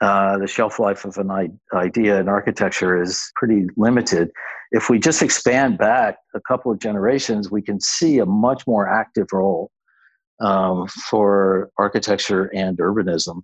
uh, 0.02 0.38
the 0.38 0.48
shelf 0.48 0.80
life 0.80 1.04
of 1.04 1.18
an 1.18 1.60
idea 1.74 2.20
in 2.20 2.30
architecture 2.30 3.02
is 3.02 3.32
pretty 3.36 3.68
limited. 3.76 4.32
If 4.72 4.90
we 4.90 4.98
just 4.98 5.22
expand 5.22 5.78
back 5.78 6.18
a 6.34 6.40
couple 6.48 6.72
of 6.72 6.80
generations, 6.80 7.52
we 7.52 7.62
can 7.62 7.82
see 7.82 8.20
a 8.20 8.26
much 8.26 8.66
more 8.66 8.88
active 8.88 9.28
role 9.34 9.72
um, 10.40 10.88
for 10.88 11.70
architecture 11.78 12.46
and 12.56 12.78
urbanism. 12.78 13.42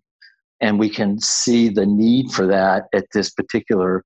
And 0.62 0.80
we 0.80 0.89
can 0.89 1.20
see 1.20 1.70
the 1.70 1.86
need 1.86 2.32
for 2.32 2.47
that 2.47 2.84
at 2.93 3.06
this 3.14 3.30
particular 3.30 4.03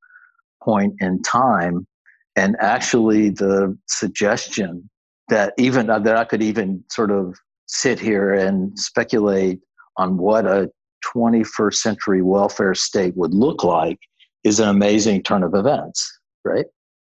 point 0.64 0.96
in 1.00 1.22
time. 1.22 1.88
And 2.36 2.56
actually, 2.60 3.30
the 3.30 3.78
suggestion 3.88 4.90
that 5.30 5.54
even 5.58 5.88
that 5.88 6.16
I 6.16 6.24
could 6.24 6.42
even 6.42 6.84
sort 6.90 7.12
of 7.12 7.36
sit 7.68 8.00
here 8.00 8.34
and 8.34 8.78
speculate 8.80 9.60
on 9.98 10.18
what 10.18 10.46
a 10.46 10.72
21st 11.16 11.76
century 11.76 12.22
welfare 12.22 12.74
state 12.74 13.16
would 13.16 13.34
look 13.34 13.64
like 13.64 14.00
is 14.44 14.60
an 14.60 14.70
amazing 14.70 15.24
turn 15.24 15.44
of 15.44 15.54
events, 15.54 16.20
right? 16.44 16.66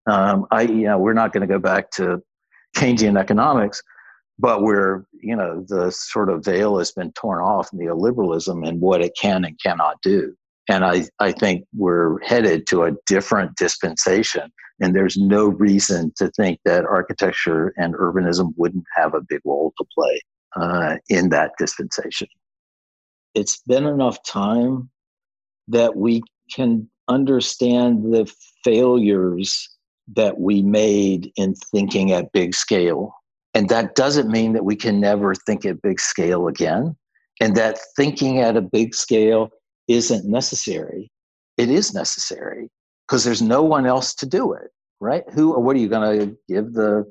Um, 0.07 0.47
I, 0.51 0.63
you 0.63 0.85
know, 0.85 0.99
we're 0.99 1.15
not 1.15 1.33
going 1.33 1.47
to 1.47 1.53
go 1.53 1.59
back 1.59 1.91
to 1.93 2.23
Keynesian 2.77 3.19
economics, 3.19 3.83
but 4.41 4.63
we're, 4.63 5.05
you 5.13 5.37
know, 5.37 5.65
the 5.69 5.91
sort 5.91 6.31
of 6.31 6.45
veil 6.45 6.79
has 6.79 6.93
been 6.93 7.13
torn 7.13 7.41
off 7.41 7.71
neoliberalism 7.73 8.67
and 8.67 8.81
what 8.81 9.03
it 9.03 9.13
can 9.21 9.45
and 9.45 9.59
cannot 9.65 9.97
do. 10.03 10.35
And 10.69 10.85
I, 10.85 11.05
I 11.19 11.33
think 11.33 11.65
we're 11.77 12.21
headed 12.21 12.67
to 12.69 12.85
a 12.85 12.93
different 13.07 13.57
dispensation. 13.57 14.53
And 14.81 14.95
there's 14.95 15.17
no 15.17 15.47
reason 15.47 16.13
to 16.17 16.31
think 16.31 16.61
that 16.65 16.85
architecture 16.85 17.73
and 17.77 17.95
urbanism 17.95 18.53
wouldn't 18.57 18.85
have 18.97 19.15
a 19.15 19.21
big 19.29 19.41
role 19.45 19.73
to 19.79 19.85
play 19.95 20.21
uh, 20.57 20.97
in 21.09 21.31
that 21.31 21.53
dispensation 21.59 22.29
it's 23.35 23.63
been 23.67 23.87
enough 23.87 24.23
time 24.25 24.91
that 25.69 25.97
we 25.97 26.23
can 26.53 26.89
understand 27.09 28.13
the 28.13 28.33
failures 28.65 29.69
that 30.15 30.39
we 30.41 30.63
made 30.63 31.31
in 31.37 31.55
thinking 31.55 32.13
at 32.13 32.33
big 32.33 32.55
scale. 32.55 33.15
And 33.55 33.69
that 33.69 33.95
doesn't 33.95 34.31
mean 34.31 34.53
that 34.53 34.65
we 34.65 34.77
can 34.77 35.01
never 35.01 35.35
think 35.35 35.65
at 35.65 35.83
big 35.83 36.01
scale 36.01 36.47
again. 36.47 36.97
And 37.41 37.57
that 37.57 37.79
thinking 37.97 38.39
at 38.39 38.57
a 38.57 38.61
big 38.61 38.95
scale 38.95 39.51
isn't 39.89 40.25
necessary. 40.25 41.11
It 41.57 41.69
is 41.71 41.93
necessary 41.93 42.69
because 43.07 43.25
there's 43.25 43.43
no 43.43 43.63
one 43.63 43.87
else 43.87 44.15
to 44.17 44.27
do 44.27 44.53
it, 44.53 44.71
right? 45.01 45.25
Who 45.33 45.59
what 45.59 45.75
are 45.75 45.81
you 45.81 45.89
going 45.89 46.19
to 46.19 46.37
give 46.49 46.75
the, 46.75 47.11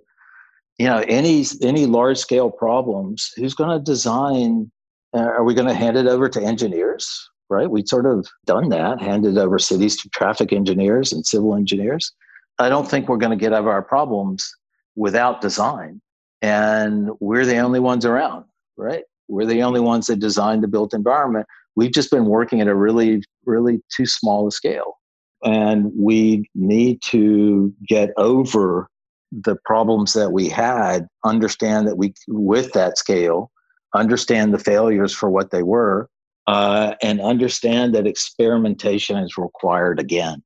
you 0.78 0.88
know, 0.88 1.04
any 1.08 1.46
any 1.62 1.86
large 1.86 2.18
scale 2.18 2.50
problems? 2.50 3.32
Who's 3.36 3.54
going 3.54 3.78
to 3.78 3.84
design 3.84 4.72
uh, 5.14 5.20
are 5.20 5.44
we 5.44 5.54
going 5.54 5.68
to 5.68 5.74
hand 5.74 5.98
it 5.98 6.08
over 6.08 6.30
to 6.30 6.42
engineers? 6.42 7.30
Right? 7.50 7.70
We'd 7.70 7.90
sort 7.90 8.06
of 8.06 8.28
done 8.46 8.70
that, 8.70 9.02
handed 9.02 9.38
over 9.38 9.58
cities 9.58 9.98
to 10.02 10.10
traffic 10.10 10.54
engineers 10.54 11.12
and 11.12 11.26
civil 11.26 11.56
engineers. 11.56 12.12
I 12.60 12.70
don't 12.70 12.88
think 12.88 13.10
we're 13.10 13.18
going 13.18 13.38
to 13.38 13.44
get 13.44 13.54
over 13.54 13.72
our 13.72 13.82
problems 13.82 14.54
without 14.96 15.42
design. 15.42 16.00
And 16.42 17.10
we're 17.20 17.46
the 17.46 17.58
only 17.58 17.80
ones 17.80 18.06
around, 18.06 18.46
right? 18.78 19.04
We're 19.28 19.46
the 19.46 19.64
only 19.64 19.80
ones 19.80 20.08
that 20.08 20.20
design 20.20 20.62
the 20.62 20.68
built 20.68 20.94
environment. 20.94 21.48
We've 21.76 21.92
just 21.92 22.12
been 22.12 22.26
working 22.26 22.62
at 22.62 22.68
a 22.68 22.76
really, 22.76 23.24
really 23.46 23.82
too 23.96 24.06
small 24.06 24.48
a 24.48 24.52
scale. 24.52 24.98
And 25.44 25.92
we 25.96 26.50
need 26.56 27.02
to 27.04 27.74
get 27.88 28.12
over 28.18 28.90
the 29.32 29.56
problems 29.64 30.14
that 30.14 30.32
we 30.32 30.50
had, 30.50 31.08
understand 31.24 31.88
that 31.88 31.98
we, 31.98 32.14
with 32.28 32.74
that 32.74 32.98
scale, 32.98 33.52
understand 33.94 34.54
the 34.54 34.60
failures 34.60 35.14
for 35.14 35.30
what 35.30 35.52
they 35.52 35.64
were, 35.64 36.10
uh, 36.48 36.96
and 37.02 37.22
understand 37.22 37.94
that 37.96 38.08
experimentation 38.08 39.18
is 39.18 39.38
required 39.38 40.00
again. 40.00 40.42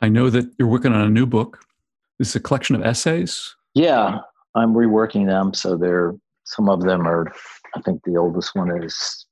I 0.00 0.08
know 0.08 0.30
that 0.30 0.46
you're 0.58 0.68
working 0.68 0.92
on 0.92 1.00
a 1.00 1.10
new 1.10 1.26
book. 1.26 1.60
This 2.18 2.28
is 2.28 2.36
a 2.36 2.40
collection 2.40 2.76
of 2.76 2.82
essays. 2.82 3.56
Yeah, 3.74 4.20
I'm 4.54 4.74
reworking 4.74 5.26
them. 5.26 5.54
So 5.54 5.76
they're 5.76 6.14
some 6.44 6.68
of 6.68 6.82
them 6.82 7.06
are. 7.06 7.32
I 7.76 7.82
think 7.82 8.02
the 8.04 8.16
oldest 8.16 8.54
one 8.54 8.82
is 8.82 9.26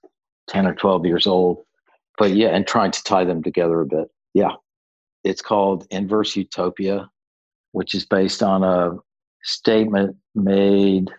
ten 0.49 0.67
or 0.67 0.75
twelve 0.75 1.07
years 1.07 1.27
old. 1.27 1.65
But 2.19 2.33
yeah, 2.33 2.49
and 2.49 2.67
trying 2.67 2.93
to 2.93 3.03
tie 3.05 3.25
them 3.25 3.43
together 3.43 3.81
a 3.81 3.87
bit. 3.87 4.09
Yeah, 4.35 4.53
it's 5.25 5.43
called 5.43 5.87
Inverse 5.91 6.37
Utopia, 6.37 7.11
which 7.73 7.95
is 7.95 8.07
based 8.07 8.43
on 8.43 8.65
a 8.65 8.97
statement 9.43 10.17
made 10.35 11.11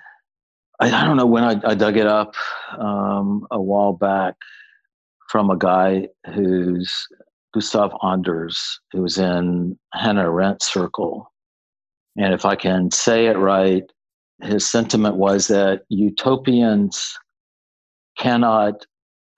I, 0.79 0.91
I 0.91 1.05
don't 1.05 1.17
know 1.17 1.25
when 1.25 1.43
I, 1.43 1.55
I 1.63 1.75
dug 1.75 1.97
it 1.97 2.07
up 2.07 2.35
um, 2.77 3.47
a 3.51 3.61
while 3.61 3.93
back 3.93 4.35
from 5.29 5.49
a 5.49 5.57
guy 5.57 6.07
who's 6.33 7.07
Gustav 7.53 7.91
Anders, 8.03 8.79
who 8.91 9.01
was 9.01 9.17
in 9.17 9.77
Hannah 9.93 10.29
Arendt 10.29 10.61
Circle. 10.61 11.31
And 12.17 12.33
if 12.33 12.45
I 12.45 12.55
can 12.55 12.91
say 12.91 13.27
it 13.27 13.37
right, 13.37 13.83
his 14.41 14.67
sentiment 14.67 15.15
was 15.15 15.47
that 15.47 15.83
utopians 15.89 17.17
cannot 18.17 18.85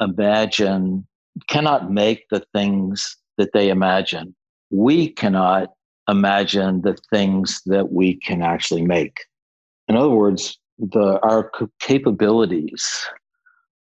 imagine, 0.01 1.05
cannot 1.47 1.91
make 1.91 2.25
the 2.31 2.43
things 2.53 3.17
that 3.37 3.51
they 3.53 3.69
imagine. 3.69 4.35
We 4.71 5.09
cannot 5.09 5.69
imagine 6.09 6.81
the 6.81 6.97
things 7.13 7.61
that 7.65 7.91
we 7.91 8.15
can 8.15 8.41
actually 8.41 8.81
make. 8.81 9.17
In 9.87 9.95
other 9.95 10.09
words, 10.09 10.57
the, 10.77 11.19
our 11.21 11.51
capabilities 11.79 13.07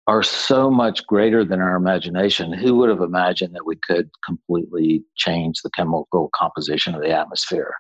are 0.06 0.22
so 0.22 0.70
much 0.70 1.04
greater 1.06 1.44
than 1.44 1.60
our 1.60 1.76
imagination. 1.76 2.52
Who 2.52 2.76
would 2.76 2.88
have 2.88 3.00
imagined 3.00 3.54
that 3.54 3.66
we 3.66 3.76
could 3.76 4.08
completely 4.24 5.02
change 5.16 5.60
the 5.62 5.70
chemical 5.70 6.30
composition 6.34 6.94
of 6.94 7.02
the 7.02 7.10
atmosphere? 7.10 7.74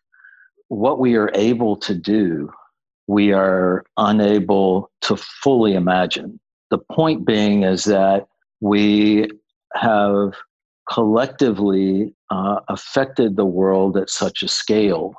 What 0.68 0.98
we 0.98 1.14
are 1.16 1.30
able 1.34 1.76
to 1.76 1.94
do, 1.94 2.50
we 3.06 3.32
are 3.32 3.84
unable 3.96 4.90
to 5.02 5.16
fully 5.16 5.74
imagine. 5.74 6.40
The 6.70 6.78
point 6.78 7.24
being 7.24 7.62
is 7.62 7.84
that 7.84 8.26
we 8.60 9.28
have 9.74 10.34
collectively 10.90 12.14
uh, 12.30 12.60
affected 12.68 13.36
the 13.36 13.44
world 13.44 13.96
at 13.96 14.10
such 14.10 14.42
a 14.42 14.48
scale, 14.48 15.14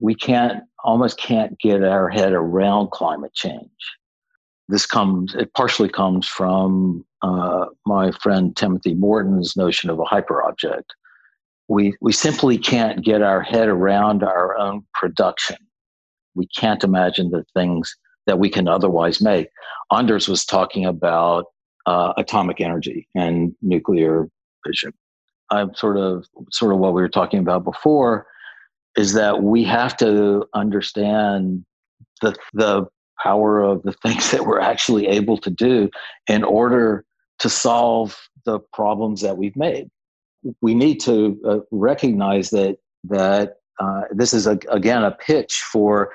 we 0.00 0.14
can't 0.14 0.62
almost 0.84 1.18
can't 1.18 1.58
get 1.58 1.82
our 1.82 2.08
head 2.08 2.32
around 2.32 2.90
climate 2.90 3.34
change. 3.34 3.70
This 4.68 4.86
comes 4.86 5.34
it 5.34 5.52
partially 5.54 5.88
comes 5.88 6.26
from 6.26 7.04
uh, 7.22 7.66
my 7.86 8.10
friend 8.22 8.54
Timothy 8.56 8.94
Morton's 8.94 9.56
notion 9.56 9.90
of 9.90 9.98
a 9.98 10.04
hyperobject. 10.04 10.84
We 11.68 11.94
we 12.00 12.12
simply 12.12 12.58
can't 12.58 13.04
get 13.04 13.22
our 13.22 13.42
head 13.42 13.68
around 13.68 14.22
our 14.22 14.56
own 14.56 14.84
production. 14.94 15.56
We 16.34 16.46
can't 16.48 16.84
imagine 16.84 17.30
the 17.30 17.44
things 17.54 17.94
that 18.26 18.38
we 18.38 18.48
can 18.48 18.68
otherwise 18.68 19.20
make. 19.20 19.48
Anders 19.92 20.28
was 20.28 20.44
talking 20.44 20.84
about 20.84 21.46
uh, 21.86 22.12
atomic 22.16 22.60
energy 22.60 23.08
and 23.14 23.54
nuclear 23.62 24.28
fission. 24.64 24.92
I'm 25.50 25.74
sort 25.74 25.96
of 25.96 26.26
sort 26.50 26.72
of 26.72 26.78
what 26.78 26.92
we 26.92 27.00
were 27.00 27.08
talking 27.08 27.40
about 27.40 27.64
before 27.64 28.26
is 28.96 29.12
that 29.12 29.42
we 29.42 29.62
have 29.64 29.96
to 29.98 30.44
understand 30.54 31.64
the 32.20 32.34
the 32.52 32.86
power 33.22 33.60
of 33.60 33.82
the 33.82 33.92
things 34.04 34.30
that 34.30 34.46
we're 34.46 34.60
actually 34.60 35.06
able 35.06 35.38
to 35.38 35.50
do 35.50 35.90
in 36.28 36.44
order 36.44 37.04
to 37.38 37.48
solve 37.48 38.18
the 38.44 38.58
problems 38.72 39.20
that 39.20 39.36
we've 39.36 39.56
made. 39.56 39.88
We 40.60 40.74
need 40.74 41.00
to 41.00 41.40
uh, 41.48 41.58
recognize 41.70 42.50
that 42.50 42.78
that 43.04 43.56
uh, 43.78 44.02
this 44.10 44.32
is 44.32 44.46
a, 44.46 44.58
again 44.70 45.02
a 45.02 45.10
pitch 45.10 45.62
for 45.72 46.12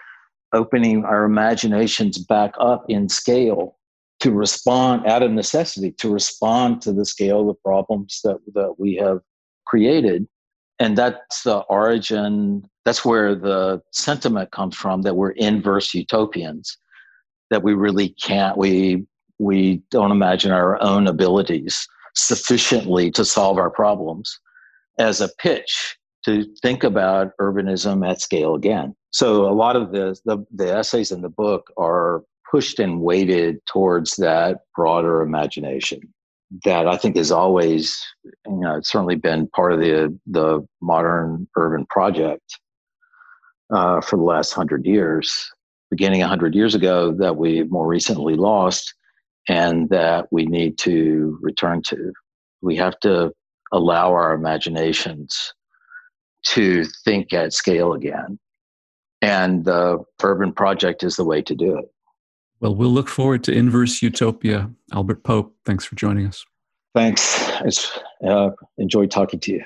opening 0.54 1.06
our 1.06 1.24
imaginations 1.24 2.18
back 2.18 2.54
up 2.60 2.86
in 2.90 3.08
scale 3.08 3.78
to 4.20 4.32
respond 4.32 5.08
out 5.08 5.24
of 5.24 5.32
necessity 5.32 5.92
to 5.94 6.10
respond 6.10 6.82
to 6.82 6.92
the 6.92 7.06
scale 7.06 7.42
of 7.42 7.48
the 7.48 7.54
problems 7.66 8.20
that, 8.24 8.38
that 8.54 8.76
we 8.78 8.96
have 8.96 9.20
created. 9.66 10.28
And 10.80 10.98
that's 10.98 11.44
the 11.44 11.60
origin 11.70 12.70
that's 12.86 13.06
where 13.06 13.36
the 13.36 13.82
sentiment 13.92 14.52
comes 14.52 14.76
from 14.76 15.04
that 15.04 15.16
we're 15.16 15.32
inverse 15.32 15.94
utopians 15.94 16.78
that 17.50 17.64
we 17.64 17.74
really 17.74 18.10
can't 18.10 18.58
we 18.58 19.06
we 19.40 19.82
don't 19.92 20.12
imagine 20.12 20.52
our 20.52 20.82
own 20.82 21.08
abilities 21.08 21.88
sufficiently 22.16 23.12
to 23.12 23.26
solve 23.26 23.58
our 23.58 23.70
problems 23.70 24.40
as 25.00 25.22
a 25.22 25.30
pitch 25.40 25.98
to 26.26 26.46
think 26.62 26.84
about 26.84 27.32
urbanism 27.40 28.08
at 28.08 28.22
scale 28.22 28.56
again. 28.56 28.96
So 29.12 29.46
a 29.50 29.54
lot 29.54 29.76
of 29.76 29.92
the, 29.92 30.16
the, 30.26 30.46
the 30.52 30.74
essays 30.74 31.12
in 31.12 31.22
the 31.22 31.30
book 31.30 31.72
are 31.78 32.24
pushed 32.50 32.80
and 32.80 33.02
weighted 33.02 33.60
towards 33.66 34.18
that 34.18 34.60
broader 34.76 35.22
imagination 35.22 36.02
that 36.66 36.88
I 36.88 36.98
think 36.98 37.16
has 37.16 37.32
always, 37.32 38.06
you 38.46 38.60
know, 38.60 38.78
it's 38.78 38.92
certainly 38.92 39.16
been 39.16 39.48
part 39.48 39.72
of 39.72 39.80
the 39.80 40.18
the 40.28 40.68
modern 40.82 41.48
urban 41.56 41.86
project 41.90 42.44
uh, 43.74 44.02
for 44.02 44.18
the 44.18 44.24
last 44.24 44.52
hundred 44.54 44.86
years, 44.86 45.50
beginning 45.90 46.22
a 46.22 46.28
hundred 46.28 46.54
years 46.54 46.76
ago, 46.76 47.14
that 47.14 47.38
we 47.38 47.64
more 47.64 47.88
recently 47.88 48.36
lost, 48.36 48.94
and 49.48 49.90
that 49.90 50.28
we 50.32 50.46
need 50.46 50.78
to 50.80 51.38
return 51.42 51.82
to. 51.84 52.14
We 52.62 52.76
have 52.78 53.00
to 53.02 53.32
allow 53.72 54.12
our 54.12 54.34
imaginations 54.34 55.54
to 56.48 56.86
think 57.06 57.34
at 57.34 57.54
scale 57.54 57.94
again, 57.94 58.40
and 59.22 59.66
the 59.66 60.04
urban 60.24 60.54
project 60.54 61.04
is 61.04 61.16
the 61.16 61.26
way 61.26 61.42
to 61.44 61.56
do 61.56 61.78
it. 61.78 61.86
Well, 62.60 62.76
we'll 62.76 62.90
look 62.90 63.10
forward 63.10 63.44
to 63.46 63.52
Inverse 63.52 64.02
Utopia. 64.02 64.70
Albert 64.94 65.24
Pope, 65.24 65.56
thanks 65.66 65.86
for 65.86 65.96
joining 65.96 66.28
us. 66.28 66.46
Thanks. 66.94 67.50
It's 67.64 67.98
uh, 68.28 68.50
enjoyed 68.78 69.12
talking 69.12 69.40
to 69.42 69.54
you. 69.54 69.64